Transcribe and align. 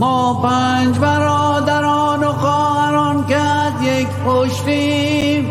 ما 0.00 0.34
پنج 0.34 0.98
برادران 0.98 2.24
و 2.24 2.32
خواهران 2.32 3.26
که 3.26 3.40
یک 3.84 4.08
پشتیم. 4.26 5.50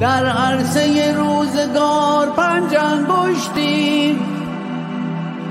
در 0.00 0.26
عرصه 0.26 1.12
روزگار 1.12 2.26
پنج 2.36 2.74
انگشتیم. 2.74 4.18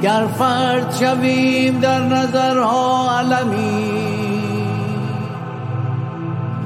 گر 0.02 0.28
فرد 0.38 0.96
شویم 1.00 1.80
در 1.80 2.00
نظرها 2.00 3.18
علمی 3.20 4.06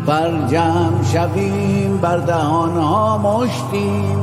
بر 0.05 0.47
جمع 0.47 1.03
شویم 1.13 1.97
بر 1.97 2.17
دهانها 2.17 3.17
مشتیم. 3.17 4.19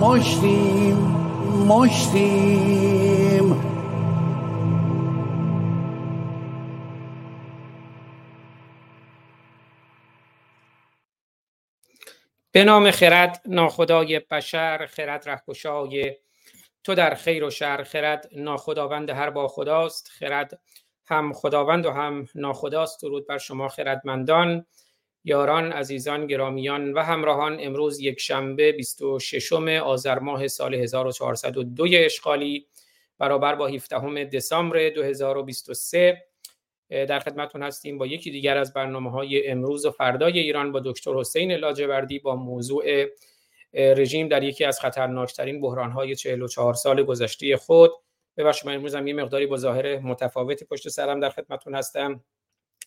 مشتیم 0.00 0.96
مشتیم. 1.68 3.29
به 12.52 12.64
نام 12.64 12.90
خرد 12.90 13.42
ناخدای 13.46 14.18
بشر 14.18 14.86
خرد 14.86 15.28
رهگشای 15.28 16.16
تو 16.84 16.94
در 16.94 17.14
خیر 17.14 17.44
و 17.44 17.50
شر 17.50 17.82
خرد 17.82 18.28
ناخداوند 18.36 19.10
هر 19.10 19.30
با 19.30 19.48
خداست 19.48 20.08
خرد 20.08 20.60
هم 21.06 21.32
خداوند 21.32 21.86
و 21.86 21.90
هم 21.90 22.26
ناخداست. 22.34 23.02
درود 23.02 23.26
بر 23.26 23.38
شما 23.38 23.68
خردمندان 23.68 24.66
یاران 25.24 25.72
عزیزان 25.72 26.26
گرامیان 26.26 26.92
و 26.92 27.02
همراهان. 27.02 27.56
امروز 27.60 28.00
یک 28.00 28.20
شنبه 28.20 28.72
26 28.72 29.52
آذر 29.82 30.18
ماه 30.18 30.48
سال 30.48 30.74
1402 30.74 31.86
اشغالی 31.92 32.66
برابر 33.18 33.54
با 33.54 33.66
17 33.66 34.24
دسامبر 34.24 34.88
2023 34.88 36.29
در 36.90 37.18
خدمتون 37.18 37.62
هستیم 37.62 37.98
با 37.98 38.06
یکی 38.06 38.30
دیگر 38.30 38.56
از 38.56 38.72
برنامه 38.72 39.10
های 39.10 39.48
امروز 39.48 39.86
و 39.86 39.90
فردای 39.90 40.38
ایران 40.38 40.72
با 40.72 40.80
دکتر 40.84 41.14
حسین 41.14 41.52
لاجوردی 41.52 42.18
با 42.18 42.36
موضوع 42.36 43.06
رژیم 43.74 44.28
در 44.28 44.42
یکی 44.42 44.64
از 44.64 44.80
خطرناکترین 44.80 45.60
بحران 45.60 45.90
های 45.90 46.16
44 46.16 46.74
سال 46.74 47.02
گذشته 47.02 47.56
خود. 47.56 47.90
ببخشید 48.36 48.66
من 48.66 48.74
امروز 48.74 48.94
هم 48.94 49.06
یه 49.06 49.14
مقداری 49.14 49.46
با 49.46 49.56
ظاهر 49.56 49.98
متفاوتی 49.98 50.64
پشت 50.64 50.88
سرم 50.88 51.20
در 51.20 51.30
خدمتون 51.30 51.74
هستم. 51.74 52.24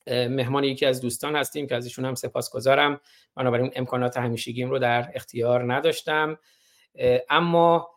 مهمان 0.07 0.63
یکی 0.63 0.85
از 0.85 1.01
دوستان 1.01 1.35
هستیم 1.35 1.67
که 1.67 1.75
از 1.75 1.85
ایشون 1.85 2.05
هم 2.05 2.15
سپاسگزارم. 2.15 3.01
بنابراین 3.35 3.71
امکانات 3.75 4.17
همیشگیم 4.17 4.69
رو 4.69 4.79
در 4.79 5.11
اختیار 5.15 5.73
نداشتم. 5.73 6.37
اما 7.29 7.89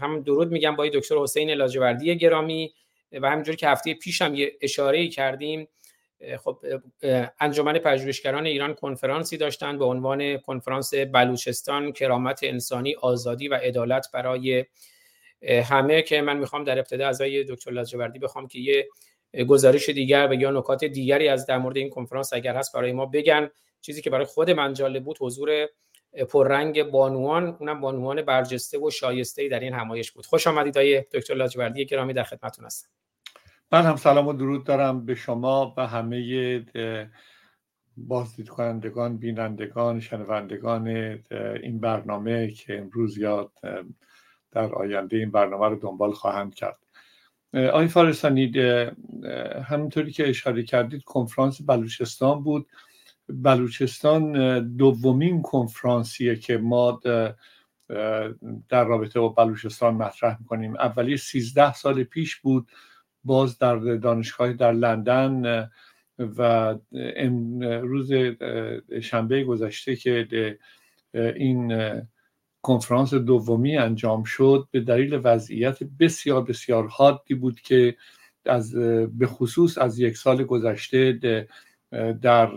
هم 0.00 0.22
درود 0.22 0.52
میگم 0.52 0.76
با 0.76 0.86
دکتر 0.88 1.16
حسین 1.18 1.50
لاجوردی 1.50 2.18
گرامی. 2.18 2.74
و 3.12 3.30
همینجوری 3.30 3.56
که 3.56 3.68
هفته 3.68 3.94
پیش 3.94 4.22
هم 4.22 4.34
یه 4.34 4.52
اشاره 4.60 5.08
کردیم 5.08 5.68
خب 6.44 6.58
انجمن 7.40 7.78
پژوهشگران 7.78 8.46
ایران 8.46 8.74
کنفرانسی 8.74 9.36
داشتن 9.36 9.78
به 9.78 9.84
عنوان 9.84 10.38
کنفرانس 10.38 10.94
بلوچستان 10.94 11.92
کرامت 11.92 12.40
انسانی 12.42 12.94
آزادی 12.94 13.48
و 13.48 13.54
عدالت 13.54 14.08
برای 14.12 14.64
همه 15.64 16.02
که 16.02 16.20
من 16.20 16.36
می‌خوام 16.36 16.64
در 16.64 16.78
ابتدا 16.78 17.08
از 17.08 17.22
دکتر 17.22 17.70
لاجوردی 17.70 18.18
بخوام 18.18 18.48
که 18.48 18.58
یه 18.58 18.88
گزارش 19.48 19.88
دیگر 19.88 20.28
و 20.30 20.34
یا 20.34 20.50
نکات 20.50 20.84
دیگری 20.84 21.28
از 21.28 21.46
در 21.46 21.58
مورد 21.58 21.76
این 21.76 21.90
کنفرانس 21.90 22.32
اگر 22.32 22.56
هست 22.56 22.74
برای 22.74 22.92
ما 22.92 23.06
بگن. 23.06 23.50
چیزی 23.80 24.02
که 24.02 24.10
برای 24.10 24.24
خود 24.24 24.50
من 24.50 24.74
جالب 24.74 25.04
بود 25.04 25.16
حضور 25.20 25.68
پررنگ 26.30 26.82
بانوان 26.82 27.56
اونم 27.60 27.80
بانوان 27.80 28.22
برجسته 28.22 28.78
و 28.78 28.90
شایسته 28.90 29.48
در 29.48 29.60
این 29.60 29.72
همایش 29.72 30.12
بود. 30.12 30.26
خوش 30.26 30.46
آمدید 30.46 30.78
آقای 30.78 31.00
دکتر 31.00 31.34
لاجوردی 31.34 31.86
گرامی 31.86 32.12
در 32.12 32.22
خدمتتون 32.22 32.64
هستم. 32.64 32.88
من 33.72 33.82
هم 33.82 33.96
سلام 33.96 34.26
و 34.26 34.32
درود 34.32 34.64
دارم 34.64 35.04
به 35.04 35.14
شما 35.14 35.74
و 35.76 35.86
همه 35.86 36.66
بازدید 37.96 38.48
کنندگان 38.48 39.16
بینندگان 39.16 40.00
شنوندگان 40.00 40.88
این 41.62 41.80
برنامه 41.80 42.50
که 42.50 42.78
امروز 42.78 43.18
یاد 43.18 43.52
در 44.52 44.74
آینده 44.74 45.16
این 45.16 45.30
برنامه 45.30 45.68
رو 45.68 45.76
دنبال 45.76 46.12
خواهند 46.12 46.54
کرد. 46.54 46.78
آقای 47.54 47.88
فارسانی 47.88 48.52
همونطوری 49.64 50.12
که 50.12 50.28
اشاره 50.28 50.62
کردید 50.62 51.04
کنفرانس 51.04 51.62
بلوچستان 51.62 52.42
بود. 52.42 52.66
بلوچستان 53.28 54.76
دومین 54.76 55.42
کنفرانسیه 55.42 56.36
که 56.36 56.58
ما 56.58 57.00
در 58.68 58.84
رابطه 58.84 59.20
با 59.20 59.28
بلوچستان 59.28 59.94
مطرح 59.94 60.36
می‌کنیم. 60.40 60.76
اولی 60.76 61.16
سیزده 61.16 61.74
سال 61.74 62.04
پیش 62.04 62.36
بود 62.36 62.68
باز 63.24 63.58
در 63.58 63.76
دانشگاه 63.76 64.52
در 64.52 64.72
لندن 64.72 65.68
و 66.18 66.74
روز 67.82 68.12
شنبه 69.02 69.44
گذشته 69.44 69.96
که 69.96 70.58
این 71.14 71.72
کنفرانس 72.62 73.14
دومی 73.14 73.76
انجام 73.76 74.24
شد 74.24 74.68
به 74.70 74.80
دلیل 74.80 75.20
وضعیت 75.24 75.78
بسیار 75.82 76.42
بسیار 76.44 76.86
حادی 76.86 77.34
بود 77.34 77.60
که 77.60 77.96
از 78.46 78.74
به 79.18 79.26
خصوص 79.26 79.78
از 79.78 79.98
یک 79.98 80.16
سال 80.16 80.44
گذشته 80.44 81.12
در 82.22 82.48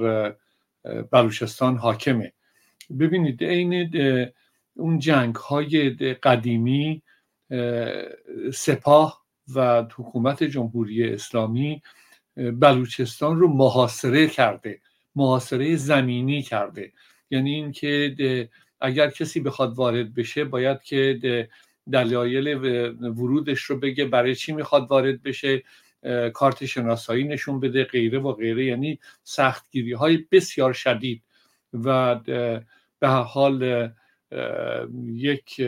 بلوچستان 1.11 1.77
حاکمه. 1.77 2.33
ببینید 2.99 3.43
عین 3.43 3.91
اون 4.75 4.99
جنگ 4.99 5.35
های 5.35 5.89
قدیمی 6.13 7.01
سپاه 8.53 9.25
و 9.55 9.81
حکومت 9.95 10.43
جمهوری 10.43 11.13
اسلامی 11.13 11.81
بلوچستان 12.35 13.39
رو 13.39 13.47
محاصره 13.47 14.27
کرده 14.27 14.79
محاصره 15.15 15.75
زمینی 15.75 16.41
کرده. 16.41 16.91
یعنی 17.29 17.53
اینکه 17.53 18.49
اگر 18.81 19.09
کسی 19.09 19.39
بخواد 19.39 19.73
وارد 19.73 20.13
بشه 20.13 20.43
باید 20.43 20.81
که 20.81 21.19
دلایل 21.91 22.57
ورودش 23.01 23.61
رو 23.61 23.79
بگه 23.79 24.05
برای 24.05 24.35
چی 24.35 24.51
می‌خواد 24.53 24.87
وارد 24.91 25.23
بشه. 25.23 25.63
کارت 26.33 26.65
شناسایی 26.65 27.23
نشون 27.23 27.59
بده 27.59 27.83
غیره 27.83 28.19
و 28.19 28.31
غیره. 28.31 28.65
یعنی 28.65 28.99
سختگیری 29.23 29.93
های 29.93 30.25
بسیار 30.31 30.73
شدید 30.73 31.23
و 31.73 32.15
به 32.99 33.07
حال 33.07 33.89
یک 35.03 35.59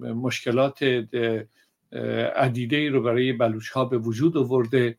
مشکلات 0.00 0.82
عدیده 2.36 2.76
ای 2.76 2.88
رو 2.88 3.02
برای 3.02 3.32
بلوچ 3.32 3.68
ها 3.68 3.84
به 3.84 3.98
وجود 3.98 4.36
آورده. 4.36 4.98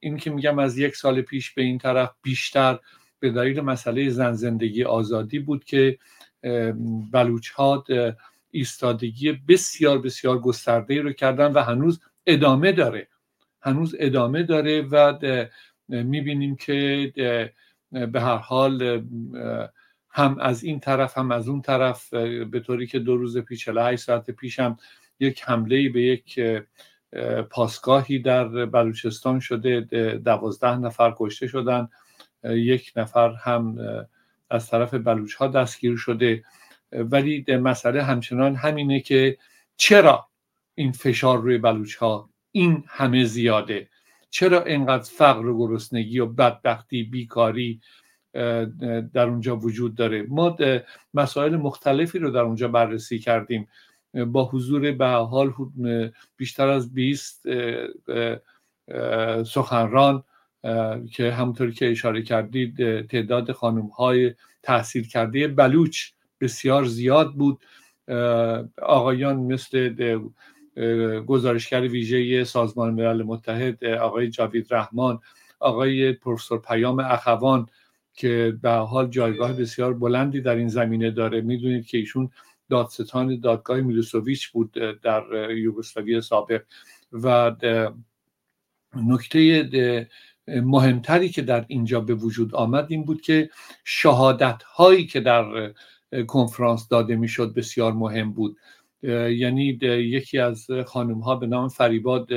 این 0.00 0.16
که 0.16 0.30
میگم 0.30 0.58
از 0.58 0.78
یک 0.78 0.96
سال 0.96 1.22
پیش 1.22 1.50
به 1.50 1.62
این 1.62 1.78
طرف 1.78 2.14
بیشتر 2.22 2.78
به 3.20 3.30
دلیل 3.30 3.60
مسئله 3.60 4.10
زن 4.10 4.32
زندگی 4.32 4.84
آزادی 4.84 5.38
بود 5.38 5.64
که 5.64 5.98
بلوچ 7.12 7.48
ها 7.50 7.84
ایستادگی 8.50 9.32
بسیار 9.32 9.98
بسیار 9.98 10.38
گسترده 10.38 11.02
رو 11.02 11.12
کردن 11.12 11.52
و 11.52 11.62
هنوز 11.62 12.00
ادامه 12.26 12.72
داره. 12.72 13.08
هنوز 13.62 13.96
ادامه 13.98 14.42
داره 14.42 14.82
و 14.82 15.18
می‌بینیم 15.88 16.56
که 16.56 17.12
به 17.90 18.20
هر 18.20 18.36
حال 18.36 19.04
هم 20.10 20.38
از 20.38 20.62
این 20.64 20.80
طرف 20.80 21.18
هم 21.18 21.30
از 21.32 21.48
اون 21.48 21.62
طرف 21.62 22.14
به 22.50 22.60
طوری 22.60 22.86
که 22.86 22.98
دو 22.98 23.16
روز 23.16 23.38
پیش 23.38 23.64
48 23.64 24.02
ساعت 24.02 24.30
پیش 24.30 24.60
هم 24.60 24.76
یک 25.20 25.42
حمله 25.42 25.88
به 25.88 26.02
یک 26.02 26.40
پاسگاهی 27.50 28.18
در 28.18 28.66
بلوچستان 28.66 29.40
شده 29.40 29.80
دوازده 30.24 30.76
نفر 30.76 31.14
کشته 31.16 31.46
شدن 31.46 31.88
یک 32.44 32.92
نفر 32.96 33.32
هم 33.32 33.76
از 34.50 34.70
طرف 34.70 34.94
بلوچ 34.94 35.34
ها 35.34 35.48
دستگیر 35.48 35.96
شده. 35.96 36.44
ولی 36.92 37.44
مسئله 37.56 38.02
همچنان 38.02 38.54
همینه 38.54 39.00
که 39.00 39.38
چرا 39.76 40.28
این 40.74 40.92
فشار 40.92 41.38
روی 41.38 41.58
بلوچ 41.58 41.94
ها 41.94 42.29
این 42.52 42.84
همه 42.86 43.24
زیاده. 43.24 43.88
چرا 44.30 44.64
اینقدر 44.64 45.10
فقر 45.12 45.46
و 45.46 45.58
گرسنگی 45.58 46.18
و 46.18 46.26
بدبختی 46.26 47.02
بیکاری 47.02 47.80
در 49.12 49.28
اونجا 49.28 49.56
وجود 49.56 49.94
داره؟ 49.94 50.26
ما 50.28 50.56
مسائل 51.14 51.56
مختلفی 51.56 52.18
رو 52.18 52.30
در 52.30 52.40
اونجا 52.40 52.68
بررسی 52.68 53.18
کردیم. 53.18 53.68
با 54.26 54.44
حضور 54.44 54.92
به 54.92 55.06
حال 55.06 55.52
بیشتر 56.36 56.68
از 56.68 56.94
20 56.94 57.42
سخنران 59.46 60.24
که 61.12 61.32
همونطوری 61.32 61.72
که 61.72 61.90
اشاره 61.90 62.22
کردید 62.22 63.06
تعداد 63.06 63.52
خانم 63.52 63.86
های 63.86 64.34
تحصیل 64.62 65.08
کرده 65.08 65.48
بلوچ 65.48 66.10
بسیار 66.40 66.84
زیاد 66.84 67.34
بود. 67.34 67.60
آقایان 68.82 69.36
مثل 69.36 69.94
گزارشگر 71.26 71.80
ویژه 71.80 72.44
سازمان 72.44 72.94
ملل 72.94 73.22
متحد 73.22 73.84
آقای 73.84 74.28
جاوید 74.28 74.66
رحمان 74.70 75.20
آقای 75.60 76.12
پروفسور 76.12 76.58
پیام 76.58 77.00
اخوان 77.00 77.66
که 78.14 78.58
به 78.62 78.70
حال 78.70 79.08
جایگاه 79.08 79.52
بسیار 79.52 79.94
بلندی 79.94 80.40
در 80.40 80.54
این 80.54 80.68
زمینه 80.68 81.10
داره. 81.10 81.40
می‌دونید 81.40 81.86
که 81.86 81.98
ایشون 81.98 82.30
دادستان 82.70 83.40
دادگاه 83.40 83.80
میلوسوویچ 83.80 84.48
بود 84.48 84.72
در 85.02 85.50
یوگسلاوی 85.50 86.20
سابق 86.20 86.62
و 87.12 87.56
نکته 88.96 90.08
مهمتری 90.48 91.28
که 91.28 91.42
در 91.42 91.64
اینجا 91.68 92.00
به 92.00 92.14
وجود 92.14 92.54
آمد 92.54 92.86
این 92.88 93.04
بود 93.04 93.20
که 93.20 93.50
شهادت 93.84 94.62
هایی 94.62 95.06
که 95.06 95.20
در 95.20 95.72
کنفرانس 96.26 96.88
داده 96.88 97.16
می‌شد 97.16 97.54
بسیار 97.54 97.92
مهم 97.92 98.32
بود. 98.32 98.56
یعنی 99.02 99.78
یکی 99.82 100.38
از 100.38 100.66
خانم 100.86 101.20
ها 101.20 101.36
به 101.36 101.46
نام 101.46 101.68
فریباد 101.68 102.28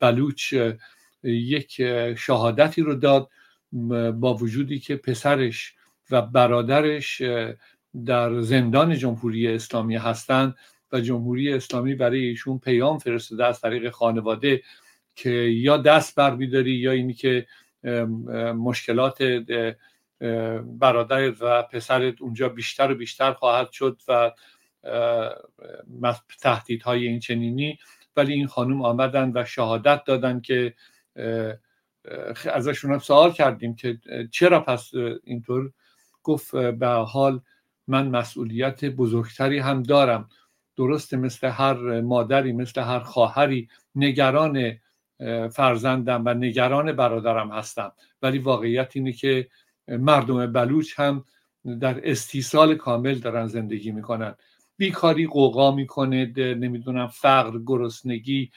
بلوچ 0.00 0.54
یک 1.22 1.82
شهادتی 2.14 2.82
رو 2.82 2.94
داد 2.94 3.28
با 4.14 4.34
وجودی 4.34 4.78
که 4.78 4.96
پسرش 4.96 5.74
و 6.10 6.22
برادرش 6.22 7.22
در 8.06 8.40
زندان 8.40 8.96
جمهوری 8.96 9.48
اسلامی 9.48 9.96
هستند 9.96 10.54
و 10.92 11.00
جمهوری 11.00 11.52
اسلامی 11.52 11.94
برای 11.94 12.24
ایشون 12.24 12.58
پیام 12.58 12.98
فرستاده 12.98 13.46
از 13.46 13.60
طریق 13.60 13.90
خانواده 13.90 14.62
که 15.14 15.30
یا 15.30 15.76
دست 15.76 16.14
بر 16.14 16.42
یا 16.42 16.92
اینی 16.92 17.14
که 17.14 17.46
مشکلات 18.56 19.22
برادر 20.78 21.34
و 21.40 21.62
پسرت 21.62 22.22
اونجا 22.22 22.48
بیشتر 22.48 22.90
و 22.90 22.94
بیشتر 22.94 23.32
خواهد 23.32 23.70
شد 23.70 24.00
و 24.08 24.32
تهدیدهای 26.40 27.08
این 27.08 27.20
چنینی. 27.20 27.78
ولی 28.16 28.32
این 28.32 28.46
خانم 28.46 28.82
آمدن 28.82 29.32
و 29.34 29.44
شهادت 29.44 30.04
دادن 30.04 30.40
که 30.40 30.74
ازشون 32.52 32.92
هم 32.92 32.98
سوال 32.98 33.32
کردیم 33.32 33.74
که 33.74 33.98
چرا 34.30 34.60
پس 34.60 34.90
اینطور؟ 35.24 35.72
گفت 36.22 36.56
به 36.56 36.88
حال 36.88 37.40
من 37.86 38.08
مسئولیت 38.08 38.84
بزرگتری 38.84 39.58
هم 39.58 39.82
دارم. 39.82 40.28
درسته 40.76 41.16
مثل 41.16 41.48
هر 41.48 42.00
مادری 42.00 42.52
مثل 42.52 42.80
هر 42.80 42.98
خواهری 42.98 43.68
نگران 43.94 44.78
فرزندم 45.52 46.22
و 46.26 46.34
نگران 46.34 46.92
برادرم 46.92 47.50
هستم. 47.50 47.92
ولی 48.22 48.38
واقعیت 48.38 48.90
اینه 48.94 49.12
که 49.12 49.48
مردم 49.88 50.52
بلوچ 50.52 51.00
هم 51.00 51.24
در 51.80 52.10
استیصال 52.10 52.74
کامل 52.74 53.14
دارن 53.14 53.46
زندگی 53.46 53.92
می‌کنن. 53.92 54.34
بیکاری 54.82 55.26
قوقا 55.26 55.70
می‌کنه 55.70 56.32
نمی‌دونم 56.36 57.06
فقر 57.06 57.58
گرسنگی 57.66 58.50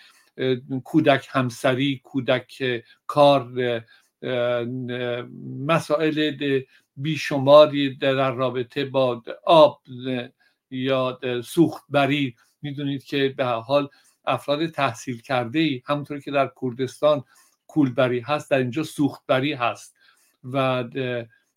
کودک 0.83 1.27
همسری 1.31 2.01
کودک 2.03 2.83
کار 3.07 3.51
مسائل 5.67 6.61
بیشماری 6.97 7.95
در 7.95 8.31
رابطه 8.31 8.85
با 8.85 9.23
آب 9.45 9.81
یا 10.71 11.19
سوختبری. 11.43 12.35
می‌دونید 12.61 13.03
که 13.03 13.33
به 13.37 13.45
حال 13.45 13.89
افراد 14.25 14.67
تحصیل 14.67 15.21
کرده 15.21 15.59
ای 15.59 15.81
همونطور 15.85 16.19
که 16.19 16.31
در 16.31 16.51
کردستان 16.61 17.23
کولبری 17.67 18.19
هست 18.19 18.51
در 18.51 18.57
اینجا 18.57 18.83
سوختبری 18.83 19.53
هست 19.53 19.95
و 20.43 20.83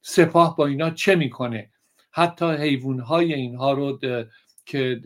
سپاه 0.00 0.56
با 0.56 0.66
اینا 0.66 0.90
چه 0.90 1.14
می‌کنه؟ 1.14 1.70
حتی 2.10 2.46
حیوان 2.46 3.00
های 3.00 3.34
اینها 3.34 3.72
رو 3.72 3.98
که 4.68 5.00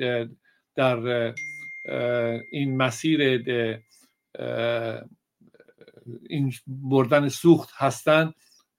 در 0.76 1.32
این 2.52 2.76
مسیر 2.76 3.20
این 6.28 6.52
بردن 6.66 7.28
سوخت 7.28 7.70
هستن 7.74 8.32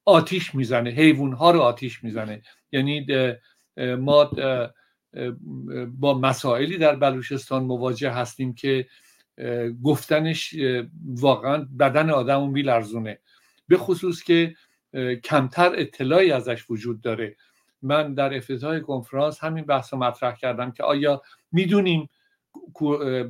آتیش 0.06 0.56
می‌زنه 0.56 0.90
حیوان 0.90 1.34
ها 1.34 1.52
رو 1.52 1.60
آتیش 1.60 2.04
می‌زنه. 2.04 2.42
یعنی 2.72 3.06
ما 4.00 4.32
با 5.88 6.20
مسائلی 6.20 6.78
در 6.78 6.96
بلوچستان 6.96 7.64
مواجه 7.64 8.12
هستیم 8.12 8.54
که 8.54 8.88
گفتنش 9.84 10.56
واقعا 11.06 11.68
بدن 11.80 12.10
آدم 12.10 12.40
رو 12.40 12.48
میلرزونه. 12.48 13.20
به 13.68 13.78
خصوص 13.78 14.24
که 14.24 14.56
کمتر 15.24 15.72
اطلاعی 15.76 16.32
ازش 16.32 16.66
وجود 16.70 17.02
داره. 17.02 17.36
من 17.84 18.14
در 18.14 18.34
افتتاح 18.34 18.80
کنفرانس 18.80 19.44
همین 19.44 19.66
بحث 19.66 19.94
رو 19.94 20.00
مطرح 20.00 20.36
کردم 20.36 20.72
که 20.72 20.84
آیا 20.84 21.22
می‌دونیم 21.52 22.10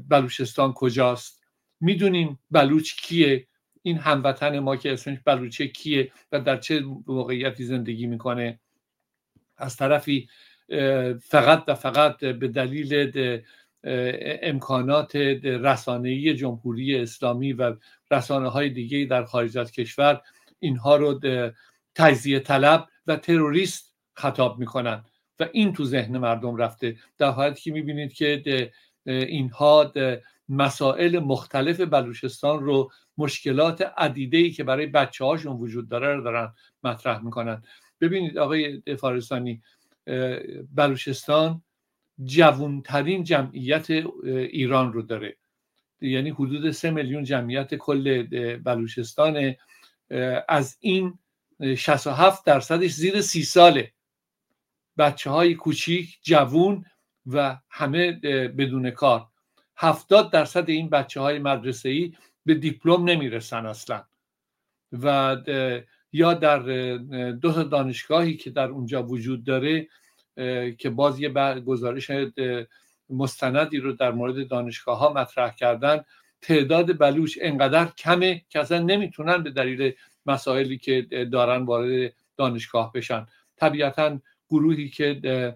بلوچستان 0.10 0.74
کجاست؟ 0.74 1.44
می‌دونیم 1.80 2.40
بلوچ 2.52 2.96
کیه؟ 2.96 3.48
این 3.82 3.98
هموطن 3.98 4.60
ما 4.60 4.76
که 4.76 4.94
اسمش 4.94 5.18
بلوچه 5.26 5.68
کیه 5.68 6.12
و 6.32 6.40
در 6.40 6.58
چه 6.58 6.84
موقعیتی 7.08 7.64
زندگی 7.64 8.08
می‌کنه؟ 8.08 8.60
از 9.58 9.78
طرفی 9.78 10.30
فقط 11.22 11.64
و 11.68 11.76
فقط 11.76 12.18
به 12.18 12.48
دلیل 12.48 13.12
امکانات 14.44 15.16
رسانه‌ای 15.46 16.36
جمهوری 16.36 16.98
اسلامی 16.98 17.54
و 17.54 17.76
رسانه 18.12 18.50
های 18.50 18.70
دیگه 18.70 19.06
در 19.06 19.24
خارج 19.24 19.58
از 19.58 19.72
کشور 19.72 20.22
اینها 20.60 20.96
رو 20.96 21.20
تجزیه 21.96 22.40
طلب 22.40 22.88
و 23.08 23.16
تروریست 23.16 23.93
خطاب 24.14 24.60
می‌کنن. 24.60 25.04
و 25.40 25.50
این 25.52 25.74
تو 25.74 25.86
ذهن 25.86 26.18
مردم 26.18 26.56
رفته. 26.56 26.98
در 27.18 27.30
حالتی 27.30 27.62
که 27.62 27.72
می‌بینید 27.72 28.14
که 28.14 28.72
اینها 29.06 29.94
مسائل 30.50 31.20
مختلف 31.20 31.80
بلوچستان 31.80 32.64
رو 32.64 32.92
مشکلات 33.18 33.94
عدیده 33.98 34.38
ای 34.38 34.52
که 34.52 34.64
برای 34.64 34.86
بچه 34.86 35.26
هاشون 35.26 35.58
وجود 35.58 35.90
داره 35.90 36.16
رو 36.16 36.24
دارن 36.24 36.54
مطرح 36.84 37.24
می‌کنن. 37.24 37.64
ببینید 38.02 38.38
آقای 38.38 38.82
فارستانی 39.00 39.62
بلوچستان 40.76 41.62
جوانترین 42.24 43.24
جمعیت 43.24 43.90
ایران 44.26 44.94
رو 44.94 45.02
داره. 45.02 45.38
یعنی 46.02 46.30
حدود 46.30 46.72
سه 46.72 46.92
میلیون 46.92 47.24
جمعیت 47.24 47.76
کل 47.76 48.24
بلوچستان 48.58 49.56
از 50.50 50.78
این 50.80 51.20
67 51.78 52.46
درصدش 52.46 52.92
زیر 52.92 53.22
سی 53.22 53.44
ساله. 53.44 53.93
بچه 54.98 55.30
های 55.30 55.56
کوچیک 55.56 56.20
جوون 56.22 56.86
و 57.26 57.58
همه 57.70 58.12
بدون 58.58 58.92
کار. 58.92 59.28
هفتاد 59.78 60.32
درصد 60.32 60.70
این 60.70 60.90
بچه 60.90 61.22
های 61.22 61.40
مدرسه 61.40 61.90
ای 61.90 62.14
به 62.46 62.54
دیپلم 62.54 63.04
نمی‌رسن 63.04 63.66
اصلا. 63.66 64.04
و 64.92 65.38
یا 66.14 66.34
در 66.34 66.60
دو 67.32 67.54
تا 67.54 67.64
دانشگاهی 67.64 68.38
که 68.38 68.50
در 68.50 68.68
اونجا 68.68 69.04
وجود 69.04 69.44
داره 69.44 69.88
که 70.78 70.90
باز 70.90 71.20
یه 71.20 71.30
گزارش 71.60 72.12
مستندی 73.10 73.78
رو 73.78 73.94
در 73.94 74.12
مورد 74.12 74.48
دانشگاه 74.48 74.98
ها 74.98 75.14
مطرح 75.14 75.56
کردن 75.56 76.04
تعداد 76.42 77.00
بلوچ 77.00 77.38
انقدر 77.42 77.86
کمه 77.86 78.42
که 78.50 78.60
اصلا 78.60 78.80
نمی‌تونن 78.80 79.44
به 79.44 79.52
دلیل 79.52 79.94
مسائلی 80.26 80.78
که 80.78 81.02
دارن 81.32 81.64
وارد 81.64 82.14
دانشگاه 82.38 82.92
بشن. 82.94 83.26
طبیعتا 83.58 84.20
گروهی 84.54 84.90
که 84.90 85.56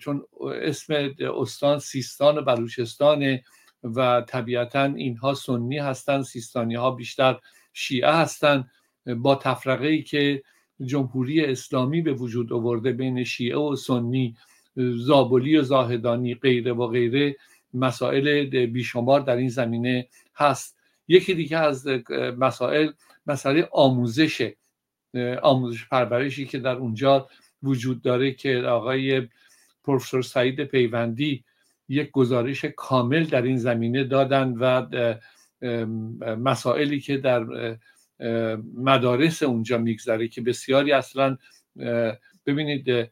چون 0.00 0.22
اسم 0.62 1.14
استان 1.40 1.78
سیستان 1.78 2.38
و 2.38 2.42
بلوچستان 2.42 3.38
و 3.82 4.20
طبیعتا 4.28 4.84
اینها 4.84 5.34
سنی 5.34 5.78
هستن 5.78 6.22
سیستانی 6.22 6.74
ها 6.74 6.90
بیشتر 6.90 7.38
شیعه 7.72 8.12
هستن. 8.12 8.70
با 9.16 9.34
تفرقه 9.34 9.86
ای 9.86 10.02
که 10.02 10.42
جمهوری 10.84 11.44
اسلامی 11.44 12.02
به 12.02 12.12
وجود 12.12 12.52
آورده 12.52 12.92
بین 12.92 13.24
شیعه 13.24 13.56
و 13.56 13.76
سنی 13.76 14.36
زابلی 14.76 15.56
و 15.56 15.62
زاهدانی 15.62 16.34
غیره 16.34 16.72
و 16.72 16.86
غیره 16.86 17.36
مسائل 17.74 18.46
بیشمار 18.66 19.20
در 19.20 19.36
این 19.36 19.48
زمینه 19.48 20.08
هست. 20.34 20.78
یکی 21.08 21.34
دیگه 21.34 21.58
از 21.58 21.86
مسائل 22.38 22.90
مسئله 23.26 23.68
آموزش 23.72 24.52
آموزش 25.42 25.88
پرورشی 25.88 26.46
که 26.46 26.58
در 26.58 26.76
اونجا 26.76 27.28
وجود 27.62 28.02
داره 28.02 28.32
که 28.32 28.56
آقای 28.58 29.28
پروفسور 29.84 30.22
سعید 30.22 30.64
پیوندی 30.64 31.44
یک 31.88 32.10
گزارش 32.10 32.64
کامل 32.64 33.24
در 33.24 33.42
این 33.42 33.56
زمینه 33.56 34.04
دادن 34.04 34.54
و 34.60 34.86
مسائلی 36.36 37.00
که 37.00 37.16
در 37.16 37.46
مدارس 38.74 39.42
اونجا 39.42 39.78
میگذره 39.78 40.28
که 40.28 40.40
بسیاری 40.40 40.92
اصلا 40.92 41.36
ببینید 42.46 43.10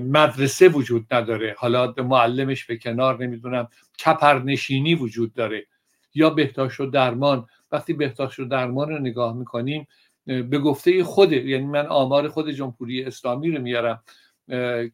مدرسه 0.00 0.68
وجود 0.68 1.06
نداره. 1.10 1.54
حالا 1.58 1.94
معلمش 1.98 2.64
به 2.64 2.76
کنار 2.76 3.22
نمی‌دونم 3.22 3.68
کپرنشینی 4.04 4.94
وجود 4.94 5.34
داره 5.34 5.66
یا 6.14 6.30
بهداشت 6.30 6.80
و 6.80 6.86
درمان. 6.86 7.46
وقتی 7.72 7.92
بهداشت 7.92 8.38
و 8.38 8.44
درمان 8.44 8.88
رو 8.88 8.98
نگاه 8.98 9.36
می‌کنیم 9.36 9.86
به 10.26 10.58
گفته 10.58 11.04
خود 11.04 11.32
یعنی 11.32 11.66
من 11.66 11.86
آمار 11.86 12.28
خود 12.28 12.50
جمهوری 12.50 13.04
اسلامی 13.04 13.50
رو 13.50 13.62
میارم 13.62 14.02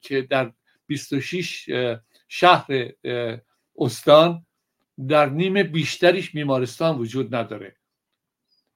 که 0.00 0.26
در 0.30 0.52
26 0.86 1.70
شهر 2.28 2.92
استان 3.78 4.46
در 5.08 5.28
نیم 5.28 5.62
بیشتریش 5.62 6.30
بیمارستان 6.30 6.98
وجود 6.98 7.34
نداره. 7.34 7.76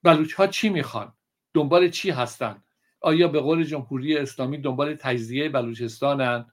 بلوچ 0.03 0.33
ها 0.33 0.47
چی 0.47 0.69
می‌خوان؟ 0.69 1.13
دنبال 1.55 1.89
چی 1.89 2.11
هستن؟ 2.11 2.63
آیا 3.01 3.29
به 3.29 3.41
قول 3.41 3.65
جمهوری 3.65 4.17
اسلامی 4.17 4.59
دنبال 4.59 4.95
تجزیه 4.95 5.49
بلوچستانن؟ 5.49 6.47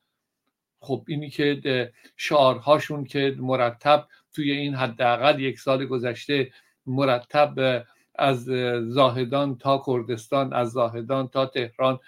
خب 0.80 1.06
اینی 1.08 1.30
که 1.30 1.92
شعارهاشون 2.18 3.04
که 3.04 3.36
مرتب 3.40 4.08
توی 4.34 4.52
این 4.52 4.76
حداقل 4.76 5.40
یک 5.40 5.60
سال 5.60 5.86
گذشته 5.86 6.52
مرتب 6.86 7.84
از 8.16 8.44
زاهدان 8.88 9.58
تا 9.58 9.84
کردستان 9.86 10.54
از 10.54 10.72
زاهدان 10.72 11.28
تا 11.28 11.46
تهران 11.46 12.00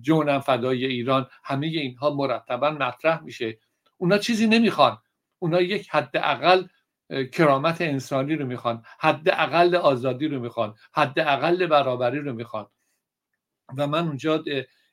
جونم 0.00 0.40
فدای 0.40 0.86
ایران 0.86 1.26
همه 1.44 1.66
اینها 1.66 2.10
مرتبا 2.10 2.70
مطرح 2.70 3.22
میشه. 3.22 3.58
اونا 3.96 4.18
چیزی 4.18 4.46
نمی‌خوان. 4.46 4.98
اونا 5.38 5.60
یک 5.60 5.88
حد 5.90 6.10
اقل 6.14 6.64
کرامت 7.32 7.80
انسانی 7.80 8.36
رو 8.36 8.46
می‌خوان 8.46 8.82
حد 8.98 9.28
اقل 9.28 9.74
آزادی 9.74 10.28
رو 10.28 10.40
می‌خوان 10.40 10.74
حد 10.94 11.18
اقل 11.18 11.66
برابری 11.66 12.18
رو 12.18 12.32
می‌خوان. 12.32 12.66
و 13.76 13.86
من 13.86 14.06
اونجا 14.06 14.44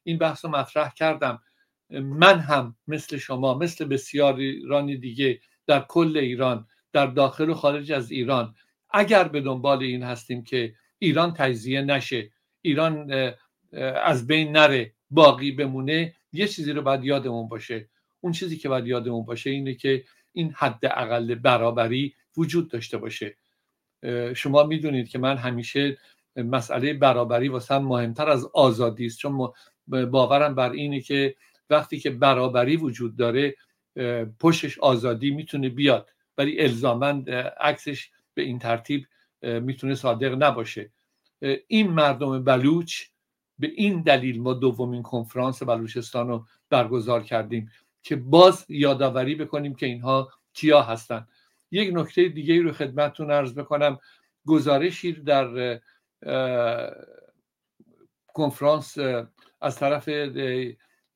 این 0.03 0.17
بحث 0.17 0.45
رو 0.45 0.51
مطرح 0.51 0.93
کردم. 0.93 1.41
من 1.89 2.39
هم 2.39 2.75
مثل 2.87 3.17
شما 3.17 3.53
مثل 3.53 3.85
بسیارانی 3.85 4.97
دیگه 4.97 5.39
در 5.67 5.79
کل 5.79 6.17
ایران 6.17 6.67
در 6.93 7.07
داخل 7.07 7.49
و 7.49 7.53
خارج 7.53 7.91
از 7.91 8.11
ایران 8.11 8.55
اگر 8.89 9.23
به 9.23 9.41
دنبال 9.41 9.83
این 9.83 10.03
هستیم 10.03 10.43
که 10.43 10.73
ایران 10.99 11.33
تجزیه 11.33 11.81
نشه 11.81 12.31
ایران 12.61 13.11
از 14.03 14.27
بین 14.27 14.51
نره 14.51 14.93
باقی 15.09 15.51
بمونه 15.51 16.15
یه 16.33 16.47
چیزی 16.47 16.71
رو 16.71 16.81
باید 16.81 17.03
یادمون 17.03 17.47
باشه. 17.47 17.89
اون 18.21 18.33
چیزی 18.33 18.57
که 18.57 18.69
باید 18.69 18.87
یادمون 18.87 19.25
باشه 19.25 19.49
اینه 19.49 19.73
که 19.73 20.03
این 20.33 20.53
حد 20.55 20.79
اقل 20.85 21.35
برابری 21.35 22.13
وجود 22.37 22.69
داشته 22.69 22.97
باشه. 22.97 23.35
شما 24.35 24.63
می‌دونید 24.63 25.09
که 25.09 25.19
من 25.19 25.37
همیشه 25.37 25.97
مسئله 26.35 26.93
برابری 26.93 27.47
واسه 27.47 27.77
مهمتر 27.77 28.29
از 28.29 28.45
آزادی 28.45 29.05
است. 29.05 29.19
چون 29.19 29.49
باورم 29.87 30.55
بر 30.55 30.71
اینه 30.71 31.01
که 31.01 31.35
وقتی 31.69 31.99
که 31.99 32.09
برابری 32.09 32.77
وجود 32.77 33.15
داره 33.15 33.55
پشتش 34.39 34.79
آزادی 34.79 35.31
می‌تونه 35.31 35.69
بیاد. 35.69 36.09
ولی 36.37 36.59
الزاما 36.59 37.23
عکسش 37.59 38.09
به 38.37 38.43
این 38.43 38.59
ترتیب 38.59 39.07
می‌تونه 39.41 39.95
صادق 39.95 40.43
نباشه. 40.43 40.91
این 41.67 41.91
مردم 41.91 42.43
بلوچ 42.43 43.03
به 43.59 43.71
این 43.75 44.01
دلیل 44.01 44.41
ما 44.41 44.53
دومین 44.53 45.03
کنفرانس 45.03 45.63
بلوچستان 45.63 46.27
رو 46.27 46.45
برگزار 46.69 47.23
کردیم 47.23 47.71
که 48.03 48.15
باز 48.15 48.65
یادآوری 48.69 49.35
بکنیم 49.35 49.75
که 49.75 49.85
اینها 49.85 50.29
کیا 50.53 50.81
هستند 50.81 51.27
یک 51.71 51.89
نکته 51.93 52.29
دیگه 52.29 52.61
رو 52.61 52.71
خدمتتون 52.71 53.31
ارز 53.31 53.55
بکنم. 53.55 53.99
گزارشی 54.45 55.11
در 55.11 55.79
کنفرانس 58.27 58.97
از 59.61 59.75
طرف 59.75 60.07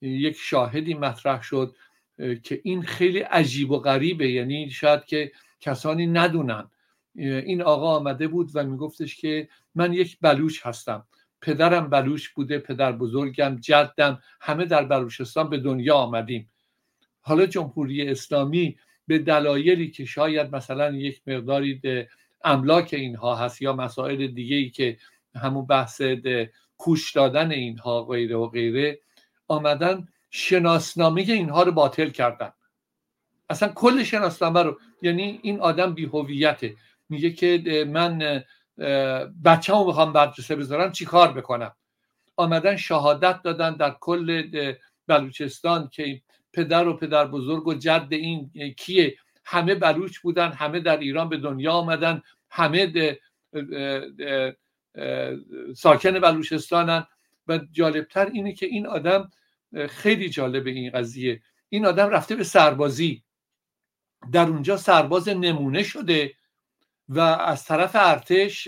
یک 0.01 0.38
شاهدی 0.38 0.94
مطرح 0.94 1.42
شد 1.44 1.75
که 2.18 2.62
این 2.63 2.82
خیلی 2.82 3.20
عجیب 3.20 3.72
و 3.72 3.80
غریبه. 3.80 4.32
یعنی 4.32 4.70
شاید 4.70 5.06
که 5.06 5.32
کسانی 5.60 6.08
ندونن. 6.08 6.71
این 7.15 7.62
آقا 7.62 7.96
آمده 7.96 8.27
بود 8.27 8.51
و 8.53 8.63
میگفتش 8.63 9.15
که 9.15 9.50
من 9.75 9.94
یک 9.94 10.18
بلوچ 10.22 10.65
هستم. 10.65 11.08
پدرم 11.41 11.89
بلوچ 11.89 12.27
بوده 12.27 12.60
پدر 12.60 12.91
بزرگم 12.91 13.58
جدم 13.62 14.20
همه 14.41 14.65
در 14.65 14.84
بلوچستان 14.86 15.50
به 15.50 15.58
دنیا 15.58 15.96
آمدیم. 15.96 16.51
حالا 17.22 17.46
جمهوری 17.46 18.08
اسلامی 18.08 18.77
به 19.08 19.20
دلایلی 19.20 19.91
که 19.91 20.06
شاید 20.06 20.56
مثلا 20.56 20.96
یک 20.96 21.22
مقداری 21.27 21.82
املاک 22.44 22.94
اینها 22.94 23.36
هست 23.36 23.62
یا 23.62 23.74
مسائل 23.74 24.27
دیگه 24.27 24.56
ای 24.56 24.70
که 24.70 24.98
همون 25.36 25.65
بحث 25.65 26.01
کوش 26.77 27.12
دادن 27.12 27.51
اینها 27.51 28.03
غیره 28.03 28.36
و 28.36 28.48
غیره 28.48 29.00
آمدن 29.48 30.08
شناسنامه 30.30 31.22
اینها 31.22 31.63
رو 31.63 31.72
باطل 31.72 32.10
کردن. 32.10 32.53
اصلا 33.50 33.70
کل 33.70 34.03
شناسنامه 34.03 34.63
رو 34.63 34.80
یعنی 35.01 35.39
این 35.44 35.60
آدم 35.60 35.94
بیهویته. 35.94 36.75
میگه 37.12 37.32
که 37.32 37.86
من 37.89 38.44
بچه 39.46 39.74
رو 39.74 39.86
می‌خوام 39.86 40.13
برجسته 40.13 40.56
بذارم 40.56 40.91
چی 40.91 41.06
کار 41.06 41.34
بکنم؟ 41.34 41.75
آمدن 42.38 42.75
شهادت 42.75 43.41
دادن 43.41 43.75
در 43.75 43.96
کل 44.00 44.44
بلوچستان 45.08 45.89
که 45.91 46.22
پدر 46.53 46.88
و 46.88 46.98
پدر 46.98 47.27
بزرگ 47.27 47.68
و 47.68 47.74
جد 47.74 48.08
این 48.12 48.51
کیه؟ 48.77 49.15
همه 49.46 49.75
بلوچ 49.75 50.20
بودن 50.20 50.51
همه 50.51 50.80
در 50.80 50.98
ایران 50.98 51.30
به 51.30 51.38
دنیا 51.38 51.72
آمدن 51.72 52.22
همه 52.50 53.18
ساکن 55.75 56.20
بلوچستانن. 56.20 57.08
و 57.48 57.60
جالبتر 57.72 58.25
اینه 58.25 58.53
که 58.53 58.65
این 58.65 58.88
آدم 58.88 59.32
خیلی 59.89 60.30
جالب 60.30 60.68
این 60.68 60.91
قضیه. 60.91 61.41
این 61.70 61.86
آدم 61.86 62.10
رفته 62.10 62.36
به 62.36 62.44
سربازی. 62.44 63.24
در 64.32 64.48
اونجا 64.48 64.77
سرباز 64.77 65.30
نمونه 65.30 65.84
شده. 65.84 66.34
و 67.12 67.20
از 67.20 67.65
طرف 67.65 67.91
ارتش 67.94 68.68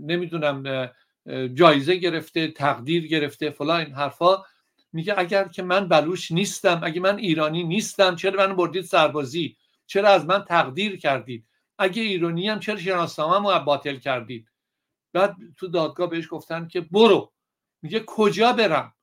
نمی‌دونم 0.00 0.90
جایزه 1.54 1.96
گرفته 1.96 2.48
تقدیر 2.48 3.06
گرفته 3.06 3.50
فلا 3.50 3.76
این 3.76 3.92
حرفا. 3.92 4.42
میگه 4.92 5.14
اگر 5.18 5.48
که 5.48 5.62
من 5.62 5.88
بلوش 5.88 6.30
نیستم 6.30 6.80
اگه 6.84 7.00
من 7.00 7.18
ایرانی 7.18 7.64
نیستم 7.64 8.16
چرا 8.16 8.46
من 8.46 8.56
بردید 8.56 8.84
سربازی؟ 8.84 9.56
چرا 9.86 10.08
از 10.08 10.26
من 10.26 10.44
تقدیر 10.44 10.96
کردید؟ 10.96 11.46
اگه 11.78 12.02
ایرانی 12.02 12.48
هم 12.48 12.60
چرا 12.60 12.76
شناسنامه 12.76 13.64
باطل 13.64 13.96
کردید؟ 13.96 14.48
بعد 15.12 15.36
تو 15.56 15.68
دادگاه 15.68 16.10
بهش 16.10 16.26
گفتن 16.30 16.68
که 16.68 16.80
برو. 16.80 17.32
میگه 17.82 18.02
کجا 18.06 18.52
برم؟ 18.52 18.94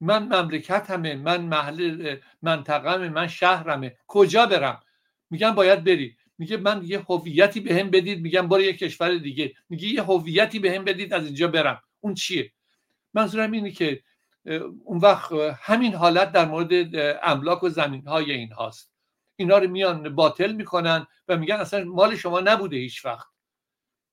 من 0.00 0.22
مملکت 0.22 0.90
همه 0.90 1.14
من 1.14 1.40
محل 1.40 2.16
منطقه 2.42 3.08
من 3.08 3.28
شهرمه. 3.28 3.96
کجا 4.06 4.46
برم؟ 4.46 4.80
میگم 5.30 5.54
باید 5.54 5.84
بری. 5.84 6.16
میگه 6.38 6.56
من 6.56 6.82
یه 6.84 6.98
هویتی 7.08 7.60
به 7.60 7.74
هم 7.74 7.90
بدید 7.90 8.20
میگم 8.20 8.48
برو 8.48 8.60
یه 8.60 8.72
کشور 8.72 9.14
دیگه. 9.14 9.54
میگه 9.68 9.88
یه 9.88 10.02
هویتی 10.02 10.58
به 10.58 10.72
هم 10.72 10.84
بدید 10.84 11.12
از 11.12 11.24
اینجا 11.24 11.48
برم. 11.48 11.82
اون 12.00 12.14
چیه؟ 12.14 12.52
منظورم 13.14 13.52
اینه 13.52 13.70
که 13.70 14.02
اون 14.84 14.98
وقت 14.98 15.32
همین 15.62 15.94
حالت 15.94 16.32
در 16.32 16.44
مورد 16.44 16.70
املاک 17.22 17.62
و 17.62 17.68
زمین 17.68 18.06
های 18.06 18.32
این 18.32 18.52
هاست 18.52 18.92
اینا 19.36 19.58
رو 19.58 19.68
میان 19.70 20.14
باطل 20.14 20.52
می‌کنن 20.52 21.06
و 21.28 21.36
میگن 21.36 21.54
اصلا 21.56 21.84
مال 21.84 22.16
شما 22.16 22.40
نبوده 22.40 22.76
هیچ 22.76 23.04
وقت. 23.04 23.26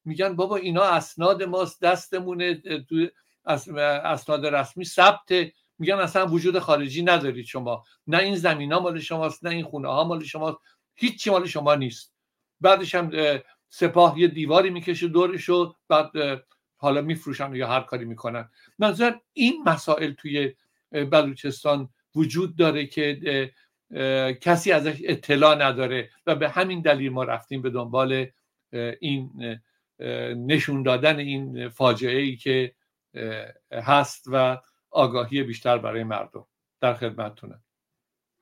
میگن 0.05 0.35
بابا 0.35 0.55
اینا 0.55 0.83
اسناد 0.83 1.43
ماست 1.43 1.81
دستمونه 1.81 2.55
تو 2.79 3.07
اسناد 3.45 4.45
رسمی 4.45 4.85
ثبت 4.85 5.31
میگن 5.79 5.95
اصلا 5.95 6.27
وجود 6.27 6.59
خارجی 6.59 7.03
ندارید 7.03 7.45
شما. 7.45 7.83
نه 8.07 8.17
این 8.17 8.35
زمین 8.35 8.73
ها 8.73 8.79
مال 8.79 8.99
شماست 8.99 9.45
نه 9.45 9.49
این 9.49 9.63
خونه 9.63 9.87
ها 9.87 10.03
مال 10.03 10.23
شماست. 10.23 10.57
هیچی 10.95 11.29
مال 11.29 11.47
شما 11.47 11.75
نیست. 11.75 12.14
بعدش 12.61 12.95
هم 12.95 13.11
سپاه 13.69 14.19
یه 14.19 14.27
دیواری 14.27 14.69
می‌کشه 14.69 15.07
دورشو 15.07 15.75
بعد 15.89 16.11
حالا 16.77 17.01
میفروشن 17.01 17.55
یا 17.55 17.67
هر 17.67 17.81
کاری 17.81 18.05
می‌کنن. 18.05 18.49
منظور 18.79 19.19
این 19.33 19.63
مسائل 19.65 20.11
توی 20.11 20.53
بلوچستان 20.91 21.89
وجود 22.15 22.55
داره 22.55 22.85
که 22.85 23.51
کسی 24.41 24.71
ازش 24.71 24.97
اطلاع 25.03 25.55
نداره 25.55 26.09
و 26.25 26.35
به 26.35 26.49
همین 26.49 26.81
دلیل 26.81 27.11
ما 27.11 27.23
رفتیم 27.23 27.61
به 27.61 27.69
دنبال 27.69 28.27
این 28.99 29.59
نشون 30.35 30.83
دادن 30.83 31.19
این 31.19 31.69
فاجعه 31.69 32.21
ای 32.21 32.35
که 32.35 32.75
هست 33.71 34.25
و 34.31 34.61
آگاهی 34.91 35.43
بیشتر 35.43 35.77
برای 35.77 36.03
مردم. 36.03 36.45
در 36.81 36.93
خدمتتونم. 36.93 37.63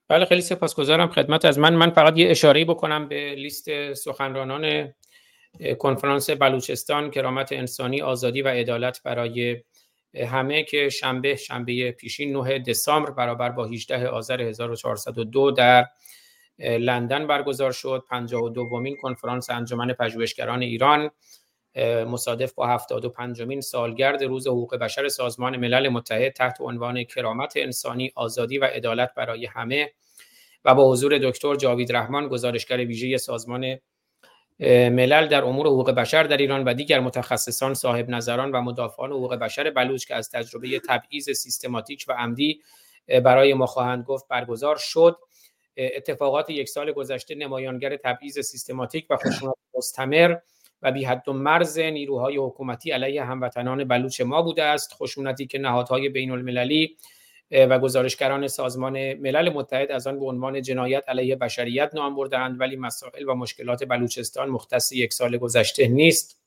بله 0.07 0.25
خیلی 0.25 0.41
سپاسگزارم 0.41 1.07
خدمت 1.07 1.45
از 1.45 1.59
من. 1.59 1.73
من 1.73 1.89
فقط 1.89 2.17
یه 2.17 2.29
اشاره 2.29 2.65
بکنم 2.65 3.07
به 3.07 3.35
لیست 3.35 3.93
سخنرانان 3.93 4.93
کنفرانس 5.79 6.29
بلوچستان 6.29 7.11
کرامت 7.11 7.53
انسانی 7.53 8.01
آزادی 8.01 8.41
و 8.41 8.47
عدالت 8.47 9.03
برای 9.03 9.63
همه 10.27 10.63
که 10.63 10.89
شنبه 10.89 11.35
شنبه 11.35 11.91
پیشین 11.91 12.37
9 12.37 12.59
دسامبر 12.59 13.11
برابر 13.11 13.49
با 13.49 13.65
18 13.65 14.07
آذر 14.07 14.41
1402 14.41 15.51
در 15.51 15.85
لندن 16.59 17.27
برگزار 17.27 17.71
شد. 17.71 18.03
52 18.09 18.49
دومین 18.49 18.97
کنفرانس 19.01 19.49
انجمن 19.49 19.93
پژوهشگران 19.93 20.61
ایران. 20.61 21.09
مصادف 22.07 22.53
با 22.53 22.67
75 22.67 23.41
مین 23.41 23.61
سالگرد 23.61 24.23
روز 24.23 24.47
حقوق 24.47 24.75
بشر 24.75 25.07
سازمان 25.07 25.57
ملل 25.57 25.89
متحد 25.89 26.31
تحت 26.31 26.61
عنوان 26.61 27.03
کرامت 27.03 27.53
انسانی 27.55 28.11
آزادی 28.15 28.57
و 28.57 28.65
عدالت 28.65 29.13
برای 29.15 29.45
همه 29.45 29.91
و 30.65 30.75
با 30.75 30.91
حضور 30.91 31.17
دکتر 31.17 31.55
جاوید 31.55 31.95
رحمان 31.95 32.27
گزارشگر 32.27 32.77
ویژه 32.77 33.17
سازمان 33.17 33.77
ملل 34.69 35.27
در 35.27 35.43
امور 35.43 35.67
حقوق 35.67 35.91
بشر 35.91 36.23
در 36.23 36.37
ایران 36.37 36.63
و 36.63 36.73
دیگر 36.73 36.99
متخصصان 36.99 37.73
صاحب 37.73 38.09
نظران 38.09 38.51
و 38.51 38.61
مدافعان 38.61 39.11
حقوق 39.11 39.35
بشر 39.35 39.69
بلوچ 39.69 40.05
که 40.05 40.15
از 40.15 40.29
تجربه 40.29 40.79
تبعیض 40.79 41.29
سیستماتیک 41.29 42.05
و 42.07 42.13
عمدی 42.13 42.61
برای 43.23 43.53
ما 43.53 43.65
خواهند 43.65 44.03
گفت 44.03 44.27
برگزار 44.27 44.75
شد. 44.75 45.17
اتفاقات 45.77 46.49
یک 46.49 46.69
سال 46.69 46.91
گذشته 46.91 47.35
نمایانگر 47.35 47.97
تبعیض 47.97 48.39
سیستماتیک 48.39 49.05
و 49.09 49.17
خشونت 49.17 49.55
مستمر 49.77 50.35
و 50.83 50.91
بی 50.91 51.03
حد 51.05 51.29
و 51.29 51.33
مرز 51.33 51.79
نیروهای 51.79 52.37
حکومتی 52.37 52.91
علیه 52.91 53.23
هموطنان 53.23 53.83
بلوچ 53.83 54.21
ما 54.21 54.41
بوده 54.41 54.63
است. 54.63 54.93
خشونتی 54.93 55.47
که 55.47 55.59
نهادهای 55.59 56.09
بین 56.09 56.31
المللی 56.31 56.97
و 57.51 57.79
گزارشگران 57.79 58.47
سازمان 58.47 59.13
ملل 59.13 59.49
متحد 59.49 59.91
از 59.91 60.07
آن 60.07 60.19
به 60.19 60.25
عنوان 60.25 60.61
جنایت 60.61 61.03
علیه 61.07 61.35
بشریت 61.35 61.95
نام 61.95 62.15
بردهاند 62.15 62.59
ولی 62.59 62.75
مسائل 62.75 63.29
و 63.29 63.33
مشکلات 63.33 63.83
بلوچستان 63.83 64.49
مختص 64.49 64.91
یک 64.91 65.13
سال 65.13 65.37
گذشته 65.37 65.87
نیست. 65.87 66.43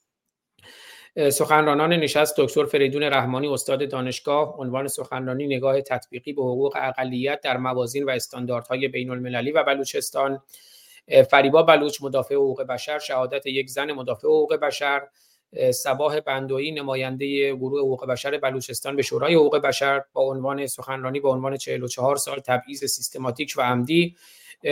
سخنرانان 1.31 1.93
نشست 1.93 2.35
دکتر 2.39 2.65
فریدون 2.65 3.03
رحمانی 3.03 3.49
استاد 3.49 3.91
دانشگاه 3.91 4.57
عنوان 4.59 4.89
سخنرانی 4.89 5.47
نگاه 5.47 5.81
تطبیقی 5.81 6.33
به 6.33 6.43
حقوق 6.43 6.77
اقلیت 6.81 7.41
در 7.41 7.57
موازین 7.57 8.05
و 8.05 8.11
استانداردهای 8.11 8.89
بین 8.89 9.11
المللی 9.11 9.53
و 9.53 9.65
بلوچستان. 9.65 10.43
فریبا 11.31 11.63
بلوچ 11.63 12.03
مدافع 12.03 12.35
حقوق 12.35 12.63
بشر 12.63 12.99
شهادت 12.99 13.47
یک 13.47 13.71
زن 13.71 13.93
مدافع 13.93 14.29
حقوق 14.29 14.55
بشر 14.55 15.09
سباه 15.75 16.21
بندویی 16.21 16.71
نماینده 16.71 17.55
گروه 17.55 17.81
حقوق 17.81 18.07
بشر 18.07 18.39
بلوچستان 18.39 18.97
به 18.97 19.03
شورای 19.03 19.35
حقوق 19.35 19.59
بشر 19.59 20.03
با 20.13 20.23
عنوان 20.23 20.67
سخنرانی 20.67 21.21
با 21.21 21.31
عنوان 21.31 21.57
44 21.57 22.17
سال 22.17 22.39
تبعیض 22.39 22.85
سیستماتیک 22.85 23.55
و 23.57 23.63
عمدی. 23.63 24.17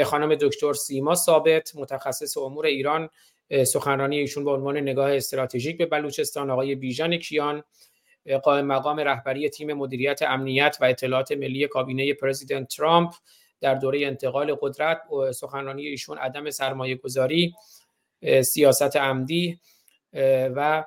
خانم 0.04 0.34
دکتر 0.34 0.72
سیما 0.72 1.14
ثابت 1.14 1.72
متخصص 1.76 2.36
امور 2.36 2.66
ایران. 2.66 3.08
سخنرانی 3.66 4.18
ایشون 4.18 4.44
با 4.44 4.54
عنوان 4.54 4.76
نگاه 4.76 5.16
استراتژیک 5.16 5.78
به 5.78 5.86
بلوچستان 5.86 6.50
آقای 6.50 6.74
بیژن 6.74 7.16
کیان. 7.16 7.62
قائم 8.42 8.66
مقام 8.66 9.00
رهبری 9.00 9.48
تیم 9.48 9.72
مدیریت 9.72 10.22
امنیت 10.22 10.76
و 10.80 10.84
اطلاعات 10.84 11.32
ملی 11.32 11.68
کابینه 11.68 12.14
پرزیدنت 12.14 12.68
ترامپ. 12.68 13.10
در 13.64 13.74
دوره 13.74 14.06
انتقال 14.06 14.54
قدرت 14.60 15.02
سخنرانی 15.34 15.86
ایشون 15.86 16.18
عدم 16.18 16.50
سرمایه 16.50 16.94
گذاری 16.94 17.54
سیاست 18.42 18.96
عمدی 18.96 19.60
و 20.56 20.84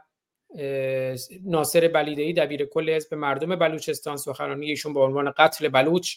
ناصر 1.46 1.88
بلیدهی 1.88 2.34
دبیر 2.34 2.66
کل 2.66 2.90
حزب 2.90 3.14
مردم 3.14 3.56
بلوچستان. 3.56 4.18
سخنرانی 4.18 4.66
ایشون 4.70 4.94
با 4.94 5.06
عنوان 5.06 5.32
قتل 5.32 5.68
بلوچ 5.68 6.16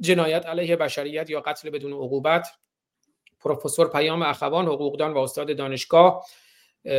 جنایت 0.00 0.46
علیه 0.46 0.76
بشریت 0.76 1.30
یا 1.30 1.40
قتل 1.40 1.70
بدون 1.70 1.92
عقوبت. 1.92 2.48
پروفسور 3.40 3.88
پیام 3.88 4.22
اخوان 4.22 4.66
حقوقدان 4.66 5.12
و 5.12 5.18
استاد 5.18 5.56
دانشگاه. 5.56 6.26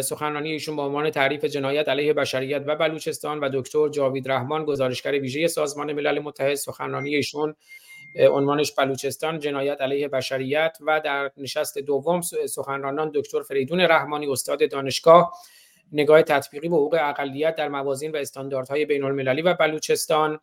سخنرانی 0.03 0.51
ایشون 0.51 0.75
با 0.75 0.85
عنوان 0.85 1.09
تعریف 1.09 1.45
جنایت 1.45 1.89
علیه 1.89 2.13
بشریت 2.13 2.63
و 2.67 2.75
بلوچستان 2.75 3.39
و 3.39 3.50
دکتر 3.53 3.89
جاوید 3.89 4.31
رحمان 4.31 4.65
گزارشگر 4.65 5.11
ویژه 5.11 5.47
سازمان 5.47 5.93
ملل 5.93 6.19
متحد. 6.19 6.55
سخنرانی 6.55 7.15
ایشون 7.15 7.55
عنوانش 8.15 8.72
بلوچستان 8.72 9.39
جنایت 9.39 9.82
علیه 9.82 10.08
بشریت 10.08 10.77
و 10.82 11.01
در 11.03 11.32
نشست 11.38 11.77
دوم 11.77 12.22
سخنرانان 12.22 13.12
دکتر 13.13 13.41
فریدون 13.41 13.82
رحمانی 13.82 14.27
استاد 14.27 14.72
دانشگاه. 14.72 15.34
نگاه 15.91 16.22
تطبیقی 16.22 16.70
به 16.70 16.75
حقوق 16.75 16.98
اقلیت 17.01 17.56
در 17.56 17.70
موازین 17.70 18.12
و 18.12 18.15
استانداردهای 18.15 18.86
بین 18.86 19.03
المللی 19.03 19.41
و 19.41 19.53
بلوچستان. 19.53 20.39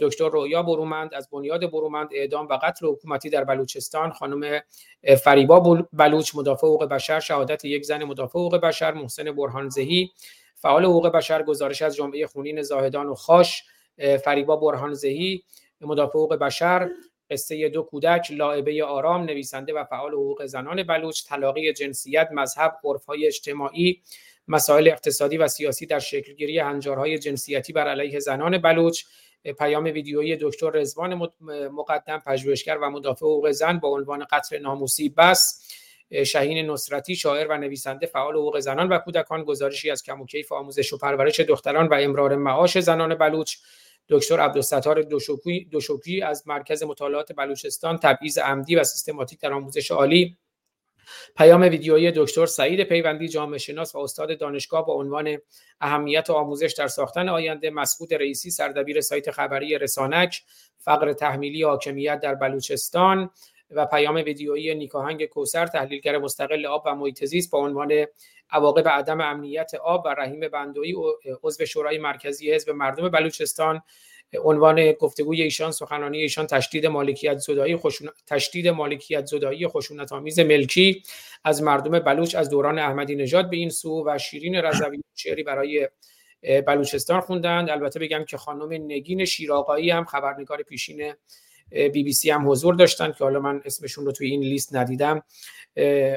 دکتر 0.00 0.28
رویا 0.28 0.62
برومند 0.62 1.14
از 1.14 1.30
بنیاد 1.30 1.70
برومند 1.70 2.08
اعدام 2.12 2.48
و 2.48 2.58
قتل 2.62 2.86
حکومتی 2.86 3.30
در 3.30 3.44
بلوچستان. 3.44 4.10
خانم 4.10 4.60
فریبا 5.24 5.86
بلوچ 5.92 6.34
مدافع 6.34 6.66
حقوق 6.66 6.84
بشر 6.84 7.20
شهادت 7.20 7.64
یک 7.64 7.84
زن 7.84 8.04
مدافع 8.04 8.38
حقوق 8.38 8.56
بشر 8.56 8.92
محسن 8.92 9.32
برهانزهی. 9.32 10.10
فعال 10.54 10.84
حقوق 10.84 11.08
بشر 11.08 11.42
گزارش 11.42 11.82
از 11.82 11.96
جمعه 11.96 12.26
خونین 12.26 12.62
زاهدان 12.62 13.06
و 13.06 13.14
خاش. 13.14 13.64
فریبا 14.24 14.56
برهانزهی. 14.56 15.42
مدافع 15.84 16.18
حقوق 16.18 16.34
بشر 16.34 16.90
قصه 17.30 17.68
دو 17.68 17.82
کودک 17.82 18.30
لاعبه 18.30 18.84
آرام 18.84 19.24
نویسنده 19.24 19.74
و 19.74 19.84
فعال 19.84 20.12
حقوق 20.12 20.46
زنان 20.46 20.82
بلوچ 20.82 21.24
طلاقی 21.24 21.72
جنسیت 21.72 22.28
مذهب 22.32 22.78
عرفهای 22.84 23.26
اجتماعی 23.26 24.02
مسائل 24.48 24.88
اقتصادی 24.88 25.36
و 25.36 25.48
سیاسی 25.48 25.86
در 25.86 25.98
شکلگیری 25.98 26.58
هنجارهای 26.58 27.18
جنسیتی 27.18 27.72
بر 27.72 27.88
علیه 27.88 28.18
زنان 28.18 28.58
بلوچ. 28.58 29.04
پیام 29.58 29.84
ویدیویی 29.84 30.36
دکتر 30.40 30.70
رزوان 30.70 31.30
مقدم 31.72 32.18
پژوهشگر 32.26 32.78
و 32.78 32.90
مدافع 32.90 33.26
حقوق 33.26 33.50
زن 33.50 33.78
با 33.78 33.88
عنوان 33.88 34.24
قتل 34.24 34.58
ناموسی 34.58 35.08
بس. 35.08 35.68
شهین 36.26 36.70
نصرتی 36.70 37.16
شاعر 37.16 37.46
و 37.50 37.56
نویسنده 37.58 38.06
فعال 38.06 38.34
حقوق 38.34 38.58
زنان 38.58 38.88
و 38.88 38.98
کودکان 38.98 39.44
گزارشی 39.44 39.90
از 39.90 40.02
کم 40.02 40.20
و 40.20 40.26
کیف 40.26 40.52
آموزش 40.52 40.92
و 40.92 40.98
پرورش 40.98 41.40
دختران 41.40 41.86
و 41.86 41.94
امرار 41.94 42.36
معاش 42.36 42.78
زنان 42.78 43.14
بلوچ. 43.14 43.56
دکتر 44.12 44.40
عبدالستار 44.40 45.02
دوشوکی 45.70 46.22
از 46.22 46.48
مرکز 46.48 46.82
مطالعات 46.82 47.32
بلوچستان 47.32 47.98
تبعیض 47.98 48.38
عمدی 48.38 48.76
و 48.76 48.84
سیستماتیک 48.84 49.40
در 49.40 49.52
آموزش 49.52 49.90
عالی. 49.90 50.36
پیام 51.36 51.60
ویدیویی 51.60 52.12
دکتر 52.16 52.46
سعید 52.46 52.82
پیوندی 52.82 53.28
جامعه 53.28 53.58
شناس 53.58 53.94
و 53.94 53.98
استاد 53.98 54.38
دانشگاه 54.38 54.86
با 54.86 54.94
عنوان 54.94 55.38
اهمیت 55.80 56.30
آموزش 56.30 56.74
در 56.78 56.88
ساختن 56.88 57.28
آینده 57.28 57.70
مسعود 57.70 58.14
رئیسی 58.14 58.50
سردبیر 58.50 59.00
سایت 59.00 59.30
خبری 59.30 59.78
رسانک 59.78 60.42
فقر 60.78 61.12
تحمیلی 61.12 61.62
حاکمیت 61.62 62.20
در 62.20 62.34
بلوچستان 62.34 63.30
و 63.70 63.86
پیام 63.86 64.14
ویدیویی 64.14 64.74
نیکاهنگ 64.74 65.24
کوسر 65.24 65.66
تحلیلگر 65.66 66.18
مستقل 66.18 66.66
آب 66.66 66.82
و 66.86 66.94
محیط 66.94 67.50
با 67.50 67.58
عنوان 67.58 68.06
عواقب 68.52 68.88
عدم 68.88 69.20
امنیت 69.20 69.74
آب 69.74 70.02
و 70.06 70.08
رحیم 70.08 70.48
بندوی 70.48 70.94
عضو 71.42 71.66
شورای 71.66 71.98
مرکزی 71.98 72.52
حزب 72.52 72.70
مردم 72.70 73.08
بلوچستان 73.08 73.82
عنوان 74.44 74.92
گفتگوی 74.92 75.42
ایشان 75.42 75.70
سخنرانی 75.70 76.18
ایشان 76.18 76.46
تشدید 76.46 76.86
مالکیت 76.86 77.38
زدایی 77.38 77.76
خشونت 77.76 78.12
تشدید 78.26 78.68
مالکیت 78.68 79.26
زدایی 79.26 79.68
خشونت 79.68 80.12
آمیز 80.12 80.40
ملکی 80.40 81.02
از 81.44 81.62
مردم 81.62 81.98
بلوچ 81.98 82.34
از 82.34 82.50
دوران 82.50 82.78
احمدی 82.78 83.16
نژاد 83.16 83.50
به 83.50 83.56
این 83.56 83.70
سو 83.70 84.04
و 84.06 84.18
شیرین 84.18 84.54
رضوی 84.54 85.02
شعری 85.14 85.42
برای 85.42 85.88
بلوچستان 86.66 87.20
خوندند. 87.20 87.70
البته 87.70 88.00
بگم 88.00 88.24
که 88.24 88.36
خانم 88.36 88.72
نگین 88.72 89.24
شیراقایی 89.24 89.90
هم 89.90 90.04
خبرنگار 90.04 90.62
پیشین 90.62 91.14
بی 91.72 92.02
بی 92.04 92.12
سی 92.12 92.30
هم 92.30 92.50
حضور 92.50 92.74
داشتن 92.74 93.12
که 93.12 93.24
حالا 93.24 93.40
من 93.40 93.62
اسمشون 93.64 94.06
رو 94.06 94.12
توی 94.12 94.30
این 94.30 94.40
لیست 94.40 94.76
ندیدم. 94.76 95.22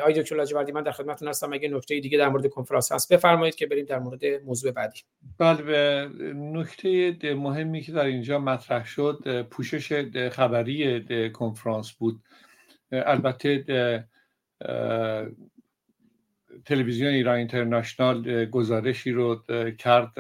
آقای 0.02 0.14
دکتر 0.22 0.36
لاجوردی 0.36 0.72
من 0.72 0.84
در 0.84 0.92
خدمتتون 0.92 1.28
هستم. 1.28 1.54
اگه 1.54 1.70
نکته 1.70 2.00
دیگه 2.00 2.18
در 2.18 2.30
مورد 2.30 2.48
کنفرانس 2.48 2.92
هست 2.92 3.14
بفرمایید 3.14 3.56
که 3.56 3.66
بریم 3.66 3.86
در 3.86 4.00
مورد 4.00 4.26
موضوع 4.26 4.72
بعدی. 4.72 5.00
بله 5.38 6.08
نکته 6.36 7.18
مهمی 7.36 7.82
که 7.82 7.92
در 7.92 8.06
اینجا 8.06 8.40
مطرح 8.40 8.86
شد 8.86 9.42
پوشش 9.50 9.94
خبری 10.30 11.32
کنفرانس 11.32 11.92
بود. 11.92 12.22
البته 12.92 13.64
تلویزیون 16.66 17.14
ایران 17.14 17.38
اینترنشنال 17.38 18.46
گزارشی 18.46 19.12
رو 19.12 19.44
کرد 19.78 20.12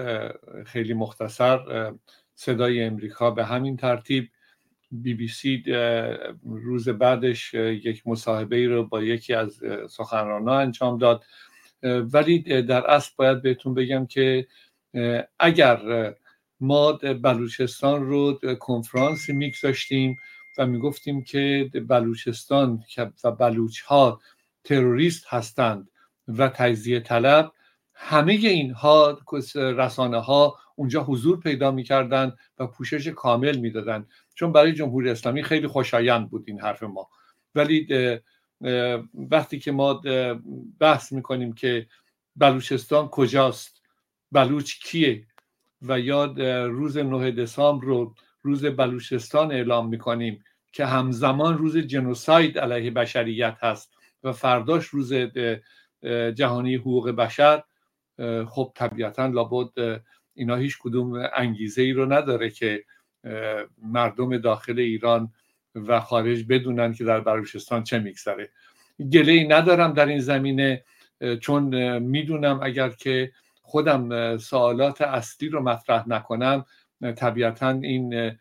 خیلی 0.66 0.94
مختصر 0.94 1.92
صدای 2.36 2.84
امریکا 2.84 3.32
به 3.32 3.46
همین 3.46 3.78
ترتیب. 3.78 4.30
بی 4.92 5.14
بی 5.14 5.28
سی 5.28 5.64
روز 6.44 6.90
بعدش 6.90 7.54
یک 7.54 8.08
مصاحبه 8.08 8.56
ای 8.56 8.66
رو 8.66 8.84
با 8.84 9.04
یکی 9.04 9.34
از 9.34 9.62
سخنرانان 9.90 10.62
انجام 10.62 10.98
داد. 10.98 11.24
ولی 11.84 12.62
در 12.62 12.88
اصل 12.92 13.12
باید 13.18 13.42
بهتون 13.42 13.74
بگم 13.74 14.06
که 14.06 14.48
اگر 15.40 15.80
ما 16.60 16.92
بلوچستان 17.24 18.06
رو 18.06 18.40
کنفرانسی 18.60 19.34
میگذاشتیم 19.34 20.18
و 20.58 20.66
می‌گفتیم 20.66 21.24
که 21.24 21.72
بلوچستان 21.88 22.84
و 23.24 23.32
بلوچ 23.32 23.82
ها 23.82 24.22
تروریست 24.64 25.26
هستند 25.28 25.90
و 26.28 26.50
تجزیه 26.50 27.00
طلب 27.00 27.52
همه 27.94 28.34
اینها 28.34 29.20
رسانه 29.56 30.18
ها 30.20 30.58
اونجا 30.76 31.04
حضور 31.04 31.40
پیدا 31.40 31.72
می‌کردند 31.72 32.38
و 32.60 32.68
پوشش 32.68 33.08
کامل 33.08 33.58
می‌دادند. 33.58 34.08
چون 34.36 34.52
برای 34.52 34.74
جمهوری 34.74 35.10
اسلامی 35.10 35.44
خیلی 35.44 35.68
خوشایند 35.68 36.30
بود 36.30 36.44
این 36.48 36.62
حرف 36.62 36.84
ما. 36.84 37.10
ولی 37.56 37.88
وقتی 39.14 39.60
که 39.60 39.72
ما 39.72 40.02
بحث 40.80 41.12
می‌کنیم 41.12 41.54
که 41.54 41.88
بلوچستان 42.36 43.08
کجاست 43.08 43.82
بلوچ 44.32 44.80
کیه 44.84 45.28
و 45.82 46.00
یا 46.00 46.26
روز 46.66 46.98
9 46.98 47.32
دسامبر 47.32 47.86
رو 47.86 48.16
روز 48.42 48.66
بلوچستان 48.66 49.52
اعلام 49.52 49.90
می‌کنیم 49.90 50.44
که 50.72 50.86
همزمان 50.86 51.58
روز 51.58 51.78
جنوساید 51.78 52.60
علیه 52.60 52.92
بشریت 52.92 53.58
هست 53.60 53.94
و 54.24 54.34
فرداش 54.34 54.86
روز 54.86 55.14
جهانی 56.36 56.76
حقوق 56.76 57.10
بشر 57.10 57.64
خب 58.48 58.72
طبیعتا 58.76 59.28
لابد 59.28 60.02
اینا 60.34 60.56
هیچ 60.56 60.78
کدوم 60.82 61.30
انگیزه 61.34 61.82
ای 61.82 61.92
رو 61.92 62.14
نداره 62.14 62.50
که 62.50 62.86
مردم 63.82 64.38
داخل 64.38 64.80
ایران 64.80 65.32
و 65.76 66.00
خارج 66.00 66.46
بدونن 66.50 66.94
که 66.94 67.04
در 67.04 67.20
بلوچستان 67.20 67.84
چه 67.84 68.00
میگذره. 68.00 68.50
گله 69.12 69.32
ای 69.32 69.48
ندارم 69.48 69.94
در 69.94 70.06
این 70.06 70.20
زمینه 70.20 70.84
چون 71.42 71.98
می‌دونم 72.00 72.60
اگر 72.64 72.90
که 72.90 73.32
خودم 73.62 74.38
سوالات 74.38 75.02
اصلی 75.02 75.50
رو 75.50 75.64
مطرح 75.64 76.10
نکنم 76.10 76.66
طبیعتا 77.16 77.70
این 77.70 78.32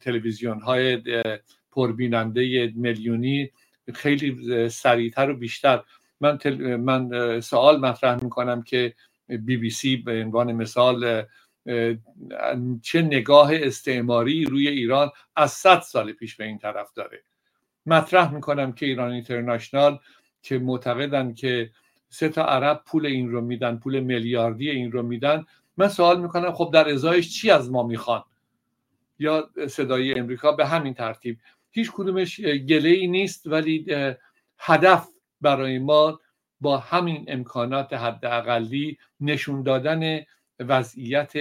تلویزیون 0.00 0.60
های 0.60 1.02
پربیننده 1.72 2.72
میلیونی 2.74 3.50
خیلی 3.94 4.68
سریعتر 4.68 5.30
و 5.30 5.36
بیشتر. 5.36 5.82
من, 6.20 6.38
من 6.76 7.40
سوال 7.40 7.80
مطرح 7.80 8.24
می‌کنم 8.24 8.62
که 8.62 8.94
بی 9.28 9.56
بی 9.56 9.70
سی 9.70 9.96
به 9.96 10.22
عنوان 10.24 10.52
مثال 10.52 11.22
چه 12.82 13.02
نگاه 13.02 13.50
استعماری 13.54 14.44
روی 14.44 14.68
ایران 14.68 15.10
از 15.36 15.52
صد 15.52 15.80
سال 15.80 16.12
پیش 16.12 16.36
به 16.36 16.44
این 16.44 16.58
طرف 16.58 16.92
داره. 16.92 17.22
مطرح 17.86 18.34
می‌کنم 18.34 18.72
که 18.72 18.86
ایران 18.86 19.12
اینترنشنال 19.12 19.98
که 20.42 20.58
معتقدن 20.58 21.34
که 21.34 21.70
سه 22.08 22.28
تا 22.28 22.44
عرب 22.44 22.82
پول 22.86 23.06
این 23.06 23.30
رو 23.30 23.40
میدن 23.40 23.76
پول 23.76 24.00
میلیاردی 24.00 24.70
این 24.70 24.92
رو 24.92 25.02
میدن. 25.02 25.44
من 25.76 25.88
سوال 25.88 26.22
می‌کنم 26.22 26.52
خب 26.52 26.70
در 26.72 26.88
ازایش 26.88 27.40
چی 27.40 27.50
از 27.50 27.70
ما 27.70 27.82
می‌خوان؟ 27.82 28.24
یا 29.18 29.50
صدای 29.68 30.18
امریکا 30.18 30.52
به 30.52 30.66
همین 30.66 30.94
ترتیب. 30.94 31.38
هیچ 31.70 31.90
کدومش 31.94 32.40
گله 32.40 32.88
ای 32.88 33.06
نیست 33.06 33.46
ولی 33.46 33.86
هدف 34.58 35.08
برای 35.40 35.78
ما 35.78 36.20
با 36.60 36.78
همین 36.78 37.24
امکانات 37.28 37.92
حداقلی 37.92 38.98
نشون 39.20 39.62
دادن 39.62 40.20
وضعیت 40.60 41.32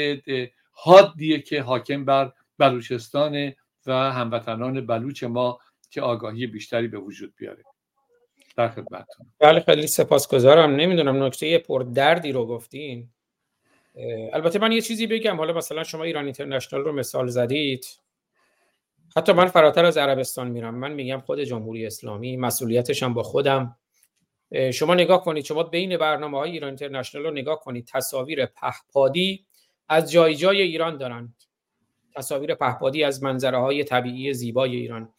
حادیه 0.72 1.42
که 1.42 1.62
حاکم 1.62 2.06
بر 2.06 2.34
بلوچستان 2.58 3.54
و 3.86 3.94
هموطنان 3.94 4.86
بلوچ 4.86 5.24
ما 5.24 5.60
که 5.90 6.02
آگاهی 6.02 6.48
بیشتری 6.48 6.88
به 6.88 6.98
وجود 6.98 7.34
بیاره. 7.38 7.64
در 8.58 8.70
خدمتتون. 8.70 9.28
بله 9.40 9.60
خیلی 9.60 9.88
سپاسگزارم. 9.88 10.76
نمی‌دونم 10.76 11.24
نکته 11.24 11.58
پر 11.58 11.82
دردی 11.82 12.32
رو 12.32 12.46
گفتین. 12.46 13.10
البته 14.34 14.60
من 14.60 14.72
یه 14.72 14.82
چیزی 14.82 15.08
بگم. 15.08 15.38
حالا 15.38 15.54
مثلا 15.54 15.84
شما 15.84 16.04
ایران 16.04 16.24
اینترنشنال 16.24 16.82
رو 16.82 16.92
مثال 16.92 17.28
زدید. 17.28 17.86
حتی 19.18 19.34
من 19.34 19.46
فراتر 19.46 19.86
از 19.86 19.98
عربستان 19.98 20.48
میرم. 20.48 20.76
من 20.76 20.94
میگم 20.94 21.20
خود 21.20 21.40
جمهوری 21.40 21.86
اسلامی 21.86 22.38
مسئولیتش 22.38 23.04
هم 23.04 23.14
با 23.14 23.24
خودم. 23.24 23.78
شما 24.74 24.94
نگاه 24.94 25.24
کنید 25.24 25.46
شما 25.46 25.64
بین 25.64 25.98
برنامه 25.98 26.38
های 26.38 26.52
ایران 26.52 26.68
اینترنشنال 26.68 27.24
رو 27.24 27.32
نگاه 27.32 27.60
کنید 27.60 27.88
تصاویر 27.88 28.46
پهپادی 28.46 29.46
از 29.90 30.12
جای 30.12 30.36
جای 30.36 30.62
ایران 30.62 30.98
دارند. 30.98 31.36
تصاویر 32.16 32.56
پهپادی 32.56 33.04
از 33.04 33.24
منظره 33.24 33.58
های 33.58 33.84
طبیعی 33.84 34.34
زیبای 34.34 34.76
ایران. 34.76 35.14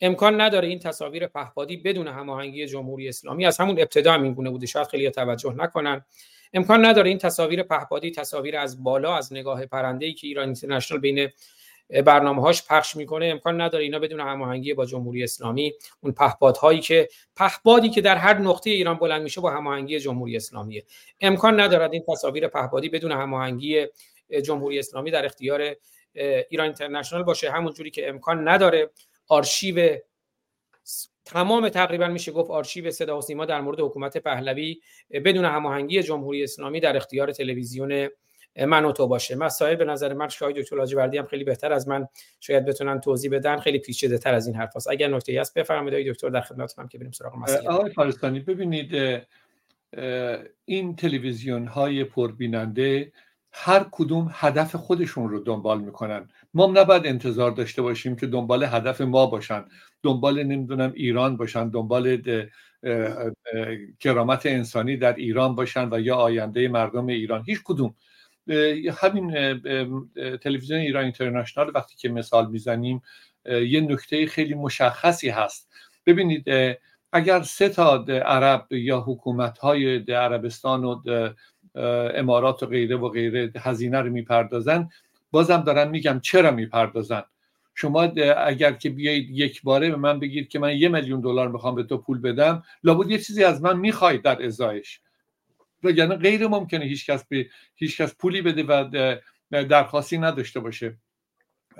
امکان 0.00 0.40
نداره 0.40 0.68
این 0.68 0.78
تصاویر 0.78 1.26
پهپادی 1.26 1.76
بدون 1.76 2.08
هماهنگی 2.08 2.66
جمهوری 2.66 3.08
اسلامی 3.08 3.46
از 3.46 3.58
همون 3.58 3.80
ابتدا 3.80 4.12
هم 4.12 4.22
این 4.22 4.34
گونه 4.34 4.50
بوده 4.50 4.66
شاید 4.66 4.86
خیلی 4.86 5.10
توجه 5.10 5.54
نکنن. 5.56 6.04
امکان 6.52 6.84
نداره 6.84 7.08
این 7.08 7.18
تصاویر 7.18 7.62
پهپادی 7.62 8.10
تصاویر 8.10 8.56
از 8.56 8.82
بالا 8.82 9.16
از 9.16 9.32
نگاه 9.32 9.66
پرنده 9.66 10.06
ای 10.06 10.14
که 10.14 10.26
ایران 10.26 10.44
اینترنشنال 10.44 11.00
بین 11.00 11.28
برنامه 12.00 12.42
هاش 12.42 12.66
پخش 12.66 12.96
می‌کنه. 12.96 13.26
امکان 13.26 13.60
نداره 13.60 13.84
اینا 13.84 13.98
بدون 13.98 14.20
هماهنگی 14.20 14.74
با 14.74 14.86
جمهوری 14.86 15.24
اسلامی 15.24 15.72
اون 16.00 16.12
پهپادهایی 16.12 16.80
که 16.80 17.08
پهپادی 17.36 17.90
که 17.90 18.00
در 18.00 18.16
هر 18.16 18.38
نقطه 18.38 18.70
ایران 18.70 18.96
بلند 18.96 19.22
میشه 19.22 19.40
با 19.40 19.50
هماهنگی 19.50 20.00
جمهوری 20.00 20.36
اسلامی 20.36 20.82
امکان 21.20 21.60
ندارد 21.60 21.92
این 21.92 22.02
تصاویر 22.08 22.48
پهپادی 22.48 22.88
بدون 22.88 23.12
هماهنگی 23.12 23.86
جمهوری 24.44 24.78
اسلامی 24.78 25.10
در 25.10 25.24
اختیار 25.24 25.76
ایران 26.50 26.64
اینترنشنال 26.66 27.22
باشه. 27.22 27.50
همون 27.50 27.72
جوری 27.72 27.90
که 27.90 28.08
امکان 28.08 28.48
نداره 28.48 28.90
آرشیو 29.28 29.96
تمام 31.24 31.68
تقریبا 31.68 32.08
میشه 32.08 32.32
گفت 32.32 32.50
آرشیو 32.50 32.90
صدا 32.90 33.18
و 33.18 33.20
سیما 33.20 33.44
در 33.44 33.60
مورد 33.60 33.80
حکومت 33.80 34.18
پهلوی 34.18 34.80
بدون 35.10 35.44
هماهنگی 35.44 36.02
جمهوری 36.02 36.44
اسلامی 36.44 36.80
در 36.80 36.96
اختیار 36.96 37.32
تلویزیون 37.32 38.08
من 38.56 38.84
و 38.84 38.92
تو 38.92 39.06
باشه. 39.06 39.36
مسائل 39.36 39.74
به 39.74 39.84
نظر 39.84 40.12
من 40.12 40.28
شاید 40.28 40.56
دکتر 40.56 40.76
لاجوردی 40.76 41.18
هم 41.18 41.26
خیلی 41.26 41.44
بهتر 41.44 41.72
از 41.72 41.88
من. 41.88 42.06
شاید 42.40 42.64
بتونن 42.64 43.00
توضیح 43.00 43.30
بدن. 43.30 43.58
خیلی 43.58 43.78
پیچیده 43.78 44.18
تر 44.18 44.34
از 44.34 44.46
این 44.46 44.56
حرف 44.56 44.76
هست 44.76 44.90
اگر 44.90 45.08
نکته 45.08 45.40
هست 45.40 45.58
بفرمایید 45.58 46.08
دکتر 46.12 46.28
در 46.28 46.40
خدمتتونم 46.40 46.88
که 46.88 46.98
بریم 46.98 47.10
سراغ 47.10 47.36
مسئله. 47.36 47.68
آقای 47.68 47.90
فارستانی 47.90 48.40
ببینید 48.40 49.22
این 50.64 50.96
تلویزیون 50.96 51.66
های 51.66 52.04
پربیننده 52.04 53.12
هر 53.52 53.86
کدوم 53.90 54.30
هدف 54.32 54.76
خودشون 54.76 55.30
رو 55.30 55.38
دنبال 55.38 55.80
می‌کنن. 55.80 56.28
ما 56.54 56.66
نباید 56.66 57.06
انتظار 57.06 57.50
داشته 57.50 57.82
باشیم 57.82 58.16
که 58.16 58.26
دنبال 58.26 58.64
هدف 58.64 59.00
ما 59.00 59.26
باشن. 59.26 59.64
دنبال 60.02 60.42
نمی‌دونم 60.42 60.92
ایران 60.96 61.36
باشن 61.36 61.68
دنبال 61.68 62.22
کرامت 64.00 64.46
انسانی 64.46 64.96
در 64.96 65.14
ایران 65.14 65.54
باشن 65.54 65.88
و 65.92 66.00
یا 66.00 66.16
آینده 66.16 66.68
مردم 66.68 67.06
ایران. 67.06 67.42
هیچ 67.46 67.60
کدوم. 67.64 67.94
همین 68.92 69.32
تلویزیون 70.38 70.80
ایران 70.80 71.04
اینترنشنال 71.04 71.72
وقتی 71.74 71.96
که 71.96 72.08
مثال 72.08 72.50
می‌زنیم 72.50 73.02
یه 73.46 73.80
نکته 73.80 74.26
خیلی 74.26 74.54
مشخصی 74.54 75.28
هست. 75.28 75.70
ببینید 76.06 76.44
اگر 77.12 77.42
سه 77.42 77.68
تا 77.68 78.04
عرب 78.24 78.72
یا 78.72 79.00
حکومت 79.00 79.58
های 79.58 79.96
عربستان 79.98 80.84
و 80.84 81.02
امارات 82.14 82.62
و 82.62 82.66
غیره 82.66 82.96
و 82.96 83.08
غیره 83.08 83.52
هزینه 83.58 84.00
رو 84.00 84.10
می‌پردازن 84.10 84.88
بازم 85.30 85.62
دارم 85.62 85.90
میگم 85.90 86.20
چرا 86.20 86.50
می‌پردازن؟ 86.50 87.22
شما 87.74 88.02
اگر 88.36 88.72
که 88.72 88.90
بیایید 88.90 89.30
یک 89.30 89.62
باره 89.62 89.90
به 89.90 89.96
من 89.96 90.20
بگید 90.20 90.48
که 90.48 90.58
من 90.58 90.76
یه 90.76 90.88
میلیون 90.88 91.20
دلار 91.20 91.48
می‌خوام 91.48 91.74
به 91.74 91.82
تو 91.82 91.98
پول 91.98 92.20
بدم 92.20 92.62
لابد 92.84 93.10
یه 93.10 93.18
چیزی 93.18 93.44
از 93.44 93.62
من 93.62 93.78
می‌خواید 93.78 94.22
در 94.22 94.44
ازایش. 94.44 95.00
یعنی 95.90 96.16
غیر 96.16 96.46
ممکنه 96.46 96.84
هیچ 96.84 97.10
کس 97.10 97.24
به 97.28 97.48
هیچ 97.74 98.00
کس 98.00 98.16
پولی 98.16 98.42
بده 98.42 98.62
و 98.62 99.16
درخواستی 99.50 100.18
نداشته 100.18 100.60
باشه. 100.60 100.98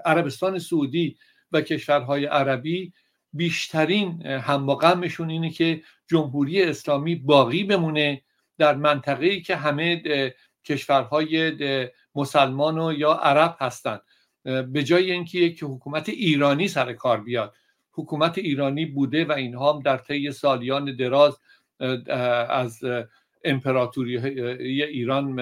عربستان 0.04 0.58
سعودی 0.58 1.16
و 1.52 1.60
کشورهای 1.60 2.24
عربی 2.24 2.92
بیشترین 3.32 4.26
هم 4.26 4.74
غمشون 4.74 5.30
اینه 5.30 5.50
که 5.50 5.82
جمهوری 6.06 6.62
اسلامی 6.62 7.14
باقی 7.14 7.64
بمونه 7.64 8.22
در 8.58 8.74
منطقه 8.74 9.26
ای 9.26 9.42
که 9.42 9.56
همه 9.56 10.02
کشورهای 10.64 11.52
مسلمان 12.14 12.78
و 12.78 12.92
یا 12.92 13.12
عرب 13.12 13.56
هستند 13.60 14.00
به 14.44 14.84
جای 14.84 15.10
اینکه 15.10 15.38
یک 15.38 15.62
حکومت 15.62 16.08
ایرانی 16.08 16.68
سر 16.68 16.92
کار 16.92 17.20
بیاد. 17.20 17.54
حکومت 17.92 18.38
ایرانی 18.38 18.86
بوده 18.86 19.24
و 19.24 19.32
اینها 19.32 19.72
هم 19.72 19.80
در 19.80 19.96
طی 19.96 20.32
سالیان 20.32 20.96
دراز 20.96 21.38
از 22.48 22.80
امپراتوری 23.44 24.18
ایران 24.84 25.40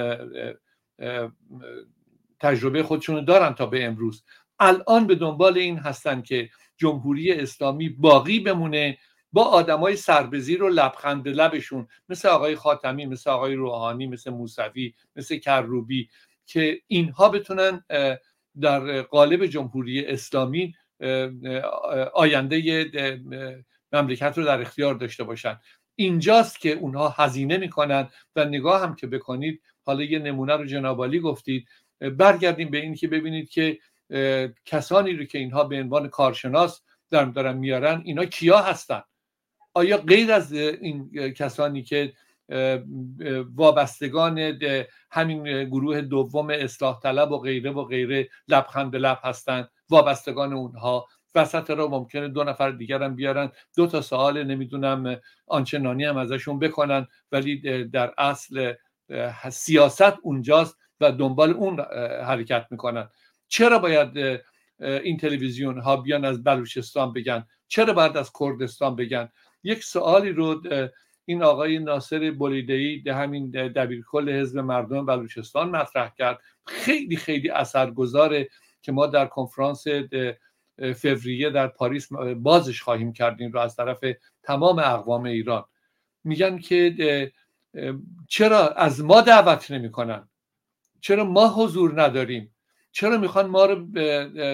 تجربه 2.40 2.82
خودشون 2.82 3.24
دارن 3.24 3.54
تا 3.54 3.66
به 3.66 3.84
امروز. 3.84 4.24
الان 4.60 5.06
به 5.06 5.14
دنبال 5.14 5.58
این 5.58 5.78
هستن 5.78 6.22
که 6.22 6.50
جمهوری 6.76 7.32
اسلامی 7.32 7.88
باقی 7.88 8.40
بمونه 8.40 8.98
با 9.32 9.44
آدمای 9.44 9.96
سربزیر 9.96 10.62
و 10.62 10.68
لبخند 10.68 11.28
لبشون 11.28 11.88
مثل 12.08 12.28
آقای 12.28 12.56
خاتمی 12.56 13.06
مثل 13.06 13.30
آقای 13.30 13.54
روحانی 13.54 14.06
مثل 14.06 14.30
موسوی 14.30 14.94
مثل 15.16 15.38
کروبی 15.38 16.08
که 16.46 16.80
اینها 16.86 17.28
بتونن 17.28 17.84
در 18.60 19.02
قالب 19.02 19.46
جمهوری 19.46 20.06
اسلامی 20.06 20.74
آینده 22.14 23.20
مملکت 23.92 24.38
رو 24.38 24.44
در 24.44 24.60
اختیار 24.60 24.94
داشته 24.94 25.24
باشن. 25.24 25.58
اینجاست 26.00 26.60
که 26.60 26.72
اونها 26.72 27.08
هزینه 27.08 27.56
می‌کنن 27.56 28.08
و 28.36 28.44
نگاه 28.44 28.82
هم 28.82 28.94
که 28.94 29.06
بکنید 29.06 29.62
حالا 29.86 30.02
یه 30.02 30.18
نمونه 30.18 30.56
رو 30.56 30.64
جنابالی 30.64 31.20
گفتید 31.20 31.68
برگردیم 32.00 32.70
به 32.70 32.78
این 32.78 32.94
که 32.94 33.08
ببینید 33.08 33.50
که 33.50 33.78
کسانی 34.64 35.12
رو 35.12 35.24
که 35.24 35.38
اینها 35.38 35.64
به 35.64 35.80
عنوان 35.80 36.08
کارشناس 36.08 36.80
دارن 37.10 37.56
میارن 37.56 38.02
اینا 38.04 38.24
کیا 38.24 38.58
هستن؟ 38.58 39.02
آیا 39.74 39.96
غیر 39.96 40.32
از 40.32 40.52
این 40.52 41.10
کسانی 41.32 41.82
که 41.82 42.12
وابستگان 43.54 44.58
همین 45.10 45.64
گروه 45.64 46.00
دوم 46.00 46.50
اصلاح 46.50 47.00
طلب 47.00 47.32
و 47.32 47.38
غیره 47.38 47.70
و 47.70 47.84
غیره 47.84 48.28
لبخند 48.48 48.96
لب 48.96 49.18
هستند 49.22 49.70
وابستگان 49.90 50.52
اونها 50.52 51.08
وسط 51.34 51.70
را 51.70 51.88
ممکنه 51.88 52.28
دو 52.28 52.44
نفر 52.44 52.70
دیگر 52.70 53.02
هم 53.02 53.14
بیارن. 53.14 53.52
دو 53.76 53.86
تا 53.86 54.00
سوال 54.00 54.44
نمی‌دونم 54.44 55.20
آنچنانی 55.46 56.04
هم 56.04 56.16
ازشون 56.16 56.58
بکنن 56.58 57.06
ولی 57.32 57.84
در 57.84 58.14
اصل 58.18 58.72
سیاست 59.50 60.14
اونجاست 60.22 60.78
و 61.00 61.12
دنبال 61.12 61.50
اون 61.50 61.80
حرکت 62.24 62.66
می‌کنن. 62.70 63.08
چرا 63.48 63.78
باید 63.78 64.40
این 64.80 65.16
تلویزیون 65.16 65.78
ها 65.78 65.96
بیان 65.96 66.24
از 66.24 66.44
بلوچستان 66.44 67.12
بگن؟ 67.12 67.46
چرا 67.68 67.92
باید 67.92 68.16
از 68.16 68.30
کردستان 68.40 68.96
بگن؟ 68.96 69.28
یک 69.62 69.84
سوالی 69.84 70.32
رو 70.32 70.62
این 71.24 71.42
آقای 71.42 71.78
ناصر 71.78 72.30
بلیدهی 72.30 73.02
ده 73.02 73.14
همین 73.14 73.50
دبیرکل 73.50 74.30
حزب 74.30 74.58
مردم 74.58 75.06
بلوچستان 75.06 75.70
مطرح 75.70 76.12
کرد. 76.18 76.38
خیلی 76.66 77.16
خیلی 77.16 77.50
اثرگذاره 77.50 78.48
که 78.82 78.92
ما 78.92 79.06
در 79.06 79.26
کنفرانس 79.26 79.84
فوریه 80.96 81.50
در 81.50 81.66
پاریس 81.66 82.08
بازش 82.36 82.82
خواهیم 82.82 83.12
کردیم 83.12 83.52
رو 83.52 83.60
از 83.60 83.76
طرف 83.76 84.04
تمام 84.42 84.78
اقوام 84.78 85.24
ایران. 85.24 85.64
میگن 86.24 86.58
که 86.58 87.32
چرا 88.28 88.68
از 88.68 89.04
ما 89.04 89.20
دعوت 89.20 89.70
نمی‌کنن؟ 89.70 90.28
چرا 91.00 91.24
ما 91.24 91.48
حضور 91.48 92.02
نداریم؟ 92.02 92.54
چرا 92.92 93.18
می‌خوان 93.18 93.46
ما 93.46 93.64
رو 93.64 93.86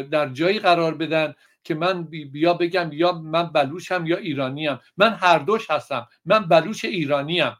در 0.02 0.28
جایی 0.28 0.58
قرار 0.58 0.94
بدن 0.94 1.34
که 1.64 1.74
من 1.74 2.04
بیا 2.04 2.54
بگم 2.54 2.90
یا 2.92 3.12
من 3.12 3.42
بلوچم 3.42 4.06
یا 4.06 4.16
ایرانیم؟ 4.16 4.78
من 4.96 5.14
هر 5.14 5.38
دوش 5.38 5.70
هستم. 5.70 6.08
من 6.24 6.48
بلوچ 6.48 6.84
ایرانیم. 6.84 7.56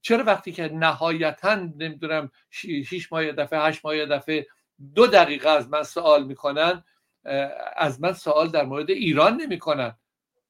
چرا 0.00 0.24
وقتی 0.24 0.52
که 0.52 0.68
نهایتا 0.68 1.54
نمی‌دونم 1.54 2.30
شیش 2.50 3.12
ماه 3.12 3.32
دفعه 3.32 3.60
هشت 3.60 3.84
ماه 3.84 4.06
دفعه 4.06 4.46
دو 4.94 5.06
دقیقه 5.06 5.48
از 5.48 5.68
من 5.68 5.82
سوال 5.82 6.24
می‌کنن 6.24 6.84
از 7.76 8.00
من 8.00 8.12
سوال 8.12 8.48
در 8.48 8.64
مورد 8.64 8.90
ایران 8.90 9.36
نمی‌کنن. 9.36 9.96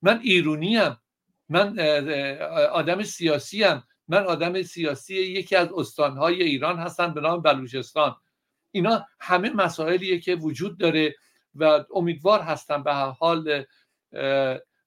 من 0.03 0.21
ایرونی 0.23 0.77
ام 0.77 0.97
من 1.49 1.79
آدم 2.73 3.03
سیاسی 3.03 3.65
ام 3.65 3.85
من 4.09 4.25
آدم 4.27 4.63
سیاسی 4.63 5.15
یکی 5.15 5.57
از 5.57 5.69
استانهای 5.77 6.43
ایران 6.43 6.79
هستم 6.79 7.15
به 7.15 7.21
نام 7.21 7.43
بلوچستان. 7.43 8.17
اینا 8.71 9.07
همه 9.21 9.51
مسائلیه 9.51 10.21
که 10.21 10.35
وجود 10.35 10.79
داره 10.79 11.15
و 11.55 11.85
امیدوار 11.95 12.41
هستم 12.41 12.83
به 12.83 12.95
هر 12.95 13.11
حال 13.11 13.65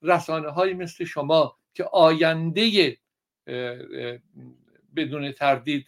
رسانه 0.02 0.50
های 0.50 0.73
مثل 0.73 1.06
شما 1.06 1.58
که 1.73 1.84
آینده 1.84 2.97
بدون 4.95 5.32
تردید 5.32 5.88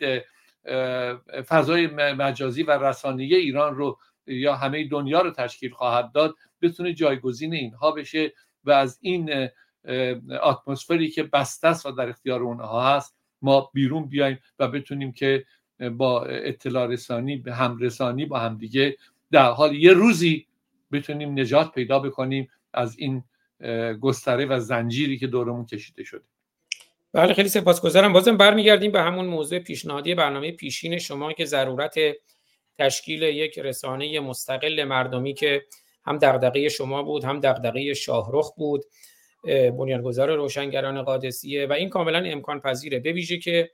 فضای 1.48 1.88
مجازی 1.88 2.64
و 2.64 2.72
رسانه 2.72 3.24
ایران 3.24 3.76
رو 3.76 4.00
یا 4.30 4.56
همه 4.56 4.88
دنیا 4.88 5.22
رو 5.22 5.32
تشکیل 5.32 5.72
خواهد 5.72 6.12
داد 6.12 6.36
بتونه 6.62 6.94
جایگزین 6.94 7.54
اینها 7.54 7.92
بشه 7.92 8.34
و 8.64 8.72
از 8.72 9.00
این 9.02 9.50
اتمسفری 10.44 11.10
که 11.10 11.24
بسته 11.24 11.68
است 11.68 11.86
و 11.86 11.92
در 11.92 12.10
اختیار 12.10 12.44
اونها 12.44 12.96
هست 12.96 13.16
ما 13.42 13.70
بیرون 13.74 14.06
بیایم 14.06 14.40
و 14.60 14.68
بتونیم 14.68 15.12
که 15.12 15.46
با 15.92 16.26
اطلاع 16.26 16.88
رسانی 16.88 17.38
به 17.38 17.54
همرسانی 17.54 18.26
با 18.26 18.40
همدیگه 18.40 18.98
در 19.32 19.52
حال 19.52 19.76
یه 19.76 19.94
روزی 19.94 20.48
بتونیم 20.92 21.40
نجات 21.40 21.72
پیدا 21.72 22.00
بکنیم 22.00 22.50
از 22.74 23.00
این 23.00 23.24
گستره 24.02 24.46
و 24.46 24.60
زنجیری 24.60 25.18
که 25.18 25.28
دورمون 25.28 25.66
کشیده 25.66 26.04
شده. 26.04 26.24
بله 27.14 27.34
خیلی 27.34 27.50
سپاسگزارم. 27.50 28.14
بازم 28.14 28.38
برمیگردیم 28.38 28.92
به 28.92 29.02
همون 29.02 29.26
موضوع 29.26 29.60
پیشنهادی 29.60 30.16
برنامه 30.16 30.52
پیشین 30.52 30.98
شما 30.98 31.34
که 31.34 31.46
ضرورت 31.46 31.96
تشکیل 32.80 33.22
یک 33.22 33.60
رسانه 33.60 34.20
مستقل 34.20 34.84
مردمی 34.84 35.34
که 35.34 35.66
هم 36.06 36.18
دغدغه 36.18 36.70
شما 36.70 37.04
بود 37.04 37.24
هم 37.24 37.40
دغدغه 37.40 37.94
شاهرخ 37.94 38.54
بود 38.56 38.86
بنیانگذار 39.44 40.36
روشنگران 40.36 41.02
قادسیه 41.02 41.68
و 41.68 41.74
این 41.74 41.90
کاملا 41.90 42.24
امکان 42.26 42.60
پذیره 42.60 43.00
به 43.00 43.22
که 43.22 43.72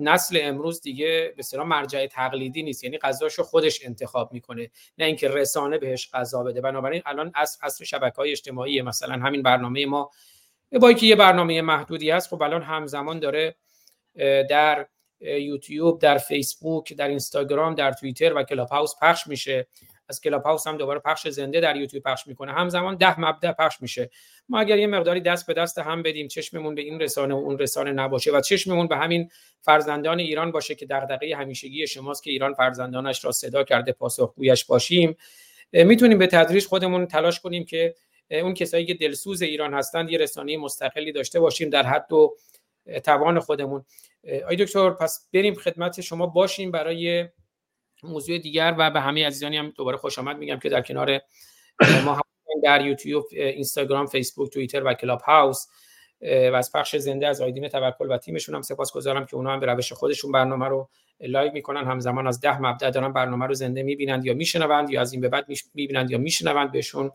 نسل 0.00 0.38
امروز 0.42 0.80
دیگه 0.80 1.34
به 1.36 1.64
مرجع 1.64 2.06
تقلیدی 2.06 2.62
نیست 2.62 2.84
یعنی 2.84 2.98
غذاشو 2.98 3.42
خودش 3.42 3.84
انتخاب 3.84 4.32
می‌کنه 4.32 4.70
نه 4.98 5.04
اینکه 5.04 5.28
رسانه 5.28 5.78
بهش 5.78 6.10
غذا 6.12 6.42
بده. 6.42 6.60
بنابراین 6.60 7.02
الان 7.06 7.32
عصر 7.34 7.84
شبکه 7.84 8.16
های 8.16 8.30
اجتماعی 8.30 8.82
مثلا 8.82 9.14
همین 9.14 9.42
برنامه 9.42 9.86
ما 9.86 10.10
با 10.80 10.88
اینکه 10.88 11.06
یه 11.06 11.16
برنامه 11.16 11.62
محدودی 11.62 12.10
هست 12.10 12.28
خب 12.28 12.42
الان 12.42 12.62
همزمان 12.62 13.18
داره 13.18 13.56
در 14.50 14.86
یوتیوب 15.20 16.00
در 16.00 16.18
فیسبوک 16.18 16.92
در 16.92 17.08
اینستاگرام 17.08 17.74
در 17.74 17.92
توییتر 17.92 18.34
و 18.34 18.42
کلاب 18.42 18.68
هاوس 18.68 18.94
پخش 19.02 19.26
میشه. 19.26 19.66
از 20.08 20.20
کلاب 20.20 20.42
هاوس 20.42 20.66
هم 20.66 20.76
دوباره 20.76 21.00
پخش 21.00 21.28
زنده 21.28 21.60
در 21.60 21.76
یوتیوب 21.76 22.02
پخش 22.02 22.26
می‌کنه. 22.26 22.52
همزمان 22.52 22.96
ده 22.96 23.20
مبدا 23.20 23.52
پخش 23.52 23.76
میشه. 23.80 24.10
ما 24.48 24.60
اگر 24.60 24.78
یه 24.78 24.86
مقداری 24.86 25.20
دست 25.20 25.46
به 25.46 25.54
دست 25.54 25.78
هم 25.78 26.02
بدیم 26.02 26.28
چشممون 26.28 26.74
به 26.74 26.82
این 26.82 27.00
رسانه 27.00 27.34
و 27.34 27.36
اون 27.36 27.58
رسانه 27.58 27.92
نباشه 27.92 28.32
و 28.32 28.40
چشممون 28.40 28.86
به 28.86 28.96
همین 28.96 29.30
فرزندان 29.60 30.20
ایران 30.20 30.52
باشه 30.52 30.74
که 30.74 30.86
دغدغه 30.86 31.36
همیشگی 31.36 31.86
شماست 31.86 32.22
که 32.22 32.30
ایران 32.30 32.54
فرزندانش 32.54 33.24
را 33.24 33.32
صدا 33.32 33.64
کرده 33.64 33.92
پاسخگویش 33.92 34.64
باشیم. 34.64 35.16
می‌تونیم 35.72 36.18
به 36.18 36.26
تدریج 36.26 36.66
خودمون 36.66 37.06
تلاش 37.06 37.40
کنیم 37.40 37.64
که 37.64 37.94
اون 38.30 38.54
کسایی 38.54 38.86
که 38.86 38.94
دلسوز 38.94 39.42
ایران 39.42 39.74
هستند 39.74 40.10
یه 40.10 40.18
رسانه 40.18 40.56
مستقلی 40.56 41.12
داشته 41.12 41.40
باشیم 41.40 41.70
در 41.70 41.82
حد 41.82 42.12
و 42.12 42.36
توان 43.04 43.40
خودمون. 43.40 43.84
آی 44.48 44.56
دکتر 44.56 44.90
پس 44.90 45.28
بریم 45.34 45.54
خدمت 45.54 46.00
شما. 46.00 46.26
باشیم 46.26 46.70
برای 46.70 47.28
موضوع 48.02 48.38
دیگر 48.38 48.74
و 48.78 48.90
به 48.90 49.00
همه 49.00 49.26
عزیزانی 49.26 49.56
هم 49.56 49.70
دوباره 49.70 49.96
خوش 49.96 50.18
آمد 50.18 50.38
میگم 50.38 50.58
که 50.58 50.68
در 50.68 50.82
کنار 50.82 51.20
ما 52.04 52.20
در 52.62 52.86
یوتیوب 52.86 53.24
اینستاگرام 53.32 54.06
فیسبوک 54.06 54.52
توییتر 54.52 54.82
و 54.84 54.94
کلاب 54.94 55.20
هاوس 55.20 55.66
و 56.22 56.54
از 56.54 56.72
پخش 56.72 56.96
زنده 56.96 57.26
از 57.26 57.40
آیدین 57.40 57.68
توکل 57.68 58.10
و 58.10 58.18
تیمشون 58.18 58.54
هم 58.54 58.62
سپاسگزارم 58.62 59.26
که 59.26 59.36
اونا 59.36 59.52
هم 59.52 59.60
به 59.60 59.66
روش 59.66 59.92
خودشون 59.92 60.32
برنامه 60.32 60.68
رو 60.68 60.88
live 61.20 61.52
می‌کنن. 61.52 61.84
همزمان 61.84 62.26
از 62.26 62.40
ده 62.40 62.62
مبدا 62.62 62.90
دارن 62.90 63.12
برنامه 63.12 63.46
رو 63.46 63.54
زنده 63.54 63.82
می‌بینند 63.82 64.24
یا 64.24 64.34
میشنوند 64.34 64.90
یا 64.90 65.00
از 65.00 65.12
این 65.12 65.20
به 65.20 65.28
بعد 65.28 65.46
می‌بینند 65.74 66.10
یا 66.10 66.18
میشنوند 66.18 66.72
بهشون. 66.72 67.10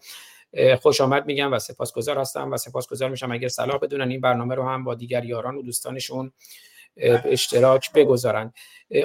خوش 0.81 1.01
آمد 1.01 1.25
میگم 1.25 1.53
و 1.53 1.59
سپاسگزار 1.59 2.17
هستم 2.17 2.51
و 2.51 2.57
سپاسگزار 2.57 3.09
میشم 3.09 3.31
اگر 3.31 3.47
صلاح 3.47 3.77
بدونن 3.77 4.09
این 4.09 4.21
برنامه 4.21 4.55
رو 4.55 4.63
هم 4.63 4.83
با 4.83 4.95
دیگر 4.95 5.25
یاران 5.25 5.55
و 5.55 5.61
دوستانشون 5.61 6.31
به 6.95 7.21
اشتراک 7.25 7.91
بگذارن. 7.93 8.53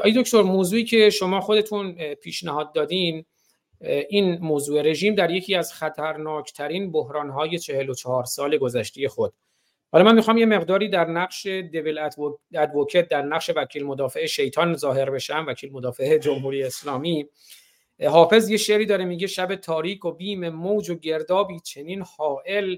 آقای 0.04 0.12
دکتر 0.12 0.42
موضوعی 0.42 0.84
که 0.84 1.10
شما 1.10 1.40
خودتون 1.40 2.14
پیشنهاد 2.14 2.72
دادین 2.72 3.24
این 4.08 4.38
موضوع 4.38 4.82
رژیم 4.82 5.14
در 5.14 5.30
یکی 5.30 5.54
از 5.54 5.72
خطرناکترین 5.72 6.92
بحرانهای 6.92 7.58
44 7.58 8.24
سال 8.24 8.56
گذشته 8.58 9.08
خود. 9.08 9.32
حالا 9.92 10.04
من 10.04 10.14
می‌خوام 10.14 10.38
یه 10.38 10.46
مقداری 10.46 10.88
در 10.88 11.04
نقش 11.04 11.46
دیول 11.46 12.08
ادوکت 12.54 13.08
در 13.08 13.22
نقش 13.22 13.50
وکیل 13.56 13.84
مدافع 13.84 14.26
شیطان 14.26 14.76
ظاهر 14.76 15.10
بشم 15.10 15.44
وکیل 15.48 15.72
مدافع 15.72 16.18
جمهوری 16.18 16.62
اسلامی. 16.62 17.28
حافظ 18.08 18.50
یه 18.50 18.56
شعری 18.56 18.86
داره 18.86 19.04
میگه 19.04 19.26
شب 19.26 19.54
تاریک 19.54 20.04
و 20.04 20.12
بیم 20.12 20.48
موج 20.48 20.90
و 20.90 20.94
گردابی 20.94 21.60
چنین 21.60 22.02
حائل 22.16 22.76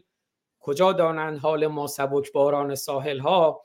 کجا 0.61 0.93
دانند 0.93 1.39
حال 1.39 1.67
ما 1.67 1.87
سبک 1.87 2.33
باران 2.33 2.75
ساحل 2.75 3.19
ها 3.19 3.63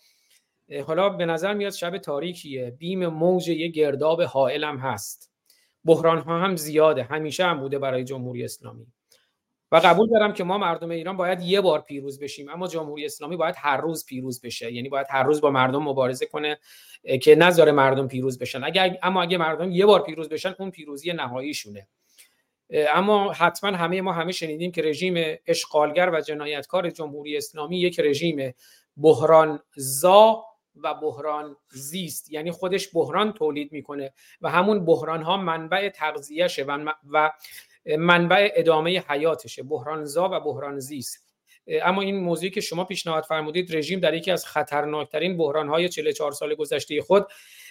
حالا 0.88 1.10
به 1.10 1.26
نظر 1.26 1.54
میاد 1.54 1.74
شب 1.74 1.98
تاریکیه 1.98 2.72
بیم 2.72 3.08
موج 3.08 3.48
یه 3.48 3.67
گرداب 3.67 4.22
حائل 4.22 4.63
هم 4.63 4.78
هست. 4.78 5.32
بحران 5.86 6.17
ها 6.17 6.39
هم 6.39 6.56
زیاده 6.56 7.04
همیشه 7.04 7.46
هم 7.46 7.60
بوده 7.60 7.80
برای 7.80 8.04
جمهوری 8.04 8.43
اسلامی. 8.43 8.88
و 9.71 9.75
قبول 9.75 10.10
دارم 10.10 10.34
که 10.34 10.43
ما 10.43 10.58
مردم 10.58 10.89
ایران 10.89 11.17
باید 11.17 11.41
یه 11.41 11.62
بار 11.62 11.82
پیروز 11.82 12.19
بشیم 12.19 12.49
اما 12.49 12.67
جمهوری 12.67 13.06
اسلامی 13.06 13.38
باید 13.38 13.56
هر 13.58 13.77
روز 13.77 14.06
پیروز 14.06 14.41
بشه 14.41 14.73
یعنی 14.73 14.89
باید 14.89 15.08
هر 15.10 15.23
روز 15.23 15.41
با 15.41 15.51
مردم 15.51 15.84
مبارزه 15.84 16.25
کنه 16.25 16.60
که 17.21 17.36
نذاره 17.36 17.71
مردم 17.71 18.08
پیروز 18.08 18.39
بشن. 18.39 18.63
اگر 18.63 18.97
اما 19.03 19.21
اگه 19.21 19.38
مردم 19.38 19.71
یه 19.71 19.86
بار 19.86 20.03
پیروز 20.03 20.30
بشن 20.30 20.56
اون 20.60 20.71
پیروزی 20.71 21.13
نهاییشونه. 21.13 21.88
اما 22.93 23.32
حتما 23.32 23.77
همه 23.77 24.01
ما 24.01 24.13
همه 24.13 24.32
شنیدیم 24.32 24.71
که 24.71 24.82
رژیم 24.82 25.38
اشغالگر 25.47 26.10
و 26.13 26.21
جنایتکار 26.21 26.89
جمهوری 26.89 27.38
اسلامی 27.38 27.80
یک 27.80 27.99
رژیم 27.99 28.53
بحران 28.97 29.60
زا 29.75 30.43
و 30.84 30.93
بحران 30.93 31.56
زیست 31.69 32.32
یعنی 32.32 32.51
خودش 32.51 32.89
بحران 32.93 33.34
تولید 33.34 33.71
می‌کنه 33.71 34.13
و 34.41 34.49
همون 34.49 34.86
بحران 34.86 35.23
ها 35.23 35.38
منبع 35.38 35.89
تغذیهشه 35.89 36.63
و, 36.63 36.93
و 37.10 37.32
منبع 38.00 38.52
ادامه 38.56 39.04
حیاتشه 39.08 39.63
بحران 39.63 40.06
زا 40.06 40.30
و 40.30 40.39
بحران 40.39 40.80
زیست 40.80 41.28
اما 41.67 42.02
این 42.02 42.19
موضوعی 42.19 42.50
که 42.50 42.62
شما 42.62 42.84
پیشنهاد 42.84 43.23
فرمودید 43.23 43.76
رژیم 43.76 44.00
در 44.00 44.13
یکی 44.13 44.32
از 44.32 44.45
خطرناکترین 44.45 45.38
بحران 45.38 45.69
های 45.69 45.89
44 45.89 46.32
سال 46.32 46.56
گذشته 46.56 47.02
خود 47.02 47.28